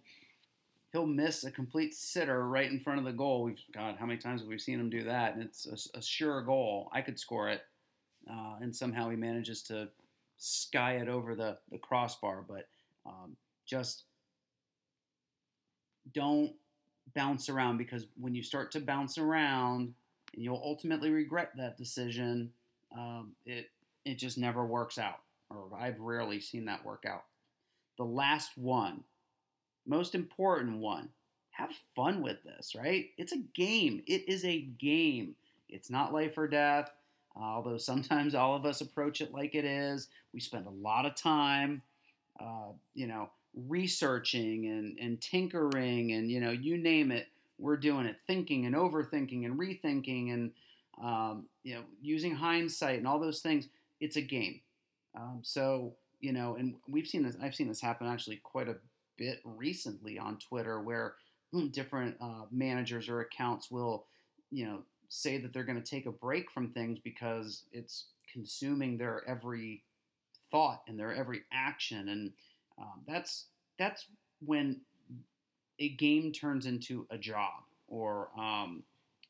he'll 0.92 1.06
miss 1.06 1.44
a 1.44 1.50
complete 1.50 1.94
sitter 1.94 2.48
right 2.48 2.70
in 2.70 2.80
front 2.80 2.98
of 2.98 3.04
the 3.04 3.12
goal. 3.12 3.42
We've 3.44 3.58
God, 3.72 3.96
how 3.98 4.06
many 4.06 4.18
times 4.18 4.40
have 4.40 4.48
we 4.48 4.58
seen 4.58 4.80
him 4.80 4.90
do 4.90 5.04
that? 5.04 5.34
And 5.34 5.42
it's 5.42 5.66
a, 5.66 5.98
a 5.98 6.02
sure 6.02 6.42
goal. 6.42 6.90
I 6.92 7.00
could 7.00 7.18
score 7.18 7.48
it, 7.48 7.62
uh, 8.30 8.56
and 8.60 8.74
somehow 8.74 9.10
he 9.10 9.16
manages 9.16 9.62
to 9.64 9.88
sky 10.36 10.94
it 10.96 11.08
over 11.08 11.34
the 11.34 11.58
the 11.70 11.78
crossbar. 11.78 12.44
But 12.46 12.68
um, 13.06 13.36
just 13.66 14.04
don't 16.12 16.52
bounce 17.14 17.48
around 17.48 17.78
because 17.78 18.06
when 18.18 18.34
you 18.34 18.42
start 18.42 18.70
to 18.72 18.80
bounce 18.80 19.18
around, 19.18 19.94
and 20.34 20.44
you'll 20.44 20.62
ultimately 20.64 21.10
regret 21.10 21.52
that 21.56 21.76
decision. 21.76 22.52
Um, 22.96 23.32
it 23.44 23.70
it 24.04 24.16
just 24.16 24.38
never 24.38 24.64
works 24.64 24.98
out, 24.98 25.20
or 25.50 25.68
I've 25.78 26.00
rarely 26.00 26.40
seen 26.40 26.64
that 26.66 26.84
work 26.84 27.04
out. 27.06 27.24
The 27.98 28.04
last 28.04 28.56
one, 28.56 29.04
most 29.86 30.14
important 30.14 30.78
one, 30.78 31.10
have 31.50 31.70
fun 31.94 32.22
with 32.22 32.42
this, 32.42 32.74
right? 32.74 33.10
It's 33.18 33.32
a 33.32 33.42
game. 33.54 34.02
It 34.06 34.28
is 34.28 34.44
a 34.44 34.60
game. 34.60 35.34
It's 35.68 35.90
not 35.90 36.12
life 36.12 36.38
or 36.38 36.48
death. 36.48 36.92
Uh, 37.36 37.44
although 37.44 37.76
sometimes 37.78 38.34
all 38.34 38.56
of 38.56 38.64
us 38.64 38.80
approach 38.80 39.20
it 39.20 39.32
like 39.32 39.54
it 39.54 39.64
is. 39.64 40.08
We 40.32 40.40
spend 40.40 40.66
a 40.66 40.70
lot 40.70 41.06
of 41.06 41.14
time, 41.14 41.82
uh, 42.40 42.72
you 42.94 43.06
know, 43.06 43.30
researching 43.54 44.66
and, 44.66 44.98
and 44.98 45.20
tinkering 45.20 46.12
and, 46.12 46.30
you 46.30 46.40
know, 46.40 46.50
you 46.50 46.78
name 46.78 47.10
it, 47.10 47.28
we're 47.58 47.76
doing 47.76 48.06
it, 48.06 48.16
thinking 48.26 48.66
and 48.66 48.74
overthinking 48.74 49.44
and 49.44 49.58
rethinking 49.58 50.32
and, 50.32 50.52
um, 51.02 51.46
you 51.62 51.74
know, 51.74 51.82
using 52.00 52.34
hindsight 52.34 52.98
and 52.98 53.06
all 53.06 53.18
those 53.18 53.40
things. 53.40 53.68
It's 54.00 54.16
a 54.16 54.22
game. 54.22 54.60
Um, 55.14 55.40
so, 55.42 55.94
you 56.20 56.32
know, 56.32 56.56
and 56.56 56.74
we've 56.88 57.06
seen 57.06 57.22
this, 57.22 57.36
I've 57.42 57.54
seen 57.54 57.68
this 57.68 57.80
happen 57.80 58.06
actually 58.06 58.36
quite 58.36 58.68
a 58.68 58.76
bit 59.16 59.40
recently 59.44 60.18
on 60.18 60.38
Twitter 60.38 60.80
where 60.80 61.14
hmm, 61.52 61.68
different 61.68 62.16
uh, 62.20 62.44
managers 62.50 63.08
or 63.08 63.20
accounts 63.20 63.70
will, 63.70 64.06
you 64.50 64.66
know, 64.66 64.78
say 65.08 65.38
that 65.38 65.52
they're 65.52 65.64
going 65.64 65.80
to 65.80 65.90
take 65.90 66.06
a 66.06 66.12
break 66.12 66.50
from 66.50 66.70
things 66.70 66.98
because 67.02 67.64
it's 67.72 68.06
consuming 68.32 68.96
their 68.96 69.22
every 69.28 69.82
thought 70.50 70.82
and 70.88 70.98
their 70.98 71.12
every 71.12 71.42
action. 71.52 72.08
And 72.08 72.32
um, 72.80 73.02
that's, 73.06 73.46
that's 73.78 74.06
when 74.44 74.80
a 75.78 75.90
game 75.90 76.32
turns 76.32 76.66
into 76.66 77.06
a 77.10 77.18
job 77.18 77.62
or, 77.88 78.28
um, 78.38 78.82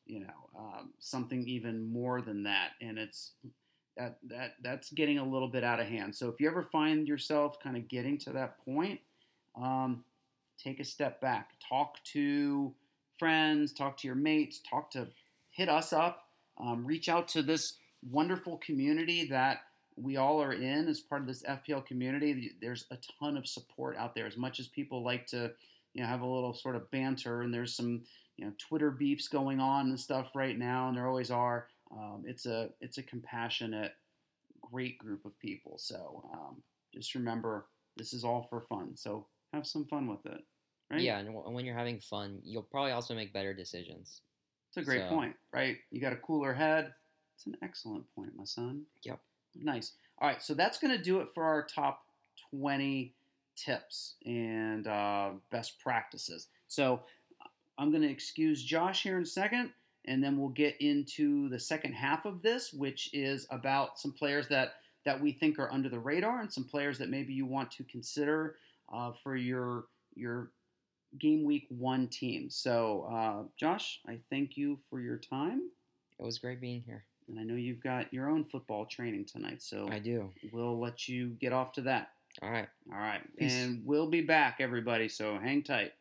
you 0.05 0.21
know, 0.21 0.49
um, 0.57 0.91
something 0.99 1.47
even 1.47 1.91
more 1.91 2.21
than 2.21 2.43
that. 2.43 2.71
And 2.81 2.97
it's, 2.97 3.31
that 3.97 4.17
that 4.29 4.53
that's 4.63 4.89
getting 4.91 5.17
a 5.17 5.23
little 5.23 5.47
bit 5.47 5.63
out 5.63 5.79
of 5.79 5.87
hand. 5.87 6.15
So 6.15 6.29
if 6.29 6.39
you 6.39 6.49
ever 6.49 6.63
find 6.63 7.07
yourself 7.07 7.59
kind 7.61 7.75
of 7.75 7.87
getting 7.87 8.17
to 8.19 8.31
that 8.31 8.63
point, 8.63 8.99
um, 9.55 10.03
take 10.61 10.79
a 10.79 10.83
step 10.83 11.19
back, 11.21 11.51
talk 11.67 12.03
to 12.13 12.73
friends, 13.17 13.73
talk 13.73 13.97
to 13.97 14.07
your 14.07 14.15
mates, 14.15 14.61
talk 14.67 14.91
to 14.91 15.07
hit 15.51 15.69
us 15.69 15.91
up, 15.93 16.27
um, 16.57 16.85
reach 16.85 17.09
out 17.09 17.27
to 17.29 17.41
this 17.41 17.73
wonderful 18.09 18.57
community 18.57 19.27
that 19.27 19.59
we 19.95 20.17
all 20.17 20.41
are 20.41 20.53
in 20.53 20.87
as 20.87 20.99
part 20.99 21.21
of 21.21 21.27
this 21.27 21.43
FPL 21.43 21.85
community. 21.85 22.51
There's 22.61 22.85
a 22.91 22.97
ton 23.19 23.37
of 23.37 23.47
support 23.47 23.97
out 23.97 24.15
there. 24.15 24.25
As 24.25 24.37
much 24.37 24.59
as 24.59 24.67
people 24.67 25.03
like 25.03 25.27
to, 25.27 25.51
you 25.93 26.01
know, 26.01 26.07
have 26.07 26.21
a 26.21 26.27
little 26.27 26.53
sort 26.53 26.75
of 26.75 26.89
banter, 26.91 27.41
and 27.41 27.53
there's 27.53 27.75
some, 27.75 28.03
you 28.37 28.45
know, 28.45 28.53
Twitter 28.57 28.91
beefs 28.91 29.27
going 29.27 29.59
on 29.59 29.89
and 29.89 29.99
stuff 29.99 30.31
right 30.35 30.57
now, 30.57 30.87
and 30.87 30.97
there 30.97 31.07
always 31.07 31.31
are. 31.31 31.67
Um, 31.91 32.23
it's 32.25 32.45
a 32.45 32.69
it's 32.79 32.97
a 32.97 33.03
compassionate, 33.03 33.93
great 34.61 34.97
group 34.97 35.25
of 35.25 35.37
people. 35.39 35.77
So 35.77 36.23
um, 36.33 36.63
just 36.93 37.15
remember, 37.15 37.67
this 37.97 38.13
is 38.13 38.23
all 38.23 38.47
for 38.49 38.61
fun. 38.61 38.95
So 38.95 39.27
have 39.53 39.67
some 39.67 39.85
fun 39.85 40.07
with 40.07 40.25
it. 40.25 40.41
Right? 40.89 41.01
Yeah, 41.01 41.19
and 41.19 41.33
when 41.33 41.65
you're 41.65 41.77
having 41.77 41.99
fun, 41.99 42.39
you'll 42.43 42.63
probably 42.63 42.91
also 42.91 43.13
make 43.13 43.33
better 43.33 43.53
decisions. 43.53 44.21
It's 44.69 44.77
a 44.77 44.83
great 44.83 45.03
so. 45.03 45.09
point, 45.09 45.35
right? 45.53 45.77
You 45.89 46.01
got 46.01 46.13
a 46.13 46.17
cooler 46.17 46.53
head. 46.53 46.93
It's 47.35 47.45
an 47.45 47.55
excellent 47.63 48.05
point, 48.13 48.31
my 48.35 48.43
son. 48.43 48.83
Yep. 49.03 49.19
Nice. 49.55 49.93
All 50.19 50.27
right, 50.27 50.41
so 50.41 50.53
that's 50.53 50.77
going 50.77 50.95
to 50.95 51.03
do 51.03 51.19
it 51.19 51.29
for 51.33 51.43
our 51.43 51.63
top 51.65 52.03
20 52.51 53.13
tips 53.55 54.15
and 54.25 54.87
uh, 54.87 55.31
best 55.51 55.79
practices. 55.79 56.47
So 56.67 57.01
I'm 57.77 57.89
going 57.89 58.03
to 58.03 58.09
excuse 58.09 58.63
Josh 58.63 59.03
here 59.03 59.17
in 59.17 59.23
a 59.23 59.25
second 59.25 59.71
and 60.05 60.23
then 60.23 60.37
we'll 60.37 60.49
get 60.49 60.75
into 60.79 61.49
the 61.49 61.59
second 61.59 61.93
half 61.93 62.25
of 62.25 62.41
this, 62.41 62.73
which 62.73 63.09
is 63.13 63.45
about 63.51 63.99
some 63.99 64.11
players 64.11 64.47
that 64.49 64.75
that 65.03 65.19
we 65.19 65.31
think 65.31 65.57
are 65.57 65.71
under 65.71 65.89
the 65.89 65.99
radar 65.99 66.41
and 66.41 66.53
some 66.53 66.63
players 66.63 66.99
that 66.99 67.09
maybe 67.09 67.33
you 67.33 67.45
want 67.45 67.71
to 67.71 67.83
consider 67.85 68.57
uh, 68.93 69.11
for 69.23 69.35
your 69.35 69.85
your 70.15 70.51
game 71.19 71.43
week 71.43 71.65
one 71.69 72.07
team. 72.07 72.49
So, 72.49 73.07
uh, 73.11 73.43
Josh, 73.57 73.99
I 74.07 74.19
thank 74.29 74.57
you 74.57 74.79
for 74.89 75.01
your 75.01 75.17
time. 75.17 75.69
It 76.19 76.23
was 76.23 76.39
great 76.39 76.61
being 76.61 76.83
here. 76.85 77.03
And 77.27 77.39
I 77.39 77.43
know 77.43 77.55
you've 77.55 77.81
got 77.81 78.13
your 78.13 78.29
own 78.29 78.43
football 78.43 78.85
training 78.85 79.25
tonight, 79.25 79.61
so 79.61 79.87
I 79.91 79.99
do. 79.99 80.29
We'll 80.51 80.79
let 80.79 81.07
you 81.07 81.29
get 81.39 81.53
off 81.53 81.71
to 81.73 81.81
that. 81.81 82.11
All 82.41 82.49
right. 82.49 82.67
All 82.91 82.99
right. 82.99 83.21
Peace. 83.37 83.53
And 83.53 83.83
we'll 83.85 84.09
be 84.09 84.21
back, 84.21 84.57
everybody. 84.59 85.07
So 85.09 85.37
hang 85.37 85.63
tight. 85.63 85.93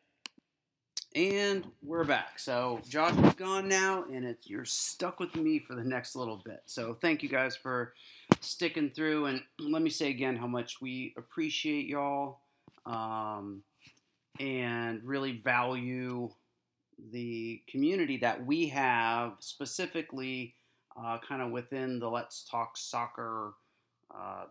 And 1.15 1.67
we're 1.83 2.05
back. 2.05 2.39
So 2.39 2.81
Josh 2.89 3.19
is 3.19 3.35
gone 3.35 3.69
now, 3.69 4.05
and 4.13 4.25
it's 4.25 4.49
you're 4.49 4.65
stuck 4.65 5.19
with 5.19 5.35
me 5.35 5.59
for 5.59 5.75
the 5.75 5.83
next 5.83 6.15
little 6.15 6.41
bit. 6.45 6.63
So 6.67 6.95
thank 6.95 7.25
you 7.25 7.29
guys 7.29 7.57
for 7.57 7.95
sticking 8.41 8.91
through. 8.91 9.27
And 9.27 9.43
let 9.59 9.83
me 9.83 9.91
say 9.91 10.11
again 10.11 10.37
how 10.37 10.47
much 10.47 10.81
we 10.81 11.13
appreciate 11.19 11.87
y'all 11.87 12.39
um, 12.87 13.63
and 14.39 15.03
really 15.03 15.33
value 15.33 16.31
the 17.11 17.61
community 17.67 18.19
that 18.19 18.47
we 18.47 18.69
have, 18.69 19.33
specifically 19.41 20.55
uh, 20.97 21.19
kind 21.27 21.43
of 21.43 21.51
within 21.51 21.99
the 21.99 22.09
Let's 22.09 22.45
Talk 22.45 22.77
Soccer 22.77 23.55
uh, 24.15 24.45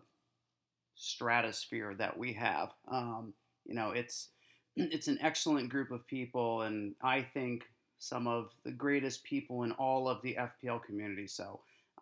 stratosphere 0.94 1.94
that 1.98 2.16
we 2.16 2.32
have. 2.34 2.70
Um, 2.90 3.34
you 3.64 3.74
know, 3.74 3.90
it's 3.90 4.28
it's 4.76 5.08
an 5.08 5.18
excellent 5.20 5.68
group 5.68 5.90
of 5.90 6.06
people, 6.06 6.62
and 6.62 6.94
I 7.02 7.22
think 7.22 7.64
some 7.98 8.26
of 8.26 8.50
the 8.64 8.70
greatest 8.70 9.24
people 9.24 9.62
in 9.62 9.72
all 9.72 10.08
of 10.08 10.22
the 10.22 10.36
FPL 10.38 10.82
community. 10.82 11.26
So 11.26 11.60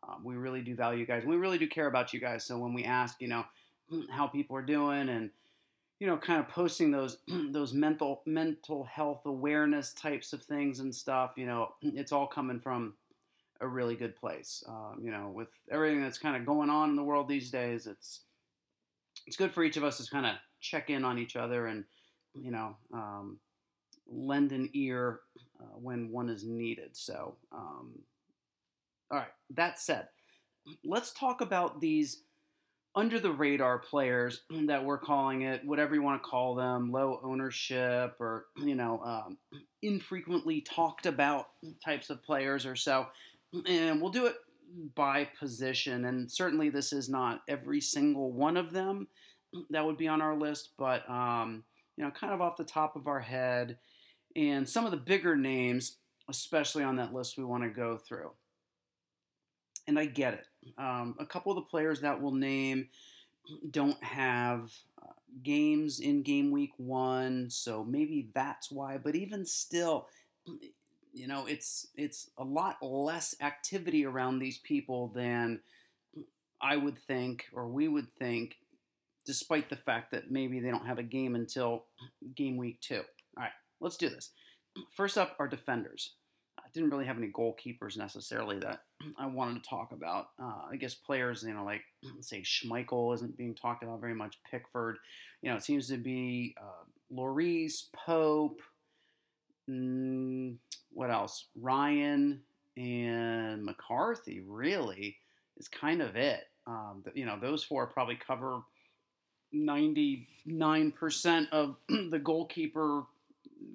um, 0.09 0.23
we 0.23 0.37
really 0.37 0.63
do 0.63 0.77
value 0.77 1.01
you 1.01 1.07
guys. 1.07 1.25
We 1.25 1.37
really 1.37 1.59
do 1.59 1.67
care 1.67 1.89
about 1.89 2.13
you 2.13 2.21
guys. 2.21 2.45
So 2.45 2.57
when 2.57 2.73
we 2.73 2.85
ask, 2.85 3.21
you 3.21 3.29
know, 3.29 3.45
how 4.11 4.27
people 4.27 4.57
are 4.57 4.63
doing 4.63 5.09
and 5.09 5.31
you 5.99 6.07
know, 6.07 6.17
kind 6.17 6.39
of 6.39 6.49
posting 6.49 6.91
those 6.91 7.19
those 7.51 7.73
mental 7.73 8.23
mental 8.27 8.85
health 8.85 9.23
awareness 9.27 9.93
types 9.93 10.33
of 10.33 10.43
things 10.43 10.81
and 10.81 10.95
stuff. 10.95 11.33
You 11.37 11.47
know, 11.47 11.75
it's 11.83 12.13
all 12.13 12.27
coming 12.27 12.61
from 12.61 12.95
a 13.61 13.69
really 13.69 13.97
good 13.97 14.17
place. 14.17 14.63
Um, 14.69 15.01
you 15.03 15.11
know, 15.11 15.31
with 15.35 15.49
everything 15.71 16.03
that's 16.03 16.19
kind 16.19 16.37
of 16.37 16.47
going 16.47 16.71
on 16.71 16.91
in 16.91 16.97
the 16.97 17.03
world 17.03 17.29
these 17.29 17.51
days, 17.51 17.87
it's 17.87 18.23
it's 19.27 19.37
good 19.37 19.53
for 19.53 19.63
each 19.63 19.77
of 19.77 19.85
us 19.85 19.99
to 19.99 20.11
kind 20.11 20.27
of 20.27 20.37
check 20.61 20.91
in 20.91 21.05
on 21.05 21.19
each 21.19 21.37
other 21.37 21.67
and 21.67 21.85
you 22.35 22.51
know 22.51 22.77
um, 22.93 23.39
lend 24.07 24.53
an 24.53 24.71
ear 24.75 25.21
uh, 25.61 25.77
when 25.77 26.11
one 26.11 26.29
is 26.29 26.45
needed. 26.45 26.91
So, 26.97 27.37
um, 27.53 27.93
all 29.11 29.19
right. 29.19 29.29
That 29.51 29.79
said, 29.79 30.09
let's 30.85 31.13
talk 31.13 31.41
about 31.41 31.81
these 31.81 32.23
under 32.95 33.21
the 33.21 33.31
radar 33.31 33.79
players 33.79 34.43
that 34.67 34.85
we're 34.85 34.99
calling 34.99 35.43
it, 35.43 35.65
whatever 35.65 35.95
you 35.95 36.03
want 36.03 36.23
to 36.23 36.29
call 36.29 36.55
them, 36.55 36.91
low 36.91 37.21
ownership 37.23 38.17
or 38.21 38.47
you 38.57 38.75
know 38.75 39.01
um, 39.05 39.39
infrequently 39.83 40.61
talked 40.61 41.07
about 41.07 41.49
types 41.85 42.11
of 42.11 42.23
players 42.23 42.67
or 42.67 42.77
so, 42.77 43.07
and 43.67 44.01
we'll 44.01 44.11
do 44.11 44.27
it 44.27 44.37
by 44.95 45.29
position. 45.39 46.05
And 46.05 46.31
certainly, 46.31 46.71
this 46.71 46.93
is 46.93 47.09
not 47.09 47.43
every 47.49 47.81
single 47.81 48.33
one 48.33 48.57
of 48.57 48.73
them 48.73 49.09
that 49.71 49.85
would 49.85 49.97
be 49.97 50.09
on 50.09 50.21
our 50.21 50.37
list, 50.37 50.71
but 50.79 51.09
um, 51.09 51.65
you 51.97 52.05
know, 52.05 52.11
kind 52.11 52.33
of 52.33 52.41
off 52.41 52.57
the 52.57 52.65
top 52.65 52.97
of 52.97 53.07
our 53.07 53.21
head, 53.21 53.79
and 54.37 54.69
some 54.69 54.85
of 54.85 54.91
the 54.91 54.97
bigger 54.97 55.37
names, 55.37 55.97
especially 56.29 56.85
on 56.85 56.97
that 56.97 57.15
list, 57.15 57.39
we 57.39 57.45
want 57.45 57.65
to 57.65 57.71
go 57.71 57.97
through 57.97 58.31
and 59.89 59.99
I 59.99 60.05
get 60.05 60.35
it. 60.35 60.47
Um, 60.77 61.17
a 61.19 61.27
couple 61.27 61.51
of 61.51 61.57
the 61.57 61.69
players 61.69 62.03
that 62.03 62.21
we'll 62.21 62.33
name 62.33 62.89
don't 63.71 64.01
have 64.05 64.71
uh, 65.03 65.13
games 65.43 65.99
in 65.99 66.23
game 66.23 66.53
week 66.53 66.73
one, 66.77 67.49
so 67.51 67.83
maybe 67.83 68.29
that's 68.35 68.71
why. 68.71 68.99
But 68.99 69.17
even 69.17 69.47
still, 69.47 70.07
you 71.19 71.27
know, 71.27 71.47
it's 71.47 71.89
it's 71.95 72.31
a 72.39 72.45
lot 72.45 72.77
less 72.83 73.35
activity 73.41 74.05
around 74.05 74.39
these 74.39 74.59
people 74.59 75.09
than 75.09 75.61
I 76.61 76.77
would 76.77 76.99
think 76.99 77.47
or 77.53 77.69
we 77.69 77.89
would 77.89 78.11
think, 78.13 78.57
despite 79.27 79.69
the 79.69 79.77
fact 79.77 80.13
that 80.13 80.31
maybe 80.31 80.61
they 80.61 80.71
don't 80.71 80.87
have 80.87 80.99
a 80.99 81.03
game 81.03 81.35
until 81.35 81.85
game 82.35 82.57
week 82.57 82.81
two. 82.81 83.03
All 83.37 83.43
right, 83.45 83.53
let's 83.81 83.97
do 83.97 84.09
this. 84.09 84.31
First 84.95 85.19
up 85.19 85.35
are 85.39 85.49
defenders 85.49 86.13
I 86.69 86.71
didn't 86.75 86.91
really 86.91 87.07
have 87.07 87.17
any 87.17 87.29
goalkeepers 87.29 87.97
necessarily 87.97 88.59
that 88.59 88.83
I 89.19 89.27
wanted 89.27 89.63
to 89.63 89.69
talk 89.69 89.93
about. 89.93 90.31
Uh, 90.39 90.67
I 90.71 90.77
guess 90.77 90.95
players, 90.95 91.43
you 91.43 91.55
know, 91.55 91.65
like 91.65 91.83
say 92.21 92.43
Schmeichel 92.43 93.15
isn't 93.15 93.39
being 93.39 93.55
talked 93.55 93.83
about 93.83 94.01
very 94.01 94.15
much. 94.15 94.39
Pickford, 94.51 94.99
you 95.41 95.51
know, 95.51 95.57
it 95.57 95.65
seems 95.65 95.89
to 95.89 95.97
be 95.97 96.55
uh, 96.61 96.85
Pope. 98.05 98.61
Mm, 99.69 100.57
what 100.99 101.11
else? 101.13 101.45
Ryan 101.55 102.41
and 102.77 103.65
McCarthy 103.65 104.41
really 104.41 105.17
is 105.57 105.69
kind 105.69 106.03
of 106.03 106.17
it. 106.17 106.49
Um, 106.67 107.05
you 107.15 107.25
know, 107.25 107.39
those 107.41 107.63
four 107.63 107.87
probably 107.87 108.17
cover 108.17 108.63
99% 109.55 111.49
of 111.53 111.77
the 111.89 112.19
goalkeeper 112.19 113.05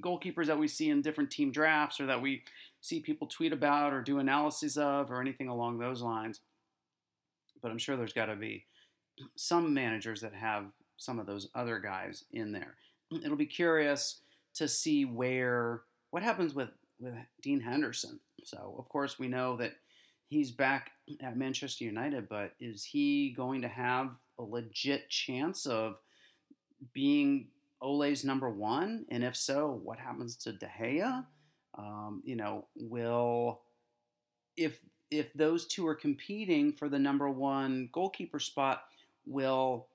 goalkeepers 0.01 0.47
that 0.47 0.59
we 0.59 0.67
see 0.67 0.89
in 0.89 1.01
different 1.01 1.31
team 1.31 1.49
drafts 1.49 2.01
or 2.01 2.07
that 2.07 2.21
we 2.21 2.43
see 2.81 2.99
people 2.99 3.27
tweet 3.27 3.53
about 3.53 3.93
or 3.93 4.01
do 4.01 4.19
analyses 4.19 4.77
of 4.77 5.09
or 5.09 5.21
anything 5.21 5.47
along 5.47 5.77
those 5.77 6.01
lines. 6.01 6.41
But 7.61 7.71
I'm 7.71 7.77
sure 7.77 7.95
there's 7.95 8.11
got 8.11 8.25
to 8.25 8.35
be 8.35 8.65
some 9.37 9.73
managers 9.73 10.19
that 10.19 10.33
have 10.33 10.65
some 10.97 11.19
of 11.19 11.25
those 11.25 11.47
other 11.55 11.79
guys 11.79 12.25
in 12.33 12.51
there. 12.51 12.75
It'll 13.23 13.37
be 13.37 13.45
curious 13.45 14.19
to 14.55 14.67
see 14.67 15.05
where 15.05 15.83
what 16.11 16.21
happens 16.21 16.53
with 16.53 16.69
with 16.99 17.13
Dean 17.41 17.59
Henderson. 17.59 18.19
So 18.43 18.75
of 18.77 18.89
course 18.89 19.19
we 19.19 19.27
know 19.27 19.57
that 19.57 19.73
he's 20.27 20.51
back 20.51 20.91
at 21.21 21.37
Manchester 21.37 21.85
United, 21.85 22.27
but 22.29 22.53
is 22.59 22.83
he 22.83 23.31
going 23.31 23.61
to 23.61 23.67
have 23.67 24.11
a 24.39 24.43
legit 24.43 25.09
chance 25.09 25.65
of 25.65 25.97
being 26.93 27.47
Ole's 27.81 28.23
number 28.23 28.49
one? 28.49 29.05
And 29.09 29.23
if 29.23 29.35
so, 29.35 29.79
what 29.83 29.99
happens 29.99 30.35
to 30.37 30.53
De 30.53 30.67
Gea? 30.67 31.25
Um, 31.77 32.21
you 32.25 32.35
know, 32.35 32.65
will 32.75 33.61
if 34.55 34.77
if 35.09 35.33
those 35.33 35.65
two 35.65 35.87
are 35.87 35.95
competing 35.95 36.73
for 36.73 36.89
the 36.89 36.99
number 36.99 37.29
one 37.29 37.89
goalkeeper 37.91 38.39
spot, 38.39 38.83
will 39.25 39.87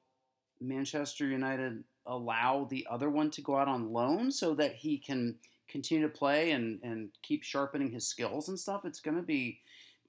Manchester 0.61 1.27
United 1.27 1.83
allow 2.07 2.67
the 2.71 2.87
other 2.91 3.11
one 3.11 3.31
to 3.31 3.41
go 3.41 3.57
out 3.57 3.69
on 3.69 3.93
loan 3.93 4.31
so 4.31 4.55
that 4.55 4.75
he 4.75 4.99
can 4.99 5.37
continue 5.69 6.07
to 6.07 6.13
play 6.13 6.53
and, 6.53 6.81
and 6.83 7.11
keep 7.23 7.43
sharpening 7.43 7.91
his 7.91 8.07
skills 8.07 8.49
and 8.49 8.59
stuff? 8.59 8.85
It's 8.85 9.01
gonna 9.01 9.23
be 9.23 9.61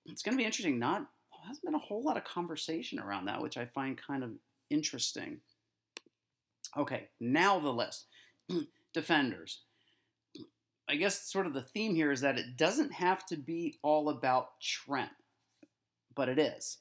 it's 0.05 0.23
gonna 0.23 0.37
be 0.37 0.45
interesting. 0.45 0.79
Not 0.79 1.07
hasn't 1.47 1.65
been 1.65 1.75
a 1.75 1.79
whole 1.79 2.03
lot 2.03 2.17
of 2.17 2.23
conversation 2.23 2.99
around 2.99 3.25
that, 3.25 3.41
which 3.41 3.57
I 3.57 3.65
find 3.65 3.99
kind 3.99 4.23
of 4.23 4.31
interesting. 4.69 5.39
Okay, 6.77 7.09
now 7.19 7.59
the 7.59 7.69
list. 7.69 8.05
Defenders. 8.93 9.61
I 10.87 10.95
guess 10.95 11.21
sort 11.21 11.45
of 11.45 11.53
the 11.53 11.61
theme 11.61 11.93
here 11.93 12.11
is 12.11 12.21
that 12.21 12.39
it 12.39 12.57
doesn't 12.57 12.93
have 12.93 13.25
to 13.27 13.37
be 13.37 13.77
all 13.83 14.09
about 14.09 14.59
Trent, 14.59 15.11
but 16.15 16.29
it 16.29 16.39
is. 16.39 16.77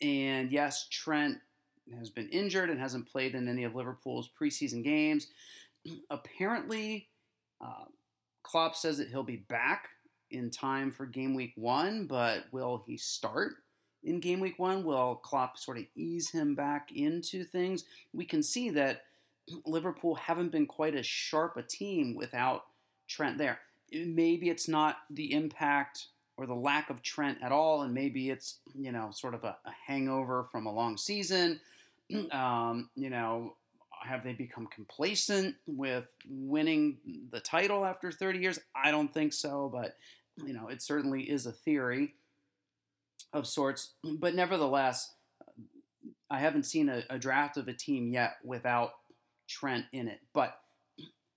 And 0.00 0.52
yes, 0.52 0.86
Trent 0.88 1.38
has 1.98 2.10
been 2.10 2.28
injured 2.28 2.70
and 2.70 2.80
hasn't 2.80 3.10
played 3.10 3.34
in 3.34 3.48
any 3.48 3.64
of 3.64 3.74
Liverpool's 3.74 4.30
preseason 4.40 4.84
games. 4.84 5.28
Apparently, 6.10 7.08
uh, 7.64 7.84
Klopp 8.42 8.76
says 8.76 8.98
that 8.98 9.08
he'll 9.08 9.22
be 9.22 9.44
back 9.48 9.88
in 10.30 10.50
time 10.50 10.90
for 10.90 11.06
game 11.06 11.34
week 11.34 11.52
one, 11.56 12.06
but 12.06 12.44
will 12.52 12.84
he 12.86 12.96
start 12.96 13.54
in 14.02 14.20
game 14.20 14.40
week 14.40 14.58
one? 14.58 14.84
Will 14.84 15.16
Klopp 15.16 15.58
sort 15.58 15.78
of 15.78 15.84
ease 15.96 16.30
him 16.30 16.54
back 16.54 16.90
into 16.94 17.44
things? 17.44 17.84
We 18.12 18.24
can 18.24 18.42
see 18.42 18.70
that 18.70 19.02
Liverpool 19.66 20.14
haven't 20.14 20.52
been 20.52 20.66
quite 20.66 20.94
as 20.94 21.06
sharp 21.06 21.56
a 21.56 21.62
team 21.62 22.14
without 22.14 22.64
Trent 23.08 23.38
there. 23.38 23.60
Maybe 23.92 24.50
it's 24.50 24.68
not 24.68 24.96
the 25.10 25.32
impact 25.32 26.06
or 26.36 26.46
the 26.46 26.54
lack 26.54 26.90
of 26.90 27.02
Trent 27.02 27.38
at 27.42 27.52
all, 27.52 27.82
and 27.82 27.94
maybe 27.94 28.30
it's 28.30 28.58
you 28.74 28.90
know 28.90 29.10
sort 29.12 29.34
of 29.34 29.44
a, 29.44 29.56
a 29.64 29.70
hangover 29.86 30.48
from 30.50 30.66
a 30.66 30.72
long 30.72 30.96
season. 30.96 31.60
Um, 32.32 32.90
you 32.94 33.08
know, 33.08 33.56
have 34.04 34.22
they 34.22 34.32
become 34.32 34.66
complacent 34.66 35.56
with 35.66 36.06
winning 36.28 36.98
the 37.30 37.40
title 37.40 37.84
after 37.84 38.12
30 38.12 38.38
years? 38.38 38.58
I 38.76 38.90
don't 38.90 39.12
think 39.12 39.32
so, 39.32 39.70
but 39.72 39.96
you 40.44 40.52
know, 40.52 40.68
it 40.68 40.82
certainly 40.82 41.22
is 41.22 41.46
a 41.46 41.52
theory 41.52 42.14
of 43.32 43.46
sorts. 43.46 43.92
But 44.02 44.34
nevertheless, 44.34 45.14
I 46.30 46.38
haven't 46.38 46.64
seen 46.64 46.88
a, 46.88 47.02
a 47.08 47.18
draft 47.18 47.56
of 47.56 47.68
a 47.68 47.72
team 47.72 48.08
yet 48.08 48.36
without 48.44 48.92
Trent 49.48 49.86
in 49.92 50.08
it. 50.08 50.20
But 50.32 50.58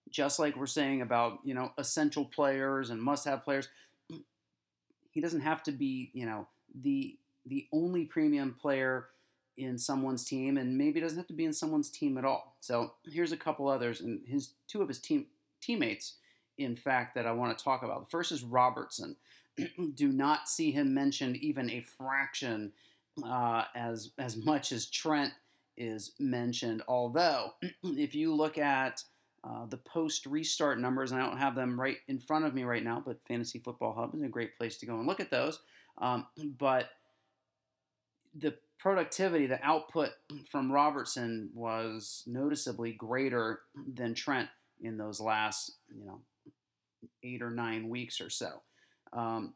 just 0.10 0.40
like 0.40 0.56
we're 0.56 0.66
saying 0.66 1.02
about 1.02 1.40
you 1.44 1.54
know 1.54 1.72
essential 1.78 2.26
players 2.26 2.90
and 2.90 3.02
must-have 3.02 3.44
players, 3.44 3.68
he 5.12 5.22
doesn't 5.22 5.42
have 5.42 5.64
to 5.64 5.72
be 5.72 6.12
you 6.14 6.26
know 6.26 6.48
the 6.82 7.18
the 7.46 7.68
only 7.72 8.06
premium 8.06 8.56
player 8.60 9.08
in 9.58 9.78
someone's 9.78 10.24
team, 10.24 10.58
and 10.58 10.78
maybe 10.78 11.00
doesn't 11.00 11.18
have 11.18 11.28
to 11.28 11.34
be 11.34 11.46
in 11.46 11.54
someone's 11.54 11.90
team 11.90 12.18
at 12.18 12.26
all. 12.26 12.56
So 12.60 12.94
here's 13.06 13.32
a 13.32 13.38
couple 13.38 13.68
others, 13.68 14.02
and 14.02 14.22
his 14.26 14.52
two 14.68 14.82
of 14.82 14.88
his 14.88 15.00
team 15.00 15.28
teammates, 15.62 16.16
in 16.58 16.76
fact, 16.76 17.16
that 17.16 17.26
I 17.26 17.32
want 17.32 17.58
to 17.58 17.64
talk 17.64 17.84
about. 17.84 18.06
The 18.06 18.12
first 18.12 18.32
is 18.32 18.44
Robertson. 18.44 19.16
Do 19.96 20.10
not 20.10 20.48
see 20.48 20.72
him 20.72 20.94
mentioned 20.94 21.38
even 21.38 21.70
a 21.70 21.82
fraction 21.82 22.74
uh, 23.26 23.64
as 23.76 24.12
as 24.18 24.38
much 24.38 24.72
as 24.72 24.86
Trent 24.86 25.34
is 25.76 26.12
mentioned. 26.20 26.84
Although, 26.88 27.54
if 27.84 28.16
you 28.16 28.34
look 28.34 28.58
at 28.58 29.04
uh, 29.44 29.66
the 29.66 29.78
post 29.78 30.26
restart 30.26 30.80
numbers, 30.80 31.12
and 31.12 31.22
I 31.22 31.26
don't 31.26 31.38
have 31.38 31.56
them 31.56 31.80
right 31.80 31.98
in 32.08 32.20
front 32.20 32.46
of 32.46 32.54
me 32.54 32.64
right 32.64 32.84
now, 32.84 33.02
but 33.06 33.26
Fantasy 33.28 33.60
Football 33.60 33.94
Hub 33.94 34.14
is 34.14 34.22
a 34.22 34.28
great 34.28 34.58
place 34.58 34.78
to 34.78 34.86
go 34.86 34.98
and 34.98 35.08
look 35.08 35.20
at 35.20 35.32
those. 35.32 35.60
Um, 36.00 36.28
but 36.58 36.90
the 38.36 38.56
productivity, 38.80 39.48
the 39.48 39.64
output 39.64 40.12
from 40.50 40.72
Robertson 40.72 41.50
was 41.54 42.24
noticeably 42.28 42.94
greater 42.94 43.62
than 43.94 44.14
Trent 44.14 44.50
in 44.82 44.98
those 44.98 45.20
last, 45.20 45.72
you 45.90 46.06
know, 46.06 46.22
eight 47.24 47.42
or 47.42 47.52
nine 47.52 47.90
weeks 47.90 48.22
or 48.22 48.30
so. 48.30 48.62
Um, 49.14 49.54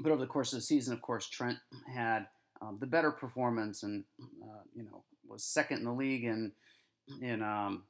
but 0.00 0.12
over 0.12 0.20
the 0.20 0.26
course 0.26 0.52
of 0.52 0.58
the 0.58 0.64
season, 0.64 0.92
of 0.92 1.02
course, 1.02 1.28
Trent 1.28 1.58
had 1.92 2.26
um, 2.60 2.78
the 2.80 2.86
better 2.86 3.10
performance 3.10 3.82
and 3.82 4.04
uh, 4.20 4.62
you 4.74 4.84
know 4.84 5.04
was 5.26 5.44
second 5.44 5.78
in 5.78 5.84
the 5.84 5.92
league 5.92 6.24
in 6.24 6.52
in 7.20 7.42
um, 7.42 7.84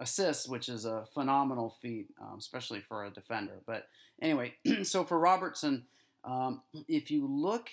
assists, 0.00 0.48
which 0.48 0.68
is 0.68 0.84
a 0.84 1.06
phenomenal 1.14 1.76
feat, 1.80 2.08
um, 2.20 2.36
especially 2.38 2.80
for 2.80 3.04
a 3.04 3.10
defender. 3.10 3.60
But 3.66 3.86
anyway, 4.20 4.54
so 4.82 5.04
for 5.04 5.18
Robertson, 5.18 5.86
um, 6.24 6.62
if 6.88 7.10
you 7.10 7.26
look 7.26 7.70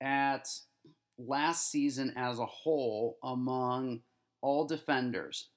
at 0.00 0.48
last 1.18 1.70
season 1.70 2.12
as 2.16 2.38
a 2.38 2.46
whole 2.46 3.18
among 3.22 4.00
all 4.40 4.64
defenders, 4.64 5.48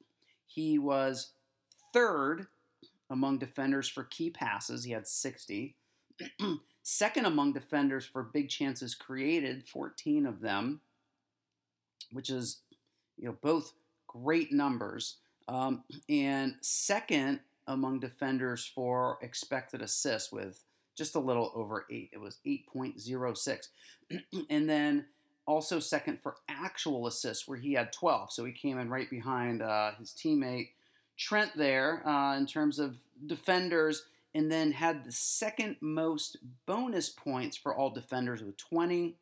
he 0.48 0.78
was 0.78 1.32
third 1.94 2.48
among 3.10 3.38
defenders 3.38 3.88
for 3.88 4.04
key 4.06 4.30
passes. 4.30 4.84
He 4.84 4.92
had 4.92 5.08
60. 5.08 5.76
Second 6.84 7.26
among 7.26 7.54
defenders 7.54 8.06
for 8.06 8.24
big 8.24 8.50
chances 8.50 8.96
created, 8.96 9.68
14 9.68 10.26
of 10.26 10.42
them, 10.42 10.82
which 12.12 12.30
is 12.30 12.62
you 13.18 13.26
know 13.26 13.38
both 13.42 13.74
great 14.08 14.52
numbers. 14.52 15.18
Um, 15.48 15.84
and 16.10 16.56
second 16.62 17.42
among 17.68 18.00
defenders 18.00 18.66
for 18.66 19.18
expected 19.22 19.82
assists 19.82 20.32
with 20.32 20.64
just 20.96 21.16
a 21.16 21.20
little 21.20 21.52
over 21.56 21.86
eight. 21.92 22.10
It 22.14 22.20
was 22.20 22.38
8.06. 22.46 23.68
and 24.50 24.70
then 24.70 25.06
also 25.52 25.80
second 25.80 26.20
for 26.24 26.38
actual 26.48 27.08
assists, 27.08 27.48
where 27.48 27.58
he 27.58 27.74
had 27.74 27.92
12. 27.92 28.32
So 28.32 28.46
he 28.46 28.54
came 28.54 28.80
in 28.80 28.90
right 28.90 29.10
behind 29.10 29.62
uh, 29.62 29.92
his 30.00 30.12
teammate 30.12 30.70
Trent 31.18 31.52
there 31.56 32.08
uh, 32.08 32.38
in 32.38 32.48
terms 32.48 32.80
of 32.80 32.96
defenders, 33.28 34.06
and 34.34 34.50
then 34.50 34.72
had 34.72 35.04
the 35.04 35.12
second 35.12 35.76
most 35.82 36.38
bonus 36.66 37.10
points 37.10 37.58
for 37.58 37.76
all 37.76 37.90
defenders 37.90 38.42
with 38.42 38.58
20, 38.58 39.18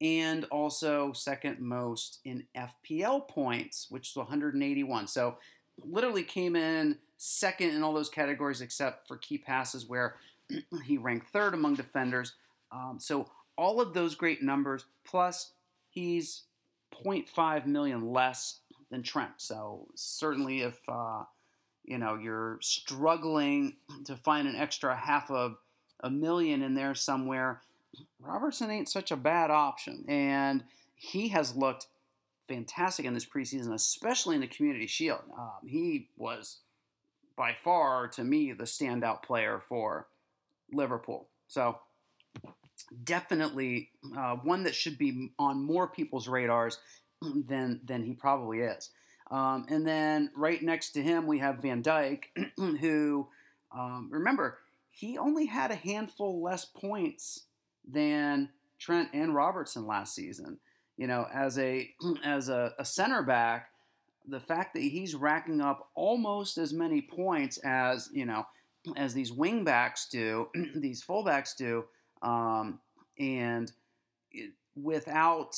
and 0.00 0.44
also 0.46 1.12
second 1.12 1.60
most 1.60 2.18
in 2.24 2.44
FPL 2.54 3.28
points, 3.28 3.86
which 3.88 4.12
was 4.14 4.26
181. 4.26 5.06
So 5.06 5.36
literally 5.82 6.24
came 6.24 6.56
in 6.56 6.98
second 7.16 7.70
in 7.70 7.82
all 7.82 7.94
those 7.94 8.10
categories 8.10 8.60
except 8.60 9.06
for 9.06 9.16
key 9.16 9.38
passes, 9.38 9.86
where 9.86 10.16
he 10.84 10.98
ranked 10.98 11.28
third 11.28 11.54
among 11.54 11.76
defenders. 11.76 12.34
Um, 12.72 12.98
so 13.00 13.28
all 13.56 13.80
of 13.80 13.94
those 13.94 14.14
great 14.14 14.42
numbers, 14.42 14.84
plus 15.04 15.52
he's 15.88 16.42
0.5 17.04 17.66
million 17.66 18.10
less 18.12 18.60
than 18.90 19.02
Trent. 19.02 19.32
So 19.38 19.88
certainly, 19.94 20.62
if 20.62 20.78
uh, 20.88 21.24
you 21.84 21.98
know 21.98 22.16
you're 22.16 22.58
struggling 22.60 23.76
to 24.04 24.16
find 24.16 24.46
an 24.46 24.56
extra 24.56 24.96
half 24.96 25.30
of 25.30 25.56
a 26.00 26.10
million 26.10 26.62
in 26.62 26.74
there 26.74 26.94
somewhere, 26.94 27.62
Robertson 28.20 28.70
ain't 28.70 28.88
such 28.88 29.10
a 29.10 29.16
bad 29.16 29.50
option, 29.50 30.04
and 30.08 30.64
he 30.94 31.28
has 31.28 31.56
looked 31.56 31.86
fantastic 32.48 33.04
in 33.04 33.14
this 33.14 33.26
preseason, 33.26 33.74
especially 33.74 34.36
in 34.36 34.40
the 34.40 34.46
Community 34.46 34.86
Shield. 34.86 35.22
Um, 35.36 35.66
he 35.66 36.08
was 36.16 36.58
by 37.36 37.54
far, 37.62 38.08
to 38.08 38.24
me, 38.24 38.52
the 38.52 38.64
standout 38.64 39.22
player 39.22 39.62
for 39.68 40.08
Liverpool. 40.72 41.28
So 41.48 41.78
definitely 43.04 43.90
uh, 44.16 44.36
one 44.36 44.64
that 44.64 44.74
should 44.74 44.98
be 44.98 45.30
on 45.38 45.62
more 45.62 45.88
people's 45.88 46.28
radars 46.28 46.78
than 47.22 47.80
than 47.84 48.04
he 48.04 48.12
probably 48.12 48.60
is. 48.60 48.90
Um, 49.30 49.66
and 49.68 49.86
then 49.86 50.30
right 50.36 50.62
next 50.62 50.90
to 50.92 51.02
him 51.02 51.26
we 51.26 51.38
have 51.38 51.62
Van 51.62 51.82
Dijk, 51.82 52.24
who 52.56 53.28
um, 53.76 54.08
remember 54.10 54.58
he 54.90 55.18
only 55.18 55.46
had 55.46 55.70
a 55.70 55.76
handful 55.76 56.42
less 56.42 56.64
points 56.64 57.44
than 57.86 58.50
Trent 58.78 59.10
and 59.12 59.34
Robertson 59.34 59.86
last 59.86 60.14
season. 60.14 60.58
You 60.96 61.06
know, 61.06 61.26
as 61.32 61.58
a 61.58 61.90
as 62.24 62.48
a, 62.48 62.72
a 62.78 62.84
center 62.84 63.22
back, 63.22 63.70
the 64.26 64.40
fact 64.40 64.74
that 64.74 64.82
he's 64.82 65.14
racking 65.14 65.60
up 65.60 65.90
almost 65.94 66.58
as 66.58 66.72
many 66.72 67.02
points 67.02 67.58
as 67.58 68.08
you 68.12 68.26
know 68.26 68.46
as 68.96 69.14
these 69.14 69.32
wingbacks 69.32 70.08
do, 70.08 70.48
these 70.76 71.04
fullbacks 71.04 71.56
do, 71.56 71.84
um, 72.22 72.80
and 73.18 73.72
it, 74.30 74.52
without 74.74 75.56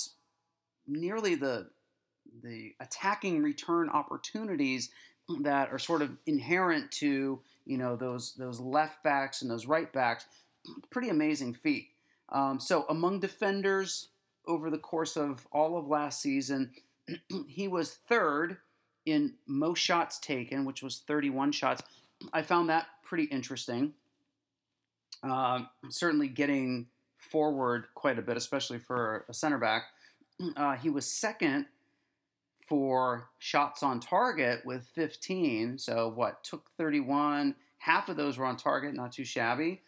nearly 0.87 1.35
the 1.35 1.71
the 2.43 2.75
attacking 2.81 3.43
return 3.43 3.89
opportunities 3.89 4.91
that 5.41 5.71
are 5.71 5.79
sort 5.79 6.03
of 6.03 6.17
inherent 6.27 6.91
to 6.91 7.41
you 7.65 7.79
know 7.79 7.97
those 7.97 8.35
those 8.35 8.61
left 8.61 9.03
backs 9.03 9.43
and 9.43 9.51
those 9.51 9.67
right 9.67 9.93
backs. 9.93 10.27
Pretty 10.91 11.09
amazing 11.09 11.55
feat. 11.55 11.89
Um, 12.31 12.61
so 12.61 12.85
among 12.89 13.21
defenders 13.21 14.09
over 14.47 14.71
the 14.71 14.79
course 14.79 15.17
of 15.17 15.47
all 15.53 15.79
of 15.79 15.87
last 15.87 16.21
season, 16.21 16.73
he 17.49 17.69
was 17.69 17.99
third 18.09 18.59
in 19.07 19.35
most 19.47 19.79
shots 19.79 20.19
taken, 20.19 20.65
which 20.65 20.83
was 20.83 21.03
31 21.07 21.53
shots. 21.53 21.83
I 22.33 22.43
found 22.43 22.69
that 22.69 22.87
pretty 23.03 23.25
interesting. 23.25 23.95
Uh, 25.23 25.63
certainly 25.89 26.29
getting 26.29 26.87
forward 27.19 27.87
quite 27.95 28.19
a 28.19 28.23
bit, 28.23 28.37
especially 28.37 28.79
for 28.79 29.25
a 29.29 29.35
center 29.35 29.59
back. 29.59 29.85
Uh, 30.57 30.77
he 30.77 30.89
was 30.89 31.05
second 31.05 31.67
for 32.69 33.29
shots 33.39 33.83
on 33.83 33.99
target 33.99 34.65
with 34.65 34.87
15. 34.95 35.79
So, 35.79 36.13
what, 36.15 36.45
took 36.45 36.71
31. 36.79 37.57
Half 37.79 38.09
of 38.09 38.17
those 38.17 38.39
were 38.39 38.45
on 38.45 38.57
target, 38.57 38.95
not 38.95 39.11
too 39.11 39.25
shabby. 39.25 39.81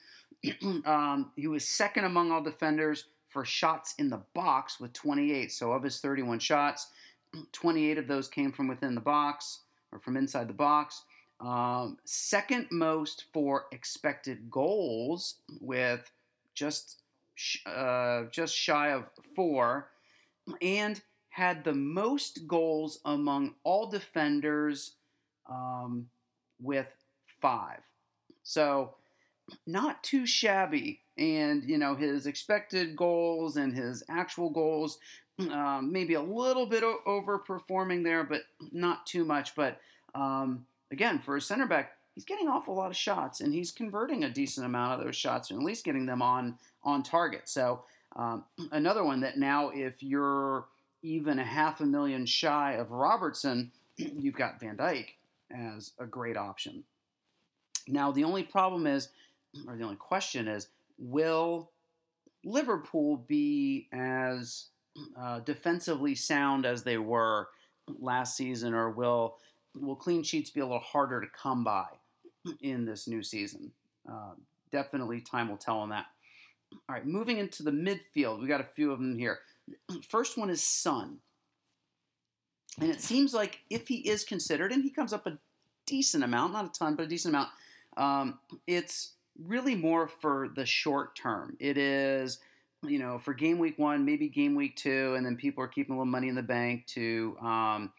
um, 0.85 1.31
he 1.37 1.47
was 1.47 1.69
second 1.69 2.05
among 2.05 2.33
all 2.33 2.43
defenders 2.43 3.05
for 3.29 3.45
shots 3.45 3.95
in 3.99 4.11
the 4.11 4.23
box 4.35 4.81
with 4.81 4.93
28. 4.93 5.53
So, 5.53 5.71
of 5.71 5.85
his 5.85 6.01
31 6.01 6.41
shots, 6.41 6.89
28 7.53 7.99
of 7.99 8.09
those 8.09 8.27
came 8.27 8.51
from 8.51 8.67
within 8.67 8.97
the 8.97 9.01
box 9.01 9.61
or 9.93 10.01
from 10.01 10.17
inside 10.17 10.49
the 10.49 10.55
box. 10.55 11.05
Um, 11.41 11.97
second 12.05 12.69
most 12.71 13.25
for 13.33 13.67
expected 13.73 14.51
goals 14.51 15.37
with 15.61 16.11
just 16.55 17.01
uh, 17.65 18.25
just 18.31 18.55
shy 18.55 18.93
of 18.93 19.11
four, 19.35 19.89
and 20.63 21.01
had 21.31 21.65
the 21.65 21.75
most 21.75 22.47
goals 22.47 23.01
among 23.05 23.55
all 23.65 23.87
defenders 23.89 24.93
um, 25.49 26.09
with 26.61 26.89
five. 27.41 27.81
So 28.43 28.95
not 29.67 30.03
too 30.03 30.27
shabby. 30.27 31.01
And 31.19 31.65
you 31.65 31.77
know 31.79 31.95
his 31.95 32.27
expected 32.27 32.97
goals 32.97 33.57
and 33.57 33.75
his 33.77 34.03
actual 34.09 34.51
goals, 34.51 34.99
um, 35.51 35.93
maybe 35.93 36.15
a 36.15 36.23
little 36.23 36.67
bit 36.67 36.83
o- 36.83 37.01
overperforming 37.07 38.05
there, 38.05 38.25
but 38.25 38.43
not 38.73 39.07
too 39.07 39.25
much. 39.25 39.55
But 39.55 39.81
um, 40.15 40.67
again, 40.91 41.19
for 41.19 41.37
a 41.37 41.41
center 41.41 41.67
back, 41.67 41.93
he's 42.15 42.25
getting 42.25 42.49
off 42.49 42.69
a 42.69 42.73
lot 42.73 42.91
of 42.91 42.97
shots, 42.97 43.41
and 43.41 43.53
he's 43.53 43.71
converting 43.71 44.25
a 44.25 44.31
decent 44.31 44.67
amount 44.67 44.99
of 44.99 45.05
those 45.05 45.17
shots, 45.17 45.51
and 45.51 45.61
at 45.61 45.65
least 45.65 45.85
getting 45.85 46.07
them 46.07 46.23
on 46.23 46.59
on 46.83 47.03
target. 47.03 47.49
So 47.49 47.85
um, 48.17 48.45
another 48.73 49.05
one 49.05 49.21
that 49.21 49.39
now, 49.39 49.71
if 49.71 50.03
you're 50.03 50.67
even 51.03 51.39
a 51.39 51.45
half 51.45 51.81
a 51.81 51.87
million 51.87 52.27
shy 52.27 52.73
of 52.73 52.91
Robertson, 52.91 53.73
you've 53.97 54.37
got 54.37 54.61
Van 54.61 54.77
Dijk 54.77 55.07
as 55.51 55.93
a 55.99 56.07
great 56.07 56.37
option. 56.37 56.85
Now 57.89 58.13
the 58.13 58.25
only 58.25 58.43
problem 58.43 58.87
is, 58.87 59.09
or 59.67 59.77
the 59.77 59.85
only 59.85 59.97
question 59.97 60.49
is, 60.49 60.69
will 60.99 61.71
Liverpool 62.45 63.25
be 63.29 63.89
as 63.93 64.67
uh, 65.19 65.41
defensively 65.41 66.15
sound 66.15 66.67
as 66.67 66.83
they 66.83 66.99
were 66.99 67.49
last 67.99 68.37
season, 68.37 68.75
or 68.75 68.91
will 68.91 69.37
will 69.75 69.97
clean 69.97 70.23
sheets 70.23 70.51
be 70.51 70.61
a 70.61 70.65
little 70.65 70.81
harder 70.81 71.21
to 71.21 71.27
come 71.29 71.65
by 71.65 71.87
in 72.61 72.85
this 72.85 73.07
new 73.07 73.23
season? 73.23 73.73
Uh, 74.11 74.33
definitely, 74.73 75.21
time 75.21 75.49
will 75.49 75.57
tell 75.57 75.79
on 75.79 75.91
that. 75.91 76.07
All 76.89 76.95
right, 76.95 77.07
moving 77.07 77.39
into 77.39 77.63
the 77.63 77.71
midfield, 77.71 78.41
we 78.41 78.47
got 78.47 78.61
a 78.61 78.69
few 78.75 78.93
of 78.93 78.99
them 78.99 79.19
here. 79.19 79.41
First 80.09 80.39
one 80.39 80.51
is 80.51 80.63
Son. 80.63 81.19
And 82.81 82.91
it 82.91 83.01
seems 83.01 83.35
like 83.35 83.61
if 83.69 83.89
he 83.89 83.97
is 83.97 84.25
considered, 84.25 84.73
and 84.73 84.83
he 84.83 84.91
comes 84.91 85.13
up 85.13 85.27
a 85.27 85.39
decent 85.87 86.23
amount, 86.23 86.53
not 86.53 86.67
a 86.67 86.79
ton, 86.79 86.95
but 86.95 87.05
a 87.05 87.09
decent 87.09 87.35
amount, 87.35 87.51
um, 87.97 88.39
it's 88.67 89.15
really 89.45 89.75
more 89.75 90.07
for 90.07 90.49
the 90.55 90.65
short 90.65 91.17
term. 91.17 91.57
It 91.59 91.77
is, 91.77 92.39
you 92.83 92.99
know, 92.99 93.19
for 93.19 93.35
game 93.35 93.59
week 93.59 93.79
one, 93.79 94.05
maybe 94.05 94.29
game 94.29 94.55
week 94.55 94.77
two, 94.77 95.15
and 95.15 95.27
then 95.27 95.37
people 95.37 95.65
are 95.65 95.69
keeping 95.69 95.95
a 95.95 95.99
little 95.99 96.11
money 96.11 96.29
in 96.29 96.35
the 96.35 96.43
bank 96.43 96.87
to 96.89 97.37
um, 97.41 97.93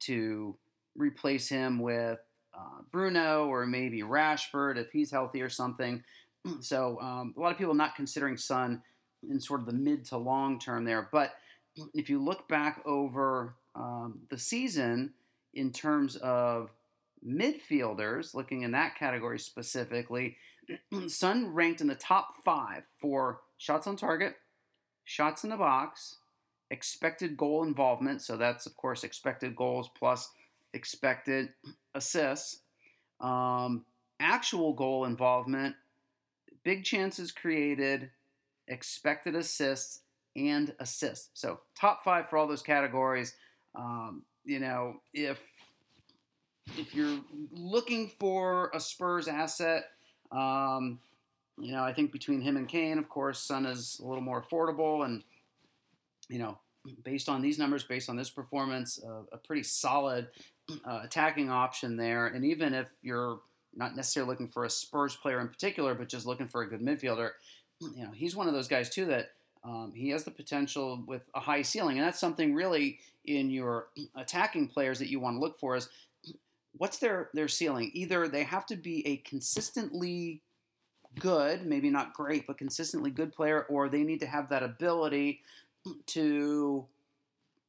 to 0.00 0.56
replace 0.96 1.48
him 1.48 1.78
with 1.80 2.18
uh, 2.56 2.82
Bruno 2.90 3.46
or 3.46 3.66
maybe 3.66 4.02
Rashford 4.02 4.76
if 4.76 4.90
he's 4.90 5.10
healthy 5.10 5.42
or 5.42 5.50
something. 5.50 6.02
So 6.60 6.96
um, 7.00 7.34
a 7.36 7.40
lot 7.40 7.50
of 7.50 7.58
people 7.58 7.74
not 7.74 7.96
considering 7.96 8.36
Son 8.36 8.80
in 9.28 9.40
sort 9.40 9.58
of 9.58 9.66
the 9.66 9.72
mid 9.72 10.04
to 10.06 10.16
long 10.16 10.60
term 10.60 10.84
there. 10.84 11.08
But 11.10 11.34
if 11.94 12.08
you 12.08 12.22
look 12.22 12.46
back 12.46 12.82
over 12.86 13.56
um, 13.74 14.20
the 14.30 14.38
season 14.38 15.14
in 15.54 15.72
terms 15.72 16.14
of 16.14 16.70
midfielders, 17.26 18.32
looking 18.32 18.62
in 18.62 18.70
that 18.72 18.96
category 18.96 19.40
specifically, 19.40 20.36
Son 21.08 21.52
ranked 21.52 21.80
in 21.80 21.88
the 21.88 21.94
top 21.94 22.28
five 22.44 22.84
for 23.00 23.40
shots 23.58 23.86
on 23.86 23.96
target, 23.96 24.36
shots 25.04 25.44
in 25.44 25.50
the 25.50 25.56
box, 25.56 26.18
expected 26.70 27.36
goal 27.36 27.64
involvement. 27.64 28.22
So 28.22 28.36
that's, 28.36 28.66
of 28.66 28.76
course, 28.76 29.04
expected 29.04 29.56
goals 29.56 29.90
plus 29.96 30.30
expected 30.72 31.50
assists, 31.94 32.60
um, 33.20 33.84
actual 34.20 34.72
goal 34.72 35.04
involvement, 35.04 35.74
big 36.64 36.84
chances 36.84 37.32
created, 37.32 38.10
expected 38.68 39.34
assists, 39.34 40.00
and 40.34 40.74
assists. 40.80 41.30
So 41.34 41.60
top 41.74 42.04
five 42.04 42.28
for 42.28 42.36
all 42.36 42.46
those 42.46 42.62
categories. 42.62 43.34
Um, 43.74 44.22
you 44.44 44.60
know, 44.60 45.00
if 45.14 45.38
if 46.76 46.94
you're 46.94 47.20
looking 47.52 48.10
for 48.18 48.70
a 48.74 48.80
Spurs 48.80 49.28
asset, 49.28 49.84
um, 50.32 50.98
you 51.58 51.72
know, 51.72 51.82
I 51.82 51.92
think 51.92 52.12
between 52.12 52.40
him 52.40 52.56
and 52.56 52.68
Kane, 52.68 52.98
of 52.98 53.08
course, 53.08 53.40
Son 53.40 53.66
is 53.66 54.00
a 54.02 54.06
little 54.06 54.22
more 54.22 54.42
affordable, 54.42 55.04
and 55.04 55.22
you 56.28 56.38
know, 56.38 56.58
based 57.04 57.28
on 57.28 57.40
these 57.40 57.58
numbers, 57.58 57.84
based 57.84 58.10
on 58.10 58.16
this 58.16 58.30
performance, 58.30 59.00
uh, 59.02 59.22
a 59.32 59.38
pretty 59.38 59.62
solid 59.62 60.28
uh, 60.70 61.00
attacking 61.02 61.50
option 61.50 61.96
there. 61.96 62.26
And 62.26 62.44
even 62.44 62.74
if 62.74 62.88
you're 63.02 63.40
not 63.74 63.94
necessarily 63.94 64.30
looking 64.30 64.48
for 64.48 64.64
a 64.64 64.70
Spurs 64.70 65.16
player 65.16 65.40
in 65.40 65.48
particular, 65.48 65.94
but 65.94 66.08
just 66.08 66.26
looking 66.26 66.48
for 66.48 66.62
a 66.62 66.68
good 66.68 66.80
midfielder, 66.80 67.30
you 67.80 68.04
know, 68.04 68.10
he's 68.14 68.34
one 68.34 68.48
of 68.48 68.54
those 68.54 68.68
guys 68.68 68.88
too 68.88 69.06
that 69.06 69.32
um, 69.64 69.92
he 69.94 70.10
has 70.10 70.24
the 70.24 70.30
potential 70.30 71.02
with 71.06 71.28
a 71.34 71.40
high 71.40 71.62
ceiling, 71.62 71.98
and 71.98 72.06
that's 72.06 72.20
something 72.20 72.54
really 72.54 72.98
in 73.24 73.50
your 73.50 73.88
attacking 74.14 74.68
players 74.68 74.98
that 74.98 75.08
you 75.10 75.18
want 75.18 75.36
to 75.36 75.40
look 75.40 75.58
for 75.58 75.76
is 75.76 75.88
what's 76.78 76.98
their 76.98 77.30
their 77.34 77.48
ceiling? 77.48 77.90
Either 77.92 78.28
they 78.28 78.44
have 78.44 78.66
to 78.66 78.76
be 78.76 79.06
a 79.06 79.16
consistently 79.18 80.40
good, 81.18 81.66
maybe 81.66 81.90
not 81.90 82.14
great, 82.14 82.46
but 82.46 82.58
consistently 82.58 83.10
good 83.10 83.32
player, 83.32 83.64
or 83.64 83.88
they 83.88 84.02
need 84.02 84.20
to 84.20 84.26
have 84.26 84.48
that 84.48 84.62
ability 84.62 85.40
to, 86.06 86.84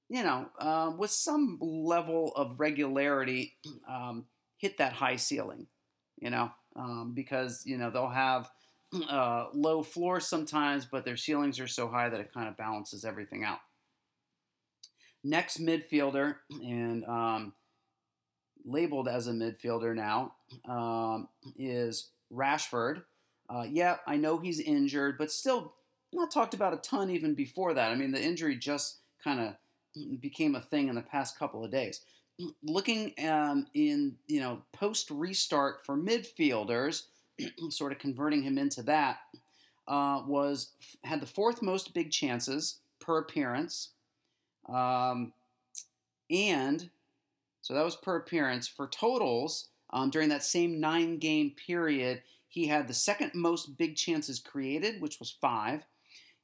you 0.09 0.23
know, 0.23 0.47
um, 0.59 0.97
with 0.97 1.11
some 1.11 1.57
level 1.61 2.31
of 2.35 2.59
regularity, 2.59 3.55
um, 3.89 4.25
hit 4.57 4.77
that 4.77 4.93
high 4.93 5.17
ceiling. 5.17 5.67
You 6.19 6.31
know, 6.31 6.51
um, 6.75 7.13
because 7.13 7.63
you 7.65 7.77
know 7.77 7.91
they'll 7.91 8.07
have 8.07 8.49
uh, 9.09 9.47
low 9.53 9.83
floors 9.83 10.27
sometimes, 10.27 10.85
but 10.85 11.05
their 11.05 11.17
ceilings 11.17 11.59
are 11.59 11.67
so 11.67 11.87
high 11.87 12.09
that 12.09 12.19
it 12.19 12.33
kind 12.33 12.47
of 12.47 12.57
balances 12.57 13.05
everything 13.05 13.43
out. 13.43 13.59
Next 15.23 15.59
midfielder, 15.59 16.37
and 16.63 17.05
um, 17.05 17.53
labeled 18.65 19.07
as 19.07 19.27
a 19.27 19.31
midfielder 19.31 19.95
now, 19.95 20.33
um, 20.67 21.27
is 21.57 22.09
Rashford. 22.31 23.03
Uh, 23.49 23.65
yeah, 23.69 23.97
I 24.05 24.17
know 24.17 24.39
he's 24.39 24.59
injured, 24.59 25.17
but 25.17 25.31
still 25.31 25.73
not 26.13 26.31
talked 26.31 26.53
about 26.53 26.73
a 26.73 26.77
ton 26.77 27.09
even 27.09 27.33
before 27.33 27.73
that. 27.73 27.91
I 27.91 27.95
mean, 27.95 28.11
the 28.11 28.21
injury 28.21 28.57
just 28.57 28.99
kind 29.23 29.39
of 29.39 29.55
became 30.19 30.55
a 30.55 30.61
thing 30.61 30.89
in 30.89 30.95
the 30.95 31.01
past 31.01 31.37
couple 31.37 31.63
of 31.63 31.71
days. 31.71 32.01
Looking 32.63 33.13
um, 33.27 33.67
in, 33.73 34.15
you 34.27 34.39
know, 34.39 34.61
post 34.71 35.09
restart 35.09 35.85
for 35.85 35.97
midfielders, 35.97 37.03
sort 37.69 37.91
of 37.91 37.99
converting 37.99 38.43
him 38.43 38.57
into 38.57 38.83
that, 38.83 39.17
uh, 39.87 40.21
was 40.27 40.71
had 41.03 41.21
the 41.21 41.27
fourth 41.27 41.61
most 41.61 41.93
big 41.93 42.11
chances 42.11 42.79
per 42.99 43.17
appearance, 43.19 43.89
um, 44.67 45.31
and 46.29 46.89
so 47.61 47.73
that 47.73 47.85
was 47.85 47.95
per 47.95 48.17
appearance. 48.17 48.67
For 48.67 48.87
totals 48.87 49.69
um, 49.91 50.09
during 50.09 50.29
that 50.29 50.43
same 50.43 50.79
nine 50.79 51.17
game 51.17 51.51
period, 51.65 52.21
he 52.47 52.67
had 52.67 52.87
the 52.87 52.93
second 52.93 53.31
most 53.33 53.77
big 53.77 53.95
chances 53.95 54.39
created, 54.39 55.01
which 55.01 55.19
was 55.19 55.31
five. 55.41 55.85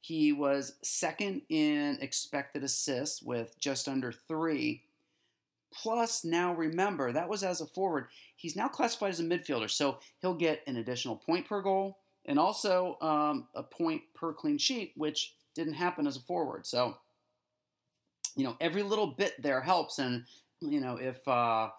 He 0.04 0.32
was 0.32 0.74
second 0.82 1.40
in 1.48 1.96
expected 2.02 2.62
assists 2.62 3.22
with 3.22 3.58
just 3.58 3.88
under 3.88 4.12
three. 4.12 4.82
Plus, 5.72 6.26
now 6.26 6.52
remember, 6.52 7.10
that 7.10 7.30
was 7.30 7.42
as 7.42 7.62
a 7.62 7.66
forward. 7.66 8.08
He's 8.36 8.54
now 8.54 8.68
classified 8.68 9.12
as 9.12 9.20
a 9.20 9.22
midfielder, 9.22 9.70
so 9.70 10.00
he'll 10.20 10.34
get 10.34 10.60
an 10.66 10.76
additional 10.76 11.16
point 11.16 11.48
per 11.48 11.62
goal 11.62 12.00
and 12.26 12.38
also 12.38 12.98
um, 13.00 13.48
a 13.54 13.62
point 13.62 14.02
per 14.14 14.34
clean 14.34 14.58
sheet, 14.58 14.92
which 14.94 15.36
didn't 15.54 15.72
happen 15.72 16.06
as 16.06 16.18
a 16.18 16.20
forward. 16.20 16.66
So, 16.66 16.98
you 18.36 18.44
know, 18.44 18.58
every 18.60 18.82
little 18.82 19.06
bit 19.06 19.40
there 19.40 19.62
helps. 19.62 19.98
And, 19.98 20.24
you 20.60 20.82
know, 20.82 20.96
if. 20.96 21.26
Uh, 21.26 21.70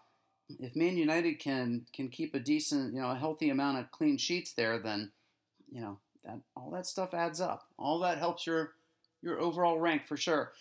if 0.59 0.75
Man 0.75 0.95
United 0.95 1.39
can 1.39 1.87
can 1.91 2.07
keep 2.09 2.35
a 2.35 2.39
decent, 2.39 2.93
you 2.93 3.01
know, 3.01 3.09
a 3.09 3.15
healthy 3.15 3.49
amount 3.49 3.79
of 3.79 3.89
clean 3.89 4.15
sheets 4.15 4.53
there, 4.53 4.77
then 4.77 5.11
you 5.71 5.81
know 5.81 5.97
that 6.25 6.39
all 6.55 6.71
that 6.71 6.85
stuff 6.85 7.13
adds 7.13 7.41
up. 7.41 7.63
All 7.77 7.99
that 7.99 8.17
helps 8.17 8.45
your 8.45 8.73
your 9.21 9.39
overall 9.39 9.79
rank 9.79 10.05
for 10.07 10.17
sure. 10.17 10.51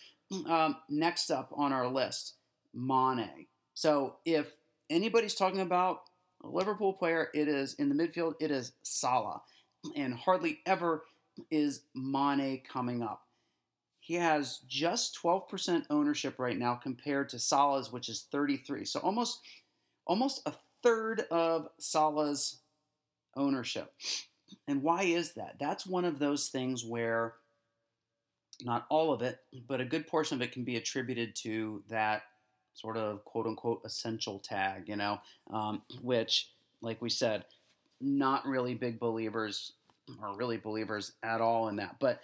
Um, 0.47 0.77
next 0.89 1.29
up 1.29 1.51
on 1.55 1.71
our 1.71 1.87
list, 1.87 2.33
Mane. 2.73 3.45
So 3.75 4.15
if 4.25 4.47
anybody's 4.89 5.35
talking 5.35 5.61
about 5.61 6.01
a 6.43 6.47
Liverpool 6.47 6.93
player, 6.93 7.29
it 7.33 7.47
is 7.47 7.75
in 7.75 7.89
the 7.89 7.95
midfield, 7.95 8.33
it 8.39 8.49
is 8.49 8.71
Salah. 8.81 9.41
And 9.95 10.15
hardly 10.15 10.59
ever 10.65 11.03
is 11.51 11.81
Mane 11.93 12.61
coming 12.67 13.03
up. 13.03 13.21
He 13.99 14.15
has 14.15 14.59
just 14.67 15.17
12% 15.21 15.83
ownership 15.89 16.39
right 16.39 16.57
now 16.57 16.75
compared 16.75 17.29
to 17.29 17.39
Salah's, 17.39 17.91
which 17.91 18.09
is 18.09 18.27
33. 18.31 18.85
So 18.85 18.99
almost 18.99 19.41
almost 20.05 20.41
a 20.45 20.53
third 20.83 21.21
of 21.31 21.67
Salah's 21.79 22.59
ownership. 23.35 23.91
And 24.67 24.81
why 24.81 25.03
is 25.03 25.33
that? 25.33 25.55
That's 25.59 25.85
one 25.85 26.05
of 26.05 26.19
those 26.19 26.47
things 26.47 26.83
where 26.83 27.35
not 28.63 28.85
all 28.89 29.11
of 29.11 29.21
it, 29.21 29.39
but 29.67 29.81
a 29.81 29.85
good 29.85 30.07
portion 30.07 30.35
of 30.35 30.41
it 30.41 30.51
can 30.51 30.63
be 30.63 30.77
attributed 30.77 31.35
to 31.35 31.83
that 31.89 32.23
sort 32.73 32.97
of 32.97 33.23
quote 33.25 33.47
unquote 33.47 33.81
essential 33.85 34.39
tag, 34.39 34.87
you 34.87 34.95
know, 34.95 35.19
um, 35.51 35.81
which, 36.01 36.49
like 36.81 37.01
we 37.01 37.09
said, 37.09 37.45
not 38.01 38.45
really 38.45 38.73
big 38.73 38.99
believers 38.99 39.73
or 40.21 40.35
really 40.35 40.57
believers 40.57 41.13
at 41.23 41.41
all 41.41 41.67
in 41.67 41.77
that. 41.77 41.95
But 41.99 42.21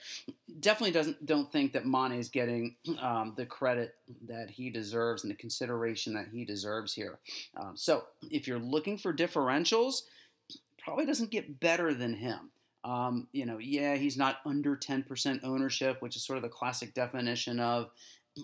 definitely 0.60 0.92
doesn't 0.92 1.26
don't 1.26 1.52
think 1.52 1.74
that 1.74 1.86
Mane 1.86 2.14
is 2.14 2.30
getting 2.30 2.76
um, 3.00 3.34
the 3.36 3.46
credit 3.46 3.96
that 4.28 4.50
he 4.52 4.70
deserves 4.70 5.24
and 5.24 5.32
the 5.32 5.36
consideration 5.36 6.14
that 6.14 6.28
he 6.32 6.46
deserves 6.46 6.94
here. 6.94 7.20
Um, 7.60 7.76
so 7.76 8.04
if 8.30 8.48
you're 8.48 8.60
looking 8.60 8.98
for 8.98 9.14
differentials, 9.14 10.02
probably 10.84 11.06
doesn't 11.06 11.32
get 11.32 11.60
better 11.60 11.94
than 11.94 12.14
him. 12.14 12.52
Um, 12.84 13.28
you 13.32 13.46
know, 13.46 13.60
yeah, 13.60 13.96
he's 13.96 14.18
not 14.18 14.38
under 14.46 14.76
10% 14.76 15.44
ownership, 15.44 16.02
which 16.02 16.16
is 16.16 16.26
sort 16.26 16.38
of 16.38 16.44
the 16.44 16.50
classic 16.50 16.94
definition 16.94 17.60
of 17.60 17.92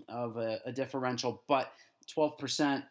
of 0.10 0.38
a, 0.38 0.60
a 0.66 0.72
differential, 0.72 1.44
but 1.48 1.72
12%, 2.14 2.84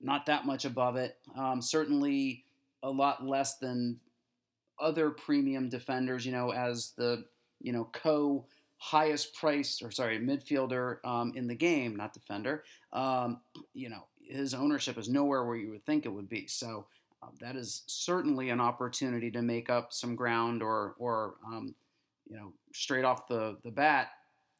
not 0.00 0.26
that 0.26 0.46
much 0.46 0.64
above 0.64 0.96
it. 0.96 1.16
Um, 1.36 1.60
certainly 1.60 2.44
a 2.82 2.90
lot 2.90 3.26
less 3.26 3.56
than 3.56 3.98
other 4.80 5.10
premium 5.10 5.68
defenders, 5.68 6.24
you 6.24 6.32
know, 6.32 6.52
as 6.52 6.92
the, 6.96 7.24
you 7.60 7.72
know, 7.72 7.88
co 7.92 8.46
highest 8.78 9.34
priced, 9.34 9.82
or 9.82 9.90
sorry, 9.90 10.20
midfielder 10.20 11.04
um, 11.04 11.32
in 11.34 11.48
the 11.48 11.54
game, 11.54 11.96
not 11.96 12.12
defender. 12.12 12.62
Um, 12.92 13.40
you 13.74 13.88
know, 13.88 14.06
his 14.22 14.54
ownership 14.54 14.96
is 14.96 15.08
nowhere 15.08 15.44
where 15.44 15.56
you 15.56 15.70
would 15.70 15.84
think 15.84 16.06
it 16.06 16.12
would 16.12 16.28
be. 16.28 16.46
So 16.46 16.86
uh, 17.22 17.28
that 17.40 17.56
is 17.56 17.82
certainly 17.86 18.50
an 18.50 18.60
opportunity 18.60 19.30
to 19.30 19.42
make 19.42 19.70
up 19.70 19.92
some 19.92 20.14
ground 20.14 20.62
or, 20.62 20.94
or 20.98 21.34
um, 21.46 21.74
you 22.28 22.36
know, 22.36 22.52
straight 22.72 23.04
off 23.04 23.26
the, 23.28 23.56
the 23.64 23.70
bat, 23.70 24.08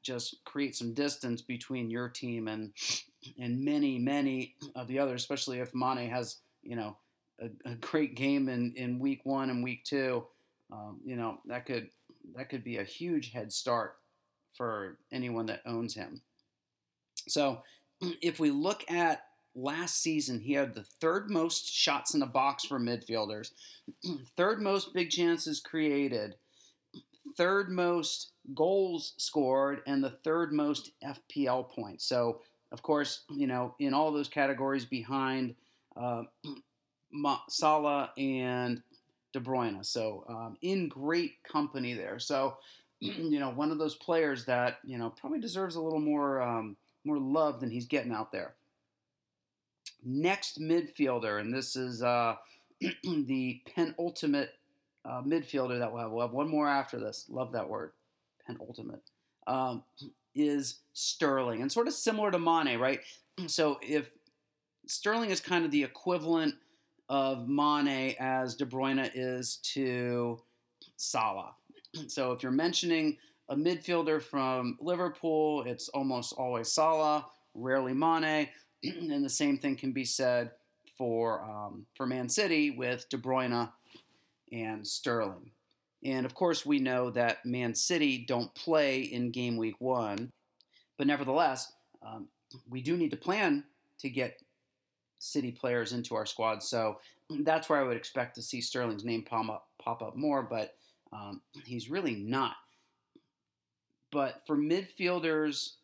just 0.03 0.45
create 0.45 0.75
some 0.75 0.95
distance 0.95 1.43
between 1.43 1.91
your 1.91 2.09
team 2.09 2.49
and 2.49 2.73
and 3.39 3.65
many, 3.65 3.99
many 3.99 4.55
of 4.75 4.87
the 4.87 4.99
others, 4.99 5.21
especially 5.21 5.59
if 5.59 5.75
Mane 5.75 6.09
has, 6.09 6.37
you 6.63 6.77
know, 6.77 6.97
a, 7.41 7.49
a 7.71 7.75
great 7.75 8.15
game 8.15 8.49
in, 8.49 8.73
in 8.77 8.99
week 8.99 9.21
one 9.25 9.51
and 9.51 9.63
week 9.63 9.85
two. 9.85 10.25
Um, 10.73 11.01
you 11.05 11.17
know, 11.17 11.39
that 11.47 11.67
could 11.67 11.89
that 12.37 12.49
could 12.49 12.63
be 12.63 12.79
a 12.79 12.85
huge 12.85 13.33
head 13.33 13.53
start 13.53 13.97
for 14.55 14.99
anyone 15.13 15.47
that 15.47 15.63
owns 15.67 15.95
him. 15.95 16.21
So 17.27 17.63
if 18.23 18.39
we 18.39 18.51
look 18.51 18.89
at 18.91 19.23
last 19.59 20.01
season, 20.01 20.41
he 20.41 20.53
had 20.53 20.75
the 20.75 20.85
third 21.01 21.31
most 21.31 21.73
shots 21.73 22.15
in 22.15 22.21
the 22.21 22.27
box 22.27 22.65
for 22.65 22.79
midfielders, 22.79 23.53
third 24.37 24.63
most 24.63 24.95
big 24.95 25.11
chances 25.11 25.61
created, 25.61 26.37
third 27.37 27.71
most 27.71 28.33
goals 28.55 29.15
scored, 29.17 29.81
and 29.87 30.03
the 30.03 30.11
third 30.11 30.53
most 30.53 30.93
FPL 31.05 31.69
points. 31.71 32.05
So 32.05 32.41
of 32.71 32.83
course, 32.83 33.23
you 33.31 33.47
know, 33.47 33.75
in 33.79 33.95
all 33.95 34.13
those 34.13 34.29
categories 34.29 34.85
behind 34.85 35.55
uh, 35.97 36.23
Salah 37.49 38.13
and 38.19 38.83
De 39.33 39.41
Bruyne. 39.41 39.85
So 39.85 40.25
um, 40.29 40.57
in 40.63 40.89
great 40.89 41.43
company 41.43 41.95
there. 41.95 42.19
So 42.19 42.59
you 43.01 43.39
know, 43.41 43.51
one 43.51 43.71
of 43.71 43.79
those 43.79 43.95
players 43.95 44.45
that 44.47 44.79
you 44.85 44.99
know 44.99 45.11
probably 45.11 45.41
deserves 45.41 45.77
a 45.77 45.81
little 45.81 46.01
more 46.01 46.43
um, 46.43 46.77
more 47.05 47.19
love 47.19 47.61
than 47.61 47.71
he's 47.71 47.87
getting 47.87 48.13
out 48.13 48.33
there. 48.33 48.55
Next 50.05 50.61
midfielder, 50.61 51.41
and 51.41 51.53
this 51.53 51.77
is 51.77 52.03
uh, 52.03 52.37
the 53.03 53.61
penultimate 53.75 54.55
uh, 55.05 55.23
midfielder 55.23 55.79
that 55.79 55.93
we'll 55.93 56.03
have. 56.03 56.11
We'll 56.11 56.27
have 56.27 56.33
one 56.33 56.49
more 56.49 56.69
after 56.69 56.99
this. 56.99 57.27
Love 57.29 57.53
that 57.53 57.69
word, 57.69 57.93
penultimate. 58.47 59.03
Um, 59.47 59.83
is 60.35 60.81
Sterling, 60.93 61.63
and 61.63 61.73
sort 61.73 61.89
of 61.89 61.95
similar 61.95 62.31
to 62.31 62.39
Mane, 62.39 62.79
right? 62.79 63.01
So 63.47 63.79
if 63.81 64.11
Sterling 64.89 65.31
is 65.31 65.41
kind 65.41 65.65
of 65.65 65.71
the 65.71 65.85
equivalent 65.85 66.57
of 67.09 67.49
Mane 67.49 68.17
as 68.19 68.57
De 68.57 68.67
Bruyne 68.67 69.11
is 69.15 69.59
to 69.75 70.41
Salah. 70.97 71.55
So 72.09 72.33
if 72.33 72.43
you're 72.43 72.53
mentioning 72.53 73.17
a 73.49 73.57
midfielder 73.57 74.23
from 74.23 74.77
Liverpool, 74.81 75.63
it's 75.67 75.89
almost 75.91 76.35
always 76.35 76.71
Salah, 76.73 77.27
rarely 77.55 77.95
Mane, 77.95 78.49
and 78.83 79.25
the 79.25 79.31
same 79.31 79.59
thing 79.59 79.77
can 79.77 79.93
be 79.93 80.05
said 80.05 80.51
for 80.97 81.43
um, 81.43 81.87
for 81.95 82.07
Man 82.07 82.29
City 82.29 82.71
with 82.71 83.09
De 83.09 83.17
Bruyne 83.17 83.71
and 84.53 84.87
Sterling. 84.87 85.51
And 86.05 86.25
of 86.25 86.35
course, 86.35 86.65
we 86.65 86.79
know 86.79 87.11
that 87.11 87.45
Man 87.45 87.75
City 87.75 88.25
don't 88.27 88.55
play 88.55 89.01
in 89.01 89.31
game 89.31 89.57
week 89.57 89.81
one, 89.81 90.33
but 90.97 91.07
nevertheless, 91.07 91.73
um, 92.07 92.29
we 92.69 92.83
do 92.83 92.97
need 92.97 93.11
to 93.11 93.17
plan 93.17 93.65
to 94.01 94.09
get 94.09 94.41
City 95.19 95.51
players 95.51 95.93
into 95.93 96.15
our 96.15 96.27
squad. 96.27 96.63
So 96.63 97.01
that's 97.41 97.69
where 97.69 97.81
I 97.81 97.83
would 97.83 97.97
expect 97.97 98.37
to 98.37 98.43
see 98.43 98.61
Sterling's 98.61 99.05
name 99.05 99.25
pop 99.25 99.49
up, 99.49 99.69
pop 99.83 100.03
up 100.03 100.17
more, 100.17 100.43
but 100.43 100.77
um, 101.13 101.43
he's 101.65 101.91
really 101.91 102.15
not. 102.15 102.55
But 104.11 104.43
for 104.47 104.57
midfielders, 104.57 105.75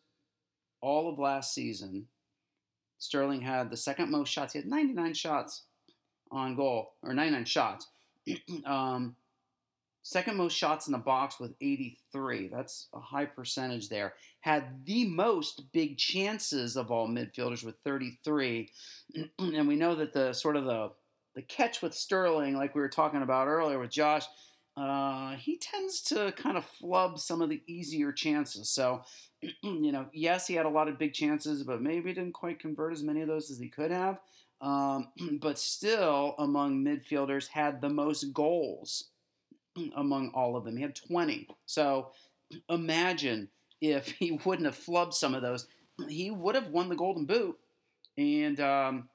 all 0.81 1.09
of 1.09 1.19
last 1.19 1.53
season, 1.53 2.07
Sterling 2.99 3.41
had 3.41 3.69
the 3.69 3.77
second 3.77 4.11
most 4.11 4.31
shots. 4.31 4.53
He 4.53 4.59
had 4.59 4.67
99 4.67 5.13
shots 5.13 5.63
on 6.31 6.55
goal, 6.55 6.93
or 7.03 7.13
99 7.13 7.45
shots. 7.45 7.87
um, 8.65 9.15
second 10.03 10.37
most 10.37 10.53
shots 10.55 10.87
in 10.87 10.91
the 10.91 10.97
box 10.97 11.39
with 11.39 11.53
83. 11.61 12.47
That's 12.47 12.87
a 12.93 12.99
high 12.99 13.25
percentage 13.25 13.89
there. 13.89 14.13
Had 14.41 14.85
the 14.85 15.05
most 15.05 15.71
big 15.71 15.97
chances 15.97 16.77
of 16.77 16.91
all 16.91 17.07
midfielders 17.07 17.63
with 17.63 17.75
33. 17.83 18.69
and 19.39 19.67
we 19.67 19.75
know 19.75 19.95
that 19.95 20.13
the 20.13 20.33
sort 20.33 20.55
of 20.55 20.65
the 20.65 20.91
the 21.35 21.41
catch 21.41 21.81
with 21.81 21.93
Sterling, 21.93 22.55
like 22.55 22.73
we 22.75 22.81
were 22.81 22.87
talking 22.87 23.21
about 23.21 23.47
earlier 23.47 23.77
with 23.77 23.91
Josh, 23.91 24.25
uh, 24.77 25.35
he 25.35 25.57
tends 25.57 26.01
to 26.01 26.31
kind 26.33 26.57
of 26.57 26.65
flub 26.65 27.19
some 27.19 27.41
of 27.41 27.49
the 27.49 27.61
easier 27.67 28.11
chances. 28.11 28.69
So, 28.69 29.03
you 29.63 29.91
know, 29.91 30.07
yes, 30.13 30.47
he 30.47 30.53
had 30.53 30.65
a 30.65 30.69
lot 30.69 30.87
of 30.87 30.99
big 30.99 31.13
chances, 31.13 31.63
but 31.63 31.81
maybe 31.81 32.13
didn't 32.13 32.33
quite 32.33 32.59
convert 32.59 32.93
as 32.93 33.03
many 33.03 33.21
of 33.21 33.27
those 33.27 33.51
as 33.51 33.59
he 33.59 33.69
could 33.69 33.91
have. 33.91 34.19
Um, 34.61 35.09
but 35.41 35.59
still, 35.59 36.35
among 36.39 36.83
midfielders, 36.83 37.47
had 37.47 37.81
the 37.81 37.89
most 37.89 38.33
goals 38.33 39.05
among 39.95 40.31
all 40.33 40.55
of 40.55 40.63
them. 40.65 40.75
He 40.75 40.81
had 40.81 40.95
20. 40.95 41.47
So 41.65 42.11
imagine 42.69 43.49
if 43.81 44.07
he 44.07 44.31
wouldn't 44.45 44.65
have 44.65 44.77
flubbed 44.77 45.13
some 45.13 45.35
of 45.35 45.41
those, 45.41 45.67
he 46.09 46.31
would 46.31 46.55
have 46.55 46.67
won 46.67 46.89
the 46.89 46.95
Golden 46.95 47.25
Boot 47.25 47.57
and 48.17 48.59
um, 48.59 49.09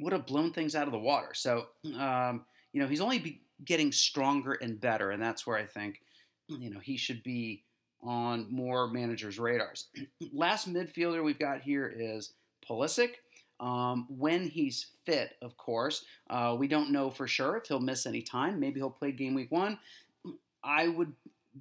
would 0.00 0.12
have 0.12 0.26
blown 0.26 0.52
things 0.52 0.74
out 0.74 0.86
of 0.86 0.92
the 0.92 0.98
water. 0.98 1.30
So, 1.32 1.66
um, 1.98 2.44
you 2.72 2.80
know, 2.80 2.88
he's 2.88 3.00
only 3.00 3.40
getting 3.64 3.92
stronger 3.92 4.52
and 4.52 4.80
better, 4.80 5.10
and 5.10 5.22
that's 5.22 5.46
where 5.46 5.56
I 5.56 5.64
think, 5.64 6.00
you 6.48 6.70
know, 6.70 6.80
he 6.80 6.96
should 6.96 7.22
be 7.22 7.64
on 8.02 8.46
more 8.50 8.88
managers' 8.88 9.38
radars. 9.38 9.88
Last 10.32 10.72
midfielder 10.72 11.22
we've 11.24 11.38
got 11.38 11.62
here 11.62 11.92
is 11.96 12.32
Pulisic. 12.68 13.10
Um, 13.58 14.06
when 14.10 14.48
he's 14.48 14.88
fit, 15.06 15.36
of 15.40 15.56
course. 15.56 16.04
Uh, 16.28 16.56
we 16.58 16.68
don't 16.68 16.92
know 16.92 17.10
for 17.10 17.26
sure 17.26 17.56
if 17.56 17.66
he'll 17.66 17.80
miss 17.80 18.04
any 18.04 18.20
time. 18.20 18.60
Maybe 18.60 18.80
he'll 18.80 18.90
play 18.90 19.12
game 19.12 19.34
week 19.34 19.50
one. 19.50 19.78
I 20.64 20.88
would 20.88 21.12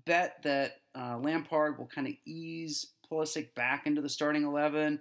bet 0.06 0.42
that 0.44 0.82
uh, 0.94 1.18
Lampard 1.20 1.78
will 1.78 1.88
kind 1.88 2.08
of 2.08 2.14
ease 2.26 2.88
Pulisic 3.10 3.54
back 3.56 3.88
into 3.88 4.02
the 4.02 4.10
starting 4.10 4.44
11. 4.44 5.00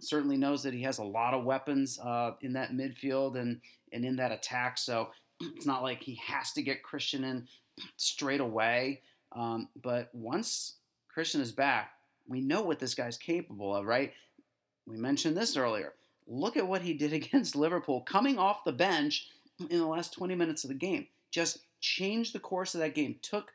Certainly 0.00 0.38
knows 0.38 0.62
that 0.62 0.74
he 0.74 0.82
has 0.82 0.98
a 0.98 1.04
lot 1.04 1.34
of 1.34 1.44
weapons 1.44 1.98
uh, 2.02 2.32
in 2.40 2.54
that 2.54 2.72
midfield 2.72 3.36
and, 3.38 3.60
and 3.92 4.04
in 4.04 4.16
that 4.16 4.32
attack. 4.32 4.78
So 4.78 5.10
it's 5.40 5.66
not 5.66 5.82
like 5.82 6.02
he 6.02 6.20
has 6.26 6.52
to 6.52 6.62
get 6.62 6.82
Christian 6.82 7.24
in 7.24 7.46
straight 7.96 8.40
away. 8.40 9.02
Um, 9.34 9.68
but 9.82 10.10
once 10.14 10.74
Christian 11.08 11.40
is 11.40 11.52
back, 11.52 11.92
we 12.28 12.40
know 12.40 12.62
what 12.62 12.78
this 12.78 12.94
guy's 12.94 13.16
capable 13.16 13.74
of, 13.74 13.86
right? 13.86 14.12
We 14.86 14.96
mentioned 14.96 15.36
this 15.36 15.56
earlier. 15.56 15.94
Look 16.26 16.56
at 16.56 16.66
what 16.66 16.82
he 16.82 16.94
did 16.98 17.12
against 17.12 17.56
Liverpool 17.56 18.00
coming 18.02 18.38
off 18.38 18.64
the 18.64 18.72
bench 18.72 19.28
in 19.70 19.78
the 19.78 19.86
last 19.86 20.12
20 20.12 20.34
minutes 20.34 20.64
of 20.64 20.68
the 20.68 20.74
game. 20.74 21.06
Just 21.30 21.58
changed 21.80 22.34
the 22.34 22.40
course 22.40 22.74
of 22.74 22.80
that 22.80 22.94
game, 22.94 23.16
took 23.22 23.52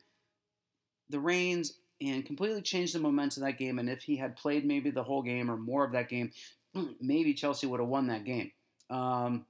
the 1.10 1.20
reins 1.20 1.74
and 2.02 2.26
completely 2.26 2.62
changed 2.62 2.94
the 2.94 3.00
momentum 3.00 3.44
of 3.44 3.48
that 3.48 3.58
game. 3.58 3.80
And 3.80 3.90
if 3.90 4.04
he 4.04 4.18
had 4.18 4.36
played 4.36 4.66
maybe 4.66 4.92
the 4.92 5.04
whole 5.04 5.22
game 5.22 5.50
or 5.50 5.58
more 5.58 5.84
of 5.84 5.94
that 5.94 6.10
game, 6.10 6.32
maybe 7.02 7.34
Chelsea 7.34 7.68
would 7.68 7.80
have 7.80 7.90
won 7.90 8.08
that 8.08 8.26
game. 8.26 8.52
Um, 8.90 9.46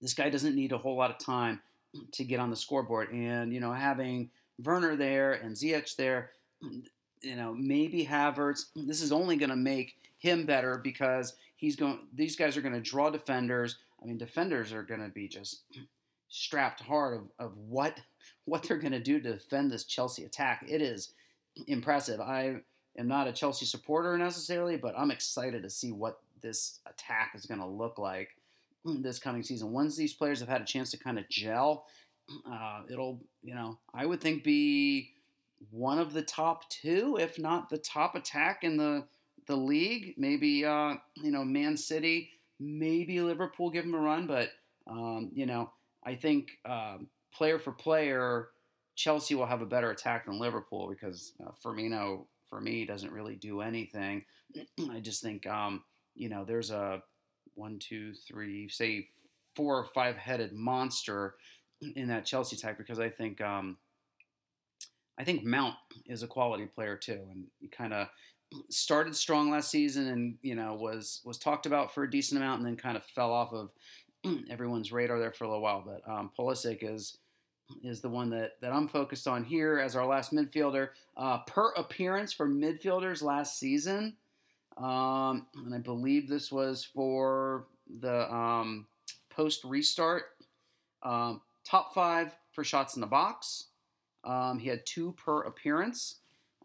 this 0.00 0.14
guy 0.14 0.30
doesn't 0.30 0.54
need 0.54 0.72
a 0.72 0.78
whole 0.78 0.96
lot 0.96 1.10
of 1.10 1.18
time 1.18 1.60
to 2.12 2.24
get 2.24 2.40
on 2.40 2.50
the 2.50 2.56
scoreboard. 2.56 3.12
And, 3.12 3.52
you 3.52 3.60
know, 3.60 3.72
having 3.72 4.30
Werner 4.62 4.96
there 4.96 5.32
and 5.32 5.54
Ziyech 5.54 5.96
there, 5.96 6.30
you 7.22 7.36
know, 7.36 7.54
maybe 7.54 8.06
Havertz, 8.06 8.66
this 8.74 9.02
is 9.02 9.12
only 9.12 9.36
going 9.36 9.50
to 9.50 9.56
make 9.56 9.96
him 10.18 10.46
better 10.46 10.78
because 10.82 11.34
he's 11.56 11.76
going. 11.76 12.00
These 12.14 12.36
guys 12.36 12.56
are 12.56 12.62
going 12.62 12.74
to 12.74 12.80
draw 12.80 13.10
defenders. 13.10 13.76
I 14.02 14.06
mean, 14.06 14.18
defenders 14.18 14.72
are 14.72 14.82
going 14.82 15.02
to 15.02 15.08
be 15.08 15.28
just 15.28 15.62
strapped 16.28 16.80
hard 16.80 17.18
of, 17.18 17.22
of 17.38 17.56
what 17.56 17.98
what 18.44 18.62
they're 18.62 18.78
going 18.78 18.92
to 18.92 19.00
do 19.00 19.20
to 19.20 19.32
defend 19.32 19.70
this 19.70 19.84
Chelsea 19.84 20.24
attack. 20.24 20.64
It 20.68 20.82
is 20.82 21.12
impressive. 21.66 22.20
I 22.20 22.56
am 22.98 23.08
not 23.08 23.28
a 23.28 23.32
Chelsea 23.32 23.66
supporter 23.66 24.16
necessarily, 24.16 24.76
but 24.76 24.94
I'm 24.96 25.10
excited 25.10 25.62
to 25.62 25.70
see 25.70 25.92
what 25.92 26.20
this 26.42 26.80
attack 26.86 27.32
is 27.34 27.46
going 27.46 27.60
to 27.60 27.66
look 27.66 27.98
like 27.98 28.30
this 28.84 29.18
coming 29.18 29.42
season. 29.42 29.72
Once 29.72 29.96
these 29.96 30.14
players 30.14 30.40
have 30.40 30.48
had 30.48 30.62
a 30.62 30.66
chance 30.66 30.90
to 30.92 30.96
kind 30.96 31.18
of 31.18 31.28
gel, 31.28 31.86
uh, 32.50 32.82
it'll, 32.90 33.20
you 33.42 33.54
know, 33.54 33.78
I 33.94 34.06
would 34.06 34.20
think 34.20 34.44
be 34.44 35.12
one 35.70 35.98
of 35.98 36.12
the 36.12 36.22
top 36.22 36.68
two, 36.68 37.16
if 37.20 37.38
not 37.38 37.68
the 37.68 37.78
top 37.78 38.14
attack 38.14 38.62
in 38.62 38.76
the 38.76 39.06
the 39.46 39.56
league. 39.56 40.14
Maybe 40.16 40.64
uh, 40.64 40.94
you 41.16 41.30
know 41.30 41.44
Man 41.44 41.76
City, 41.76 42.30
maybe 42.58 43.20
Liverpool 43.20 43.70
give 43.70 43.84
them 43.84 43.94
a 43.94 43.98
run, 43.98 44.26
but 44.26 44.50
um, 44.86 45.30
you 45.32 45.46
know 45.46 45.70
I 46.04 46.14
think 46.14 46.50
um, 46.64 47.08
player 47.32 47.58
for 47.58 47.72
player, 47.72 48.48
Chelsea 48.94 49.34
will 49.34 49.46
have 49.46 49.62
a 49.62 49.66
better 49.66 49.90
attack 49.90 50.26
than 50.26 50.38
Liverpool 50.38 50.88
because 50.88 51.32
uh, 51.44 51.50
Firmino 51.64 52.26
for 52.48 52.60
me 52.60 52.84
doesn't 52.84 53.12
really 53.12 53.36
do 53.36 53.60
anything. 53.60 54.24
I 54.90 55.00
just 55.00 55.22
think 55.22 55.46
um, 55.46 55.84
you 56.14 56.28
know 56.28 56.44
there's 56.44 56.70
a 56.70 57.02
one, 57.54 57.78
two, 57.78 58.12
three, 58.28 58.68
say 58.68 59.08
four 59.54 59.78
or 59.78 59.86
five 59.86 60.16
headed 60.16 60.52
monster 60.52 61.36
in 61.94 62.08
that 62.08 62.24
Chelsea 62.24 62.56
attack 62.56 62.78
because 62.78 62.98
I 62.98 63.08
think 63.08 63.40
um, 63.40 63.76
I 65.18 65.24
think 65.24 65.44
Mount 65.44 65.74
is 66.06 66.22
a 66.22 66.26
quality 66.26 66.66
player 66.66 66.96
too, 66.96 67.20
and 67.30 67.46
he 67.60 67.68
kind 67.68 67.92
of 67.92 68.08
started 68.70 69.16
strong 69.16 69.50
last 69.50 69.70
season 69.70 70.06
and 70.06 70.36
you 70.42 70.54
know 70.54 70.74
was 70.74 71.20
was 71.24 71.38
talked 71.38 71.66
about 71.66 71.92
for 71.92 72.04
a 72.04 72.10
decent 72.10 72.40
amount 72.40 72.60
and 72.60 72.66
then 72.66 72.76
kind 72.76 72.96
of 72.96 73.04
fell 73.04 73.32
off 73.32 73.52
of 73.52 73.70
everyone's 74.50 74.92
radar 74.92 75.18
there 75.18 75.32
for 75.32 75.44
a 75.44 75.48
little 75.48 75.62
while. 75.62 75.82
But 75.84 76.08
um, 76.10 76.30
Pulisic 76.38 76.78
is 76.82 77.18
is 77.82 78.00
the 78.00 78.08
one 78.08 78.30
that, 78.30 78.52
that 78.60 78.72
I'm 78.72 78.88
focused 78.88 79.26
on 79.26 79.44
here 79.44 79.78
as 79.78 79.96
our 79.96 80.06
last 80.06 80.32
midfielder 80.32 80.90
uh, 81.16 81.38
per 81.48 81.72
appearance 81.72 82.32
for 82.32 82.48
midfielders 82.48 83.22
last 83.22 83.58
season. 83.58 84.14
Um, 84.76 85.46
and 85.64 85.74
I 85.74 85.78
believe 85.78 86.28
this 86.28 86.52
was 86.52 86.84
for 86.84 87.66
the 88.00 88.32
um, 88.32 88.86
post 89.30 89.64
restart. 89.64 90.24
Um, 91.02 91.40
top 91.66 91.94
five 91.94 92.34
for 92.52 92.64
shots 92.64 92.94
in 92.94 93.00
the 93.00 93.06
box. 93.06 93.68
Um, 94.24 94.58
he 94.58 94.68
had 94.68 94.86
two 94.86 95.12
per 95.12 95.42
appearance 95.42 96.16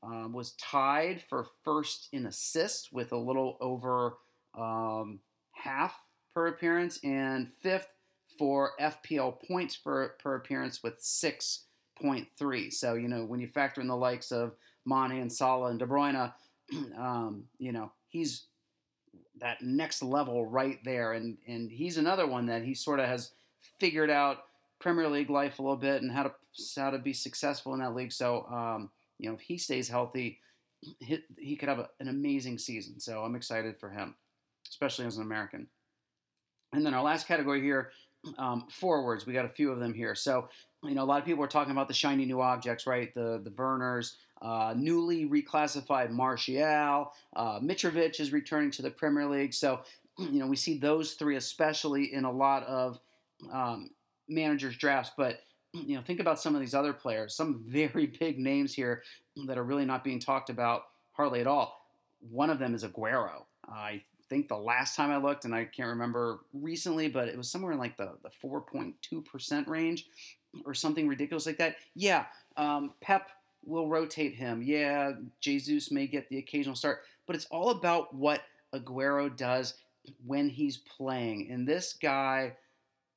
um, 0.03 0.33
was 0.33 0.53
tied 0.53 1.23
for 1.29 1.47
first 1.63 2.09
in 2.11 2.25
assists 2.25 2.91
with 2.91 3.11
a 3.11 3.17
little 3.17 3.57
over 3.61 4.17
um, 4.57 5.19
half 5.51 5.95
per 6.33 6.47
appearance, 6.47 6.99
and 7.03 7.51
fifth 7.61 7.87
for 8.37 8.71
FPL 8.79 9.37
points 9.47 9.75
per, 9.75 10.09
per 10.19 10.35
appearance 10.35 10.81
with 10.81 10.99
6.3. 10.99 12.73
So, 12.73 12.95
you 12.95 13.07
know, 13.07 13.25
when 13.25 13.39
you 13.39 13.47
factor 13.47 13.81
in 13.81 13.87
the 13.87 13.95
likes 13.95 14.31
of 14.31 14.55
Mane 14.85 15.19
and 15.19 15.31
Salah 15.31 15.69
and 15.69 15.79
De 15.79 15.85
Bruyne, 15.85 16.33
um, 16.97 17.43
you 17.59 17.71
know, 17.71 17.91
he's 18.07 18.45
that 19.39 19.61
next 19.61 20.01
level 20.01 20.45
right 20.45 20.79
there. 20.83 21.13
And, 21.13 21.37
and 21.47 21.69
he's 21.69 21.97
another 21.97 22.25
one 22.25 22.45
that 22.47 22.63
he 22.63 22.73
sort 22.73 22.99
of 22.99 23.07
has 23.07 23.31
figured 23.79 24.09
out 24.09 24.45
Premier 24.82 25.07
League 25.07 25.29
life 25.29 25.59
a 25.59 25.61
little 25.61 25.77
bit 25.77 26.01
and 26.01 26.11
how 26.11 26.23
to, 26.23 26.32
how 26.75 26.89
to 26.89 26.99
be 26.99 27.13
successful 27.13 27.73
in 27.73 27.79
that 27.79 27.95
league. 27.95 28.11
So, 28.11 28.45
um, 28.51 28.89
you 29.19 29.29
know, 29.29 29.36
if 29.36 29.41
he 29.41 29.57
stays 29.57 29.88
healthy, 29.88 30.39
he, 30.99 31.19
he 31.38 31.55
could 31.55 31.69
have 31.69 31.79
a, 31.79 31.89
an 31.99 32.07
amazing 32.07 32.57
season. 32.57 32.99
So 32.99 33.21
I'm 33.21 33.36
excited 33.36 33.79
for 33.79 33.89
him, 33.89 34.15
especially 34.69 35.05
as 35.05 35.17
an 35.17 35.23
American. 35.23 35.67
And 36.73 36.86
then 36.86 36.93
our 36.93 37.03
last 37.03 37.27
category 37.27 37.61
here, 37.61 37.91
um, 38.38 38.67
forwards. 38.69 39.25
We 39.25 39.34
got 39.34 39.45
a 39.45 39.49
few 39.49 39.71
of 39.71 39.79
them 39.79 39.93
here. 39.93 40.15
So, 40.15 40.49
you 40.84 40.95
know, 40.95 41.03
a 41.03 41.05
lot 41.05 41.19
of 41.19 41.25
people 41.25 41.43
are 41.43 41.47
talking 41.47 41.71
about 41.71 41.88
the 41.88 41.93
shiny 41.93 42.25
new 42.25 42.41
objects, 42.41 42.88
right? 42.88 43.13
The 43.13 43.41
the 43.43 43.51
Werners, 43.55 44.17
uh, 44.41 44.73
newly 44.77 45.27
reclassified 45.27 46.11
Martial, 46.11 47.11
uh, 47.36 47.59
Mitrovic 47.59 48.19
is 48.19 48.32
returning 48.32 48.71
to 48.71 48.82
the 48.82 48.91
Premier 48.91 49.27
League. 49.27 49.53
So, 49.53 49.82
you 50.17 50.39
know, 50.39 50.47
we 50.47 50.55
see 50.55 50.77
those 50.77 51.13
three 51.13 51.36
especially 51.36 52.13
in 52.13 52.25
a 52.25 52.32
lot 52.32 52.63
of 52.63 52.99
um, 53.51 53.89
managers' 54.32 54.77
drafts. 54.77 55.11
But 55.15 55.41
you 55.73 55.95
know, 55.95 56.01
think 56.01 56.19
about 56.19 56.39
some 56.39 56.55
of 56.55 56.61
these 56.61 56.73
other 56.73 56.93
players, 56.93 57.36
some 57.36 57.63
very 57.67 58.07
big 58.19 58.39
names 58.39 58.73
here 58.73 59.03
that 59.47 59.57
are 59.57 59.63
really 59.63 59.86
not 59.86 60.03
being 60.03 60.19
talked 60.19 60.49
about 60.49 60.84
hardly 61.13 61.41
at 61.41 61.47
all. 61.47 61.86
One 62.29 62.49
of 62.49 62.59
them 62.59 62.75
is 62.75 62.84
Aguero. 62.84 63.43
I 63.67 64.01
think 64.29 64.47
the 64.47 64.57
last 64.57 64.95
time 64.95 65.11
I 65.11 65.17
looked, 65.17 65.45
and 65.45 65.53
I 65.53 65.65
can't 65.65 65.89
remember 65.89 66.39
recently, 66.53 67.07
but 67.07 67.27
it 67.27 67.38
was 67.38 67.49
somewhere 67.49 67.73
in 67.73 67.79
like 67.79 67.97
the, 67.97 68.13
the 68.23 68.29
4.2% 68.43 69.67
range 69.67 70.07
or 70.65 70.73
something 70.73 71.07
ridiculous 71.07 71.45
like 71.45 71.57
that. 71.57 71.75
Yeah, 71.95 72.25
um, 72.57 72.93
Pep 73.01 73.29
will 73.65 73.89
rotate 73.89 74.36
him. 74.36 74.61
Yeah, 74.63 75.13
Jesus 75.39 75.91
may 75.91 76.07
get 76.07 76.29
the 76.29 76.38
occasional 76.38 76.75
start, 76.75 77.01
but 77.27 77.36
it's 77.36 77.45
all 77.45 77.69
about 77.69 78.13
what 78.13 78.41
Aguero 78.73 79.36
does 79.36 79.75
when 80.25 80.49
he's 80.49 80.77
playing. 80.77 81.49
And 81.51 81.67
this 81.67 81.93
guy 81.93 82.53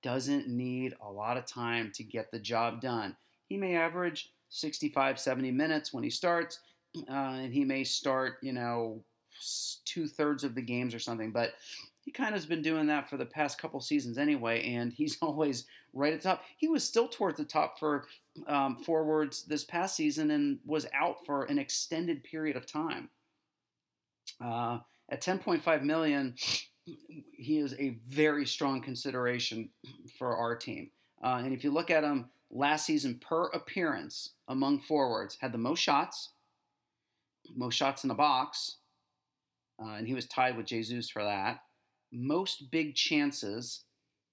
doesn't 0.04 0.46
need 0.46 0.94
a 1.00 1.10
lot 1.10 1.38
of 1.38 1.46
time 1.46 1.90
to 1.94 2.04
get 2.04 2.30
the 2.30 2.38
job 2.38 2.82
done. 2.82 3.16
He 3.48 3.56
may 3.56 3.74
average 3.74 4.30
65, 4.50 5.18
70 5.18 5.50
minutes 5.50 5.94
when 5.94 6.04
he 6.04 6.10
starts, 6.10 6.60
uh, 7.10 7.12
and 7.12 7.52
he 7.52 7.64
may 7.64 7.82
start, 7.82 8.34
you 8.42 8.52
know, 8.52 9.02
two 9.86 10.06
thirds 10.06 10.44
of 10.44 10.54
the 10.54 10.62
games 10.62 10.94
or 10.94 10.98
something, 10.98 11.32
but 11.32 11.54
he 12.02 12.12
kind 12.12 12.28
of 12.28 12.34
has 12.34 12.46
been 12.46 12.60
doing 12.60 12.86
that 12.88 13.08
for 13.08 13.16
the 13.16 13.24
past 13.24 13.58
couple 13.58 13.80
seasons 13.80 14.18
anyway, 14.18 14.74
and 14.74 14.92
he's 14.96 15.16
always 15.22 15.64
right 15.94 16.12
at 16.12 16.20
the 16.20 16.28
top. 16.28 16.44
He 16.58 16.68
was 16.68 16.84
still 16.84 17.08
towards 17.08 17.38
the 17.38 17.44
top 17.44 17.78
for 17.78 18.04
um, 18.46 18.76
forwards 18.84 19.44
this 19.44 19.64
past 19.64 19.96
season 19.96 20.30
and 20.30 20.58
was 20.66 20.86
out 20.94 21.24
for 21.24 21.44
an 21.44 21.58
extended 21.58 22.22
period 22.22 22.56
of 22.56 22.66
time. 22.66 23.08
Uh, 24.44 24.80
at 25.10 25.22
10.5 25.22 25.82
million, 25.82 26.34
he 26.86 27.58
is 27.58 27.74
a 27.78 27.98
very 28.08 28.46
strong 28.46 28.80
consideration 28.80 29.70
for 30.18 30.36
our 30.36 30.56
team. 30.56 30.90
Uh, 31.22 31.40
and 31.44 31.52
if 31.52 31.64
you 31.64 31.70
look 31.70 31.90
at 31.90 32.04
him 32.04 32.28
last 32.50 32.86
season 32.86 33.18
per 33.20 33.46
appearance 33.48 34.30
among 34.48 34.80
forwards, 34.80 35.38
had 35.40 35.52
the 35.52 35.58
most 35.58 35.80
shots, 35.80 36.30
most 37.56 37.74
shots 37.74 38.04
in 38.04 38.08
the 38.08 38.14
box, 38.14 38.76
uh, 39.82 39.94
and 39.94 40.06
he 40.06 40.14
was 40.14 40.26
tied 40.26 40.56
with 40.56 40.66
Jesus 40.66 41.10
for 41.10 41.24
that. 41.24 41.60
Most 42.12 42.70
big 42.70 42.94
chances, 42.94 43.84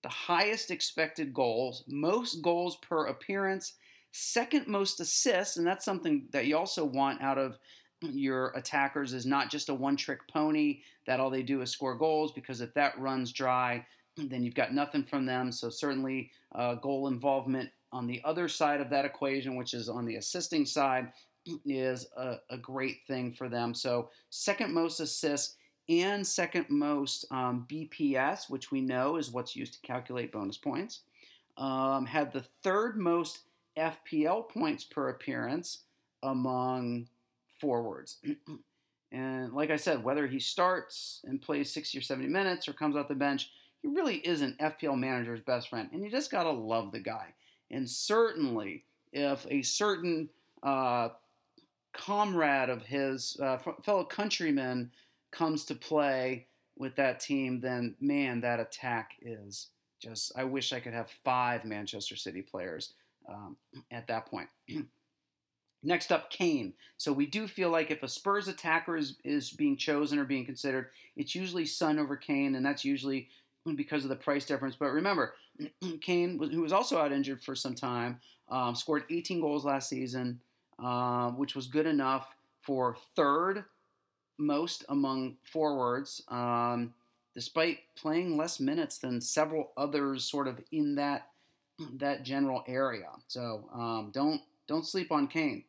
the 0.04 0.10
highest 0.10 0.70
expected 0.70 1.34
goals, 1.34 1.84
most 1.88 2.42
goals 2.42 2.78
per 2.78 3.08
appearance, 3.08 3.74
second 4.12 4.68
most 4.68 5.00
assists, 5.00 5.58
and 5.58 5.66
that's 5.66 5.86
something 5.86 6.28
that 6.32 6.46
you 6.46 6.58
also 6.58 6.86
want 6.86 7.22
out 7.22 7.38
of 7.38 7.58
your 8.02 8.50
attackers 8.56 9.14
is 9.14 9.26
not 9.26 9.50
just 9.50 9.70
a 9.70 9.74
one 9.74 9.96
trick 9.96 10.20
pony 10.32 10.82
that 11.06 11.20
all 11.20 11.30
they 11.30 11.44
do 11.44 11.62
is 11.62 11.72
score 11.72 11.96
goals 11.96 12.32
because 12.32 12.62
if 12.62 12.74
that 12.74 13.00
runs 13.00 13.32
dry, 13.32 13.86
then 14.18 14.44
you've 14.44 14.56
got 14.56 14.74
nothing 14.74 15.04
from 15.04 15.26
them. 15.26 15.52
So, 15.52 15.70
certainly, 15.70 16.32
uh, 16.54 16.76
goal 16.76 17.08
involvement 17.08 17.70
on 17.92 18.08
the 18.08 18.22
other 18.24 18.48
side 18.48 18.82
of 18.82 18.90
that 18.90 19.06
equation, 19.06 19.56
which 19.56 19.74
is 19.74 19.90
on 19.90 20.06
the 20.06 20.16
assisting 20.16 20.66
side, 20.66 21.12
is 21.66 22.08
a, 22.18 22.36
a 22.50 22.58
great 22.58 23.04
thing 23.08 23.34
for 23.34 23.50
them. 23.50 23.74
So, 23.74 24.10
second 24.30 24.74
most 24.74 25.00
assists 25.00 25.56
and 25.90 26.26
second 26.26 26.68
most 26.70 27.26
um, 27.32 27.66
BPS, 27.70 28.50
which 28.50 28.72
we 28.72 28.82
know 28.82 29.18
is 29.18 29.32
what's 29.32 29.56
used 29.56 29.74
to 29.74 29.82
calculate 29.82 30.32
bonus 30.32 30.58
points, 30.58 31.02
um, 31.58 32.06
had 32.06 32.32
the 32.32 32.46
third 32.64 32.98
most 32.98 33.40
FPL 33.78 34.50
points 34.50 34.84
per 34.84 35.10
appearance 35.10 35.84
among 36.24 37.08
forwards. 37.62 38.18
and 39.12 39.54
like 39.54 39.70
I 39.70 39.78
said, 39.78 40.04
whether 40.04 40.28
he 40.28 40.40
starts 40.40 41.22
and 41.24 41.42
plays 41.42 41.72
60 41.72 42.00
or 42.00 42.02
70 42.02 42.28
minutes 42.28 42.68
or 42.68 42.74
comes 42.74 42.98
off 42.98 43.08
the 43.08 43.16
bench, 43.16 43.52
he 43.82 43.88
really 43.88 44.18
is 44.18 44.42
an 44.42 44.58
FPL 44.60 44.98
manager's 44.98 45.42
best 45.42 45.70
friend. 45.70 45.90
And 45.94 46.04
you 46.04 46.12
just 46.12 46.32
got 46.32 46.44
to 46.44 46.52
love 46.52 46.92
the 46.92 47.00
guy. 47.00 47.34
And 47.70 47.90
certainly, 47.90 48.84
if 49.14 49.46
a 49.50 49.62
certain 49.62 50.30
uh, 50.62 51.10
comrade 51.94 52.70
of 52.70 52.84
his, 52.84 53.38
uh, 53.42 53.58
fellow 53.84 54.04
countryman, 54.04 54.92
comes 55.32 55.66
to 55.66 55.76
play 55.76 56.46
with 56.78 56.96
that 56.98 57.20
team, 57.20 57.60
then 57.62 57.96
man, 58.00 58.42
that 58.42 58.60
attack 58.60 59.12
is 59.22 59.68
just. 60.02 60.32
I 60.36 60.44
wish 60.44 60.74
I 60.74 60.80
could 60.80 60.94
have 60.94 61.10
five 61.24 61.66
Manchester 61.66 62.16
City 62.16 62.42
players 62.42 62.94
um, 63.30 63.56
at 63.92 64.08
that 64.08 64.26
point. 64.28 64.50
Next 65.84 66.12
up, 66.12 66.30
Kane. 66.30 66.74
So 66.98 67.12
we 67.12 67.26
do 67.26 67.48
feel 67.48 67.70
like 67.70 67.90
if 67.90 68.04
a 68.04 68.08
Spurs 68.08 68.48
attacker 68.48 68.96
is, 68.96 69.16
is 69.24 69.50
being 69.52 69.76
chosen 69.76 70.20
or 70.20 70.26
being 70.26 70.46
considered, 70.46 70.90
it's 71.16 71.34
usually 71.34 71.66
Son 71.66 71.98
over 71.98 72.16
Kane, 72.16 72.56
and 72.56 72.66
that's 72.66 72.86
usually 72.86 73.30
because 73.76 74.04
of 74.04 74.10
the 74.10 74.16
price 74.16 74.46
difference. 74.46 74.76
But 74.76 74.92
remember, 74.92 75.34
Kane, 76.02 76.40
who 76.52 76.62
was 76.62 76.72
also 76.72 77.00
out 77.00 77.12
injured 77.12 77.42
for 77.44 77.56
some 77.56 77.76
time, 77.76 78.20
um, 78.50 78.76
scored 78.76 79.06
18 79.10 79.42
goals 79.42 79.66
last 79.66 79.90
season, 79.90 80.40
uh, 80.84 81.32
which 81.32 81.56
was 81.56 81.68
good 81.68 81.88
enough 81.88 82.36
for 82.62 82.96
third 83.16 83.66
most 84.38 84.86
among 84.90 85.38
forwards, 85.44 86.22
um, 86.28 86.94
despite 87.34 87.80
playing 87.96 88.38
less 88.38 88.60
minutes 88.60 88.98
than 88.98 89.22
several 89.22 89.72
others, 89.78 90.24
sort 90.24 90.48
of 90.48 90.60
in 90.72 90.96
that 90.96 91.28
that 91.96 92.24
general 92.24 92.64
area. 92.68 93.10
So 93.28 93.70
um, 93.74 94.12
don't 94.14 94.42
don't 94.68 94.86
sleep 94.86 95.12
on 95.12 95.28
Kane. 95.28 95.64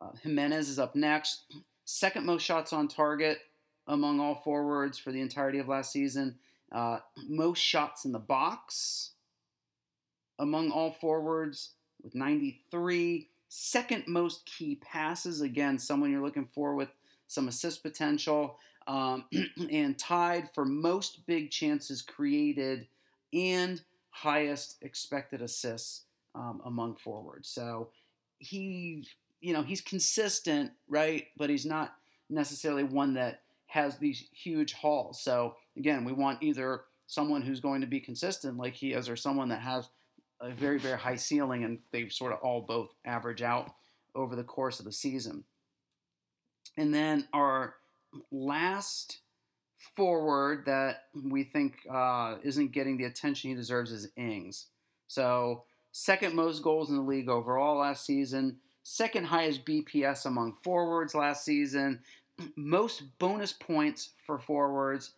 Uh, 0.00 0.10
Jimenez 0.22 0.68
is 0.68 0.78
up 0.78 0.94
next. 0.94 1.44
Second 1.84 2.26
most 2.26 2.44
shots 2.44 2.72
on 2.72 2.88
target 2.88 3.38
among 3.86 4.20
all 4.20 4.36
forwards 4.36 4.98
for 4.98 5.10
the 5.12 5.20
entirety 5.20 5.58
of 5.58 5.68
last 5.68 5.92
season. 5.92 6.36
Uh, 6.70 6.98
most 7.28 7.60
shots 7.60 8.04
in 8.04 8.12
the 8.12 8.18
box 8.18 9.12
among 10.38 10.70
all 10.70 10.92
forwards 10.92 11.70
with 12.02 12.14
93. 12.14 13.28
Second 13.48 14.04
most 14.06 14.44
key 14.46 14.76
passes. 14.76 15.40
Again, 15.40 15.78
someone 15.78 16.10
you're 16.10 16.22
looking 16.22 16.48
for 16.54 16.74
with 16.74 16.90
some 17.26 17.48
assist 17.48 17.82
potential. 17.82 18.58
Um, 18.86 19.24
and 19.70 19.98
tied 19.98 20.48
for 20.54 20.64
most 20.64 21.26
big 21.26 21.50
chances 21.50 22.00
created 22.00 22.86
and 23.34 23.82
highest 24.10 24.76
expected 24.82 25.42
assists 25.42 26.04
um, 26.34 26.62
among 26.64 26.96
forwards. 26.96 27.48
So 27.48 27.90
he 28.38 29.06
you 29.40 29.52
know, 29.52 29.62
he's 29.62 29.80
consistent, 29.80 30.72
right? 30.88 31.26
But 31.36 31.50
he's 31.50 31.66
not 31.66 31.94
necessarily 32.28 32.84
one 32.84 33.14
that 33.14 33.42
has 33.66 33.98
these 33.98 34.24
huge 34.32 34.72
hauls. 34.72 35.20
So 35.20 35.56
again, 35.76 36.04
we 36.04 36.12
want 36.12 36.42
either 36.42 36.82
someone 37.06 37.42
who's 37.42 37.60
going 37.60 37.80
to 37.80 37.86
be 37.86 38.00
consistent 38.00 38.58
like 38.58 38.74
he 38.74 38.92
is, 38.92 39.08
or 39.08 39.16
someone 39.16 39.48
that 39.48 39.60
has 39.60 39.88
a 40.40 40.50
very, 40.50 40.78
very 40.78 40.98
high 40.98 41.16
ceiling, 41.16 41.64
and 41.64 41.78
they 41.90 42.08
sort 42.08 42.32
of 42.32 42.38
all 42.40 42.60
both 42.60 42.94
average 43.04 43.42
out 43.42 43.72
over 44.14 44.36
the 44.36 44.44
course 44.44 44.78
of 44.78 44.84
the 44.84 44.92
season. 44.92 45.44
And 46.76 46.94
then 46.94 47.26
our 47.32 47.74
last 48.30 49.18
forward 49.96 50.64
that 50.66 51.04
we 51.14 51.44
think 51.44 51.78
uh, 51.90 52.36
isn't 52.42 52.72
getting 52.72 52.96
the 52.96 53.04
attention 53.04 53.50
he 53.50 53.56
deserves 53.56 53.90
is 53.90 54.08
Ings. 54.16 54.66
So 55.08 55.64
second 55.92 56.34
most 56.34 56.62
goals 56.62 56.90
in 56.90 56.96
the 56.96 57.02
league 57.02 57.28
overall 57.28 57.78
last 57.78 58.04
season 58.04 58.58
second 58.88 59.24
highest 59.24 59.66
BPS 59.66 60.24
among 60.24 60.54
forwards 60.62 61.14
last 61.14 61.44
season, 61.44 62.00
most 62.56 63.02
bonus 63.18 63.52
points 63.52 64.10
for 64.26 64.38
forwards, 64.38 65.12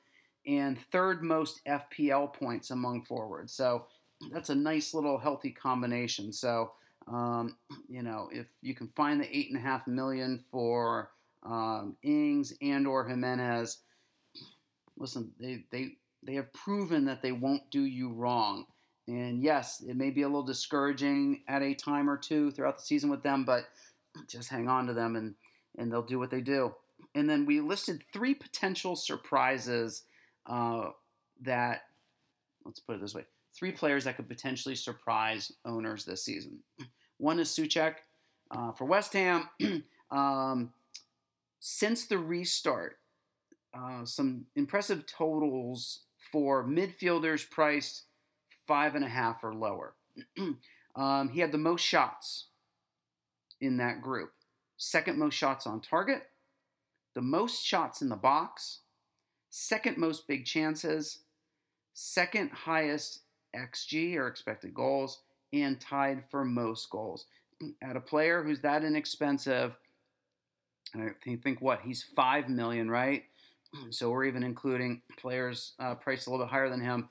and 0.45 0.77
third 0.91 1.23
most 1.23 1.61
FPL 1.65 2.33
points 2.33 2.71
among 2.71 3.03
forwards. 3.03 3.53
So 3.53 3.87
that's 4.33 4.51
a 4.51 4.55
nice 4.55 4.93
little 4.93 5.19
healthy 5.19 5.51
combination. 5.51 6.33
So 6.33 6.73
um, 7.07 7.57
you 7.89 8.03
know, 8.03 8.29
if 8.33 8.47
you 8.61 8.75
can 8.75 8.89
find 8.89 9.21
the 9.21 9.37
eight 9.37 9.51
and 9.51 9.59
a 9.59 9.63
half 9.63 9.87
million 9.87 10.43
for 10.51 11.11
um, 11.45 11.97
Ings 12.03 12.53
and 12.61 12.89
or 12.89 13.07
Jimenez, 13.07 13.79
listen, 14.99 15.31
they 15.39 15.65
they 15.71 15.93
they 16.25 16.35
have 16.35 16.53
proven 16.53 17.05
that 17.05 17.23
they 17.23 17.33
won't 17.33 17.71
do 17.71 17.83
you 17.83 18.11
wrong. 18.11 18.67
And 19.11 19.43
yes, 19.43 19.83
it 19.87 19.97
may 19.97 20.11
be 20.11 20.23
a 20.23 20.29
little 20.29 20.45
discouraging 20.45 21.43
at 21.49 21.63
a 21.63 21.75
time 21.75 22.09
or 22.09 22.17
two 22.17 22.53
throughout 22.53 22.79
the 22.79 22.85
season 22.85 23.11
with 23.11 23.23
them, 23.23 23.45
but 23.45 23.65
just 24.29 24.49
hang 24.49 24.69
on 24.69 24.87
to 24.87 24.93
them 24.93 25.17
and, 25.17 25.35
and 25.79 25.91
they'll 25.91 26.03
do 26.03 26.19
what 26.19 26.31
they 26.31 26.41
do. 26.41 26.73
And 27.17 27.29
then 27.29 27.45
we 27.45 27.61
listed 27.61 28.05
three 28.13 28.35
potential 28.35 28.95
surprises 28.95 30.05
uh, 30.47 30.91
that, 31.43 31.83
let's 32.65 32.79
put 32.79 32.97
it 32.97 33.01
this 33.01 33.15
way, 33.15 33.25
three 33.53 33.73
players 33.73 34.05
that 34.05 34.17
could 34.17 34.29
potentially 34.29 34.77
surprise 34.77 35.51
owners 35.65 36.05
this 36.05 36.25
season. 36.25 36.61
One 37.19 37.41
is 37.41 37.49
Soucek 37.49 37.97
uh, 38.53 38.73
for 38.73 38.85
West 38.85 39.13
Ham. 39.13 39.49
Um, 40.13 40.73
since 41.61 42.07
the 42.07 42.19
restart, 42.19 42.99
uh, 43.73 44.05
some 44.05 44.47
impressive 44.57 45.07
totals 45.07 46.01
for 46.33 46.67
midfielders 46.67 47.49
priced 47.49 48.07
five 48.71 48.95
and 48.95 49.05
a 49.05 49.09
half 49.09 49.43
or 49.43 49.53
lower. 49.53 49.95
um, 50.95 51.29
he 51.31 51.41
had 51.41 51.51
the 51.51 51.59
most 51.59 51.85
shots 51.85 52.45
in 53.61 53.79
that 53.79 54.01
group, 54.01 54.33
second 54.77 55.19
most 55.19 55.35
shots 55.35 55.67
on 55.67 55.81
target, 55.81 56.29
the 57.15 57.21
most 57.21 57.67
shots 57.67 58.01
in 58.01 58.09
the 58.09 58.15
box, 58.15 58.79
second 59.51 59.99
most 59.99 60.29
big 60.29 60.45
chances, 60.45 61.19
second 61.95 62.53
highest 62.53 63.23
XG 63.57 64.15
or 64.15 64.29
expected 64.29 64.73
goals, 64.73 65.19
and 65.53 65.81
tied 65.81 66.23
for 66.31 66.45
most 66.45 66.89
goals. 66.91 67.25
At 67.83 67.97
a 67.97 68.01
player 68.01 68.45
who's 68.45 68.61
that 68.61 68.85
inexpensive, 68.85 69.77
I 70.95 71.09
think 71.43 71.61
what 71.61 71.81
he's 71.81 72.05
five 72.15 72.49
million, 72.49 72.89
right? 72.89 73.25
So 73.91 74.11
we're 74.11 74.25
even 74.25 74.43
including 74.43 75.03
players 75.17 75.75
uh, 75.79 75.95
priced 75.95 76.27
a 76.27 76.31
little 76.31 76.45
bit 76.45 76.51
higher 76.51 76.69
than 76.69 76.81
him. 76.81 77.09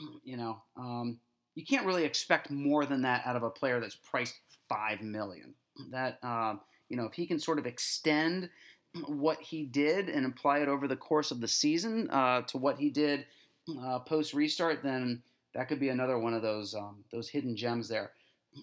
You 0.24 0.36
know, 0.36 0.62
um, 0.76 1.18
you 1.54 1.64
can't 1.64 1.86
really 1.86 2.04
expect 2.04 2.50
more 2.50 2.86
than 2.86 3.02
that 3.02 3.26
out 3.26 3.36
of 3.36 3.42
a 3.42 3.50
player 3.50 3.80
that's 3.80 3.96
priced 3.96 4.38
five 4.68 5.02
million. 5.02 5.54
That 5.90 6.18
um, 6.22 6.60
you 6.88 6.96
know, 6.96 7.04
if 7.04 7.12
he 7.12 7.26
can 7.26 7.38
sort 7.38 7.58
of 7.58 7.66
extend 7.66 8.48
what 9.06 9.40
he 9.40 9.64
did 9.64 10.08
and 10.08 10.26
apply 10.26 10.60
it 10.60 10.68
over 10.68 10.88
the 10.88 10.96
course 10.96 11.30
of 11.30 11.40
the 11.40 11.48
season 11.48 12.08
uh, 12.10 12.42
to 12.42 12.58
what 12.58 12.78
he 12.78 12.90
did 12.90 13.26
uh, 13.82 13.98
post 14.00 14.34
restart, 14.34 14.82
then 14.82 15.22
that 15.54 15.68
could 15.68 15.80
be 15.80 15.88
another 15.88 16.18
one 16.18 16.34
of 16.34 16.42
those 16.42 16.74
um, 16.74 17.04
those 17.12 17.28
hidden 17.28 17.56
gems 17.56 17.88
there. 17.88 18.12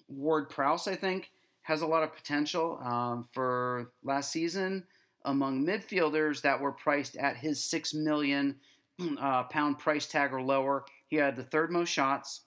Ward 0.08 0.50
Prowse, 0.50 0.86
I 0.86 0.94
think, 0.94 1.30
has 1.62 1.82
a 1.82 1.86
lot 1.86 2.02
of 2.02 2.14
potential 2.14 2.80
um, 2.82 3.26
for 3.32 3.92
last 4.02 4.32
season 4.32 4.84
among 5.24 5.66
midfielders 5.66 6.40
that 6.42 6.60
were 6.60 6.72
priced 6.72 7.16
at 7.16 7.36
his 7.36 7.62
six 7.62 7.92
million 7.92 8.56
uh, 9.20 9.44
pound 9.44 9.78
price 9.78 10.06
tag 10.06 10.32
or 10.32 10.42
lower. 10.42 10.84
He 11.08 11.16
had 11.16 11.36
the 11.36 11.42
third 11.42 11.70
most 11.70 11.88
shots, 11.88 12.42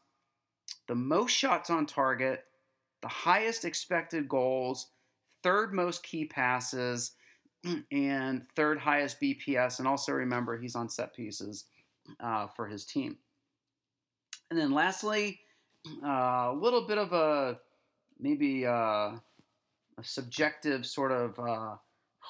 the 0.88 0.95
most 0.95 1.32
shots 1.32 1.70
on 1.70 1.86
target, 1.86 2.43
the 3.01 3.07
highest 3.07 3.66
expected 3.66 4.30
goals, 4.30 4.88
third 5.43 5.74
most 5.74 6.03
key 6.03 6.26
passes, 6.26 7.12
and 7.91 8.43
third 8.55 8.80
highest 8.80 9.20
BPS. 9.20 9.80
And 9.80 9.88
also 9.88 10.12
remember, 10.14 10.57
he's 10.57 10.76
on 10.76 10.89
set 10.89 11.16
pieces 11.16 11.66
uh, 12.20 12.47
for 12.47 12.68
his 12.68 12.86
team. 12.86 13.18
And 14.49 14.59
then 14.59 14.72
lastly, 14.72 15.39
uh, 16.03 16.51
a 16.51 16.55
little 16.55 16.88
bit 16.88 16.97
of 16.97 17.14
a 17.14 17.57
maybe 18.20 18.66
uh, 18.66 18.72
a 19.97 20.03
subjective 20.03 20.86
sort 20.86 21.12
of 21.12 21.39
uh, 21.39 21.76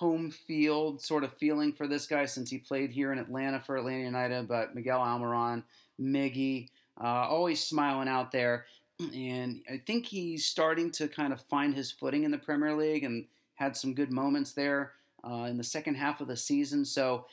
home 0.02 0.32
field 0.32 0.99
sort 0.99 1.24
of 1.24 1.32
feeling 1.38 1.72
for 1.72 1.88
this 1.88 2.08
guy 2.08 2.26
since 2.26 2.49
he 2.49 2.58
played 2.58 2.89
here 2.89 3.14
in 3.14 3.20
Atlanta 3.20 3.60
for 3.60 3.78
Atlanta 3.78 4.04
United. 4.04 4.47
But 4.47 4.74
Miguel 4.74 4.99
Almiron, 4.99 5.62
Miggy, 6.02 6.70
uh, 6.99 7.28
always 7.30 7.64
smiling 7.64 8.08
out 8.08 8.32
there. 8.32 8.66
And 8.99 9.62
I 9.72 9.78
think 9.78 10.08
he's 10.08 10.43
starting 10.43 10.89
to 10.93 11.08
kind 11.08 11.32
of 11.32 11.39
find 11.41 11.76
his 11.76 11.91
footing 11.91 12.24
in 12.24 12.32
the 12.32 12.39
Premier 12.39 12.76
League 12.76 13.04
and 13.04 13.28
had 13.54 13.78
some 13.78 13.93
good 13.93 14.12
moments 14.12 14.54
there 14.54 14.93
uh, 15.24 15.45
in 15.47 15.58
the 15.58 15.64
second 15.64 15.95
half 15.95 16.20
of 16.20 16.28
the 16.28 16.36
season. 16.36 16.84
So 16.84 17.28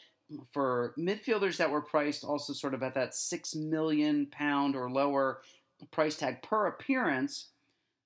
for 0.52 0.92
midfielders 0.98 1.56
that 1.56 1.70
were 1.70 1.80
priced 1.80 2.22
also 2.22 2.52
sort 2.52 2.74
of 2.74 2.82
at 2.82 2.94
that 2.94 3.14
six 3.14 3.54
million 3.54 4.26
pound 4.26 4.76
or 4.76 4.90
lower 4.90 5.40
price 5.90 6.16
tag 6.16 6.42
per 6.42 6.66
appearance 6.66 7.46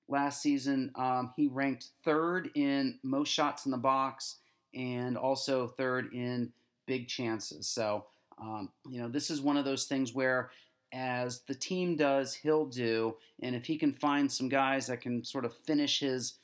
last 0.07 0.41
season, 0.41 0.93
um, 0.95 1.33
he 1.35 1.47
ranked 1.47 1.87
third 2.05 2.49
in 2.55 2.97
most 3.03 3.27
shots 3.27 3.65
in 3.65 3.71
the 3.71 3.77
box 3.77 4.37
and 4.73 5.17
also 5.17 5.67
third 5.67 6.13
in 6.13 6.51
big 6.85 7.07
chances. 7.07 7.67
So, 7.67 8.05
um, 8.41 8.69
you 8.89 9.01
know, 9.01 9.07
this 9.07 9.29
is 9.29 9.41
one 9.41 9.57
of 9.57 9.65
those 9.65 9.85
things 9.85 10.13
where 10.13 10.51
as 10.93 11.41
the 11.41 11.55
team 11.55 11.95
does, 11.95 12.33
he'll 12.35 12.65
do. 12.65 13.15
And 13.41 13.55
if 13.55 13.65
he 13.65 13.77
can 13.77 13.93
find 13.93 14.31
some 14.31 14.47
guys 14.47 14.87
that 14.87 15.01
can 15.01 15.23
sort 15.23 15.45
of 15.45 15.55
finish 15.65 15.99
his 15.99 16.35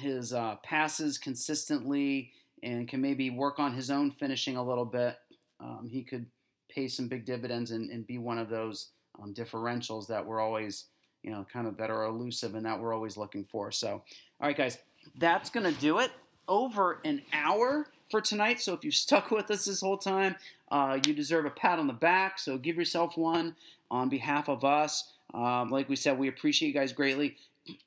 his 0.00 0.32
uh, 0.32 0.56
passes 0.62 1.18
consistently 1.18 2.32
and 2.62 2.88
can 2.88 3.00
maybe 3.00 3.28
work 3.28 3.58
on 3.58 3.74
his 3.74 3.90
own 3.90 4.10
finishing 4.10 4.56
a 4.56 4.64
little 4.64 4.86
bit, 4.86 5.18
um, 5.60 5.86
he 5.90 6.02
could 6.02 6.26
pay 6.70 6.88
some 6.88 7.08
big 7.08 7.26
dividends 7.26 7.72
and, 7.72 7.90
and 7.90 8.06
be 8.06 8.16
one 8.16 8.38
of 8.38 8.48
those 8.48 8.88
um, 9.20 9.34
differentials 9.34 10.06
that 10.06 10.24
we're 10.24 10.40
always, 10.40 10.86
you 11.22 11.30
know, 11.30 11.46
kind 11.52 11.66
of 11.66 11.76
that 11.76 11.90
are 11.90 12.04
elusive 12.04 12.54
and 12.54 12.64
that 12.64 12.80
we're 12.80 12.94
always 12.94 13.18
looking 13.18 13.44
for. 13.44 13.70
So, 13.70 13.90
all 13.90 14.46
right, 14.46 14.56
guys, 14.56 14.78
that's 15.18 15.50
going 15.50 15.72
to 15.72 15.80
do 15.80 15.98
it. 15.98 16.10
Over 16.48 17.00
an 17.04 17.22
hour 17.32 17.86
for 18.10 18.20
tonight. 18.20 18.60
So 18.60 18.74
if 18.74 18.84
you've 18.84 18.94
stuck 18.94 19.30
with 19.30 19.50
us 19.50 19.64
this 19.64 19.80
whole 19.80 19.96
time, 19.96 20.36
uh, 20.70 20.98
you 21.06 21.14
deserve 21.14 21.46
a 21.46 21.50
pat 21.50 21.78
on 21.78 21.86
the 21.86 21.92
back. 21.92 22.38
So 22.38 22.58
give 22.58 22.76
yourself 22.76 23.16
one 23.16 23.56
on 23.90 24.08
behalf 24.08 24.48
of 24.48 24.64
us. 24.64 25.12
Um, 25.34 25.70
like 25.70 25.88
we 25.88 25.96
said, 25.96 26.18
we 26.18 26.28
appreciate 26.28 26.68
you 26.68 26.74
guys 26.74 26.92
greatly. 26.92 27.36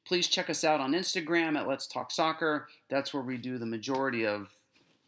Please 0.05 0.27
check 0.27 0.49
us 0.49 0.63
out 0.63 0.79
on 0.79 0.93
Instagram 0.93 1.57
at 1.57 1.67
Let's 1.67 1.85
Talk 1.85 2.11
Soccer. 2.11 2.67
That's 2.89 3.13
where 3.13 3.23
we 3.23 3.37
do 3.37 3.57
the 3.57 3.65
majority 3.65 4.25
of 4.25 4.49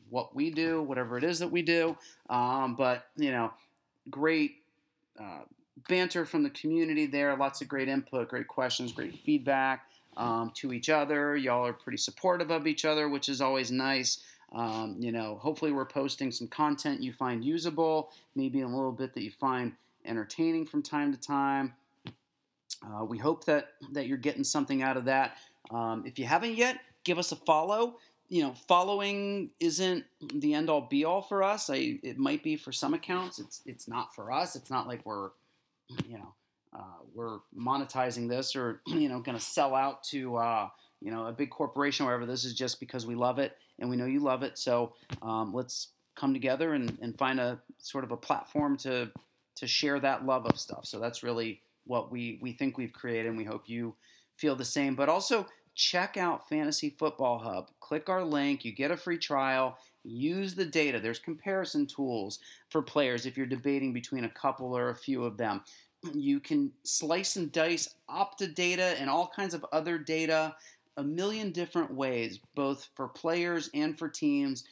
what 0.09 0.35
we 0.35 0.51
do, 0.51 0.81
whatever 0.81 1.17
it 1.17 1.23
is 1.23 1.39
that 1.39 1.51
we 1.51 1.61
do. 1.61 1.97
Um, 2.29 2.75
but, 2.75 3.07
you 3.15 3.31
know, 3.31 3.53
great 4.09 4.57
uh, 5.19 5.41
banter 5.87 6.25
from 6.25 6.43
the 6.43 6.49
community 6.49 7.05
there, 7.05 7.35
lots 7.35 7.61
of 7.61 7.67
great 7.67 7.87
input, 7.87 8.29
great 8.29 8.47
questions, 8.47 8.91
great 8.91 9.19
feedback 9.19 9.85
um, 10.17 10.51
to 10.55 10.73
each 10.73 10.89
other. 10.89 11.37
Y'all 11.37 11.65
are 11.65 11.73
pretty 11.73 11.97
supportive 11.97 12.51
of 12.51 12.67
each 12.67 12.83
other, 12.83 13.07
which 13.07 13.29
is 13.29 13.39
always 13.39 13.71
nice. 13.71 14.19
Um, 14.53 14.95
you 14.99 15.11
know, 15.11 15.39
hopefully 15.41 15.71
we're 15.71 15.85
posting 15.85 16.31
some 16.31 16.47
content 16.47 17.01
you 17.01 17.13
find 17.13 17.43
usable, 17.43 18.11
maybe 18.35 18.61
a 18.61 18.67
little 18.67 18.91
bit 18.91 19.13
that 19.13 19.23
you 19.23 19.31
find 19.31 19.73
entertaining 20.05 20.65
from 20.65 20.81
time 20.81 21.11
to 21.13 21.19
time. 21.19 21.73
Uh, 22.85 23.03
we 23.03 23.17
hope 23.17 23.45
that 23.45 23.69
that 23.93 24.07
you're 24.07 24.17
getting 24.17 24.43
something 24.43 24.81
out 24.81 24.97
of 24.97 25.05
that. 25.05 25.37
Um, 25.71 26.03
if 26.05 26.19
you 26.19 26.25
haven't 26.25 26.55
yet, 26.55 26.79
give 27.03 27.17
us 27.17 27.31
a 27.31 27.35
follow 27.35 27.97
you 28.29 28.43
know, 28.43 28.53
following 28.67 29.51
isn't 29.59 30.03
the 30.33 30.53
end 30.53 30.69
all 30.69 30.81
be 30.81 31.05
all 31.05 31.21
for 31.21 31.43
us. 31.43 31.69
I, 31.69 31.99
it 32.03 32.17
might 32.17 32.43
be 32.43 32.57
for 32.57 32.71
some 32.71 32.93
accounts. 32.93 33.39
It's 33.39 33.61
it's 33.65 33.87
not 33.87 34.13
for 34.13 34.31
us. 34.31 34.55
It's 34.55 34.69
not 34.69 34.87
like 34.87 35.05
we're, 35.05 35.29
you 36.05 36.17
know, 36.17 36.33
uh, 36.77 36.81
we're 37.13 37.39
monetizing 37.57 38.29
this 38.29 38.55
or 38.55 38.81
you 38.87 39.09
know 39.09 39.19
going 39.19 39.37
to 39.37 39.43
sell 39.43 39.75
out 39.75 40.03
to 40.03 40.35
uh, 40.37 40.69
you 41.01 41.11
know 41.11 41.27
a 41.27 41.31
big 41.31 41.49
corporation 41.49 42.05
or 42.05 42.09
whatever. 42.09 42.25
This 42.25 42.45
is 42.45 42.53
just 42.53 42.79
because 42.79 43.05
we 43.05 43.15
love 43.15 43.39
it 43.39 43.57
and 43.79 43.89
we 43.89 43.95
know 43.95 44.05
you 44.05 44.19
love 44.19 44.43
it. 44.43 44.57
So 44.57 44.93
um, 45.21 45.53
let's 45.53 45.89
come 46.15 46.33
together 46.33 46.73
and, 46.73 46.97
and 47.01 47.17
find 47.17 47.39
a 47.39 47.59
sort 47.77 48.03
of 48.03 48.11
a 48.11 48.17
platform 48.17 48.77
to 48.77 49.11
to 49.55 49.67
share 49.67 49.99
that 49.99 50.25
love 50.25 50.45
of 50.45 50.59
stuff. 50.59 50.85
So 50.85 50.99
that's 50.99 51.23
really 51.23 51.61
what 51.85 52.11
we 52.11 52.39
we 52.41 52.53
think 52.53 52.77
we've 52.77 52.93
created, 52.93 53.27
and 53.27 53.37
we 53.37 53.43
hope 53.43 53.63
you 53.67 53.95
feel 54.35 54.55
the 54.55 54.65
same. 54.65 54.95
But 54.95 55.09
also 55.09 55.47
check 55.75 56.17
out 56.17 56.49
Fantasy 56.49 56.95
Football 56.97 57.39
Hub. 57.39 57.69
Click 57.79 58.09
our 58.09 58.23
link, 58.23 58.65
you 58.65 58.71
get 58.71 58.91
a 58.91 58.97
free 58.97 59.17
trial. 59.17 59.77
Use 60.03 60.55
the 60.55 60.65
data. 60.65 61.01
There's 61.01 61.19
comparison 61.19 61.85
tools 61.85 62.39
for 62.69 62.81
players 62.81 63.25
if 63.25 63.35
you're 63.35 63.45
debating 63.45 63.91
between 63.91 64.23
a 64.23 64.29
couple 64.29 64.75
or 64.77 64.89
a 64.89 64.95
few 64.95 65.25
of 65.25 65.35
them. 65.35 65.61
You 66.13 66.39
can 66.39 66.71
slice 66.83 67.35
and 67.35 67.51
dice 67.51 67.95
Opta 68.09 68.53
data 68.53 68.95
and 68.99 69.09
all 69.09 69.31
kinds 69.35 69.53
of 69.53 69.65
other 69.71 69.97
data 69.97 70.55
a 70.97 71.03
million 71.03 71.51
different 71.51 71.93
ways, 71.93 72.39
both 72.55 72.89
for 72.95 73.07
players 73.07 73.69
and 73.73 73.97
for 73.97 74.09
teams, 74.09 74.65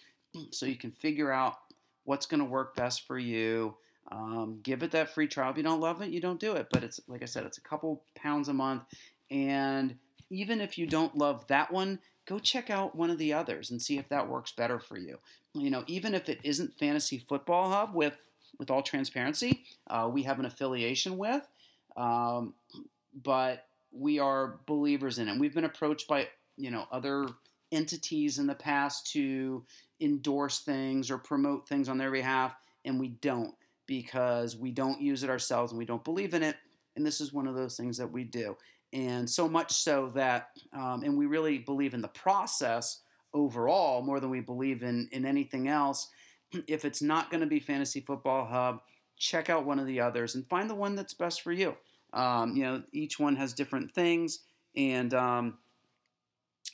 so 0.51 0.65
you 0.65 0.75
can 0.75 0.91
figure 0.91 1.31
out 1.31 1.57
what's 2.03 2.25
going 2.25 2.39
to 2.39 2.45
work 2.45 2.75
best 2.75 3.07
for 3.07 3.17
you. 3.17 3.75
Um, 4.11 4.59
give 4.63 4.83
it 4.83 4.91
that 4.91 5.13
free 5.13 5.27
trial. 5.27 5.51
If 5.51 5.57
you 5.57 5.63
don't 5.63 5.79
love 5.79 6.01
it, 6.01 6.09
you 6.09 6.19
don't 6.19 6.39
do 6.39 6.53
it. 6.53 6.67
But 6.71 6.83
it's 6.83 6.99
like 7.07 7.21
I 7.21 7.25
said, 7.25 7.45
it's 7.45 7.57
a 7.57 7.61
couple 7.61 8.03
pounds 8.15 8.49
a 8.49 8.53
month, 8.53 8.83
and 9.29 9.95
even 10.31 10.59
if 10.59 10.77
you 10.77 10.87
don't 10.87 11.15
love 11.15 11.45
that 11.47 11.71
one, 11.71 11.99
go 12.25 12.39
check 12.39 12.69
out 12.69 12.95
one 12.95 13.11
of 13.11 13.19
the 13.19 13.33
others 13.33 13.69
and 13.69 13.81
see 13.81 13.97
if 13.97 14.09
that 14.09 14.27
works 14.27 14.51
better 14.51 14.79
for 14.79 14.97
you. 14.97 15.19
You 15.53 15.69
know, 15.69 15.83
even 15.87 16.15
if 16.15 16.27
it 16.27 16.39
isn't 16.43 16.77
Fantasy 16.79 17.19
Football 17.19 17.69
Hub, 17.71 17.93
with 17.93 18.15
with 18.59 18.71
all 18.71 18.81
transparency, 18.81 19.63
uh, 19.87 20.09
we 20.11 20.23
have 20.23 20.39
an 20.39 20.45
affiliation 20.45 21.17
with, 21.17 21.47
um, 21.97 22.53
but 23.23 23.67
we 23.91 24.19
are 24.19 24.59
believers 24.65 25.19
in 25.19 25.27
it. 25.27 25.39
We've 25.39 25.53
been 25.53 25.65
approached 25.65 26.07
by 26.07 26.27
you 26.57 26.71
know 26.71 26.85
other 26.91 27.27
entities 27.71 28.39
in 28.39 28.47
the 28.47 28.55
past 28.55 29.11
to 29.13 29.63
endorse 29.99 30.59
things 30.59 31.09
or 31.09 31.17
promote 31.17 31.67
things 31.67 31.89
on 31.89 31.97
their 31.97 32.11
behalf, 32.11 32.55
and 32.83 32.99
we 32.99 33.09
don't 33.09 33.53
because 33.87 34.55
we 34.55 34.71
don't 34.71 34.99
use 34.99 35.23
it 35.23 35.29
ourselves 35.29 35.71
and 35.71 35.77
we 35.77 35.85
don't 35.85 36.03
believe 36.03 36.33
in 36.33 36.41
it. 36.41 36.55
And 36.95 37.05
this 37.05 37.21
is 37.21 37.33
one 37.33 37.45
of 37.45 37.55
those 37.55 37.77
things 37.77 37.97
that 37.97 38.11
we 38.11 38.23
do 38.23 38.55
and 38.95 39.29
so 39.29 39.49
much 39.49 39.73
so 39.73 40.09
that, 40.15 40.51
um, 40.73 41.03
and 41.03 41.17
we 41.17 41.25
really 41.25 41.57
believe 41.57 41.93
in 41.93 42.01
the 42.01 42.07
process 42.07 43.01
overall 43.33 44.01
more 44.01 44.21
than 44.21 44.29
we 44.29 44.39
believe 44.39 44.83
in 44.83 45.09
in 45.11 45.25
anything 45.25 45.67
else. 45.67 46.07
If 46.67 46.85
it's 46.85 47.01
not 47.01 47.29
going 47.29 47.41
to 47.41 47.47
be 47.47 47.59
Fantasy 47.59 47.99
Football 47.99 48.45
Hub, 48.45 48.81
check 49.17 49.49
out 49.49 49.65
one 49.65 49.79
of 49.79 49.85
the 49.85 49.99
others 49.99 50.35
and 50.35 50.47
find 50.47 50.69
the 50.69 50.75
one 50.75 50.95
that's 50.95 51.13
best 51.13 51.41
for 51.41 51.51
you. 51.51 51.75
Um, 52.13 52.55
you 52.55 52.63
know, 52.63 52.83
each 52.93 53.19
one 53.19 53.35
has 53.35 53.53
different 53.53 53.91
things, 53.91 54.39
and 54.75 55.13
um, 55.13 55.57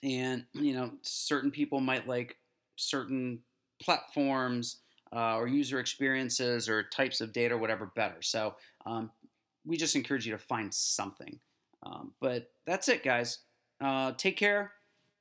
and 0.04 0.46
you 0.54 0.74
know, 0.74 0.92
certain 1.02 1.52
people 1.52 1.80
might 1.80 2.08
like 2.08 2.38
certain 2.76 3.40
platforms 3.82 4.78
uh, 5.14 5.36
or 5.36 5.48
user 5.48 5.80
experiences 5.80 6.70
or 6.70 6.84
types 6.84 7.22
of 7.22 7.34
data 7.34 7.56
or 7.56 7.58
whatever 7.58 7.92
better. 7.96 8.22
So 8.22 8.56
um, 8.86 9.12
we 9.66 9.78
just 9.78 9.96
encourage 9.96 10.26
you 10.26 10.32
to 10.32 10.38
find 10.38 10.74
something. 10.74 11.40
Um, 11.84 12.14
but 12.22 12.52
that's 12.66 12.88
it, 12.88 13.04
guys. 13.04 13.40
Uh, 13.80 14.14
take 14.14 14.38
care. 14.38 14.72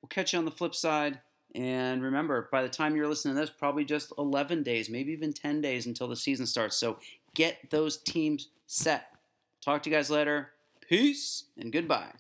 We'll 0.02 0.08
catch 0.08 0.32
you 0.32 0.38
on 0.38 0.44
the 0.44 0.50
flip 0.50 0.74
side. 0.74 1.20
And 1.54 2.02
remember, 2.02 2.48
by 2.52 2.62
the 2.62 2.68
time 2.68 2.94
you're 2.94 3.08
listening 3.08 3.34
to 3.34 3.40
this, 3.40 3.50
probably 3.50 3.84
just 3.84 4.12
11 4.18 4.62
days, 4.62 4.88
maybe 4.88 5.12
even 5.12 5.32
10 5.32 5.60
days 5.60 5.86
until 5.86 6.08
the 6.08 6.16
season 6.16 6.46
starts. 6.46 6.76
So 6.76 6.98
get 7.34 7.70
those 7.70 7.96
teams 7.96 8.48
set. 8.66 9.14
Talk 9.60 9.82
to 9.82 9.90
you 9.90 9.96
guys 9.96 10.10
later. 10.10 10.52
Peace 10.88 11.44
and 11.58 11.72
goodbye. 11.72 12.12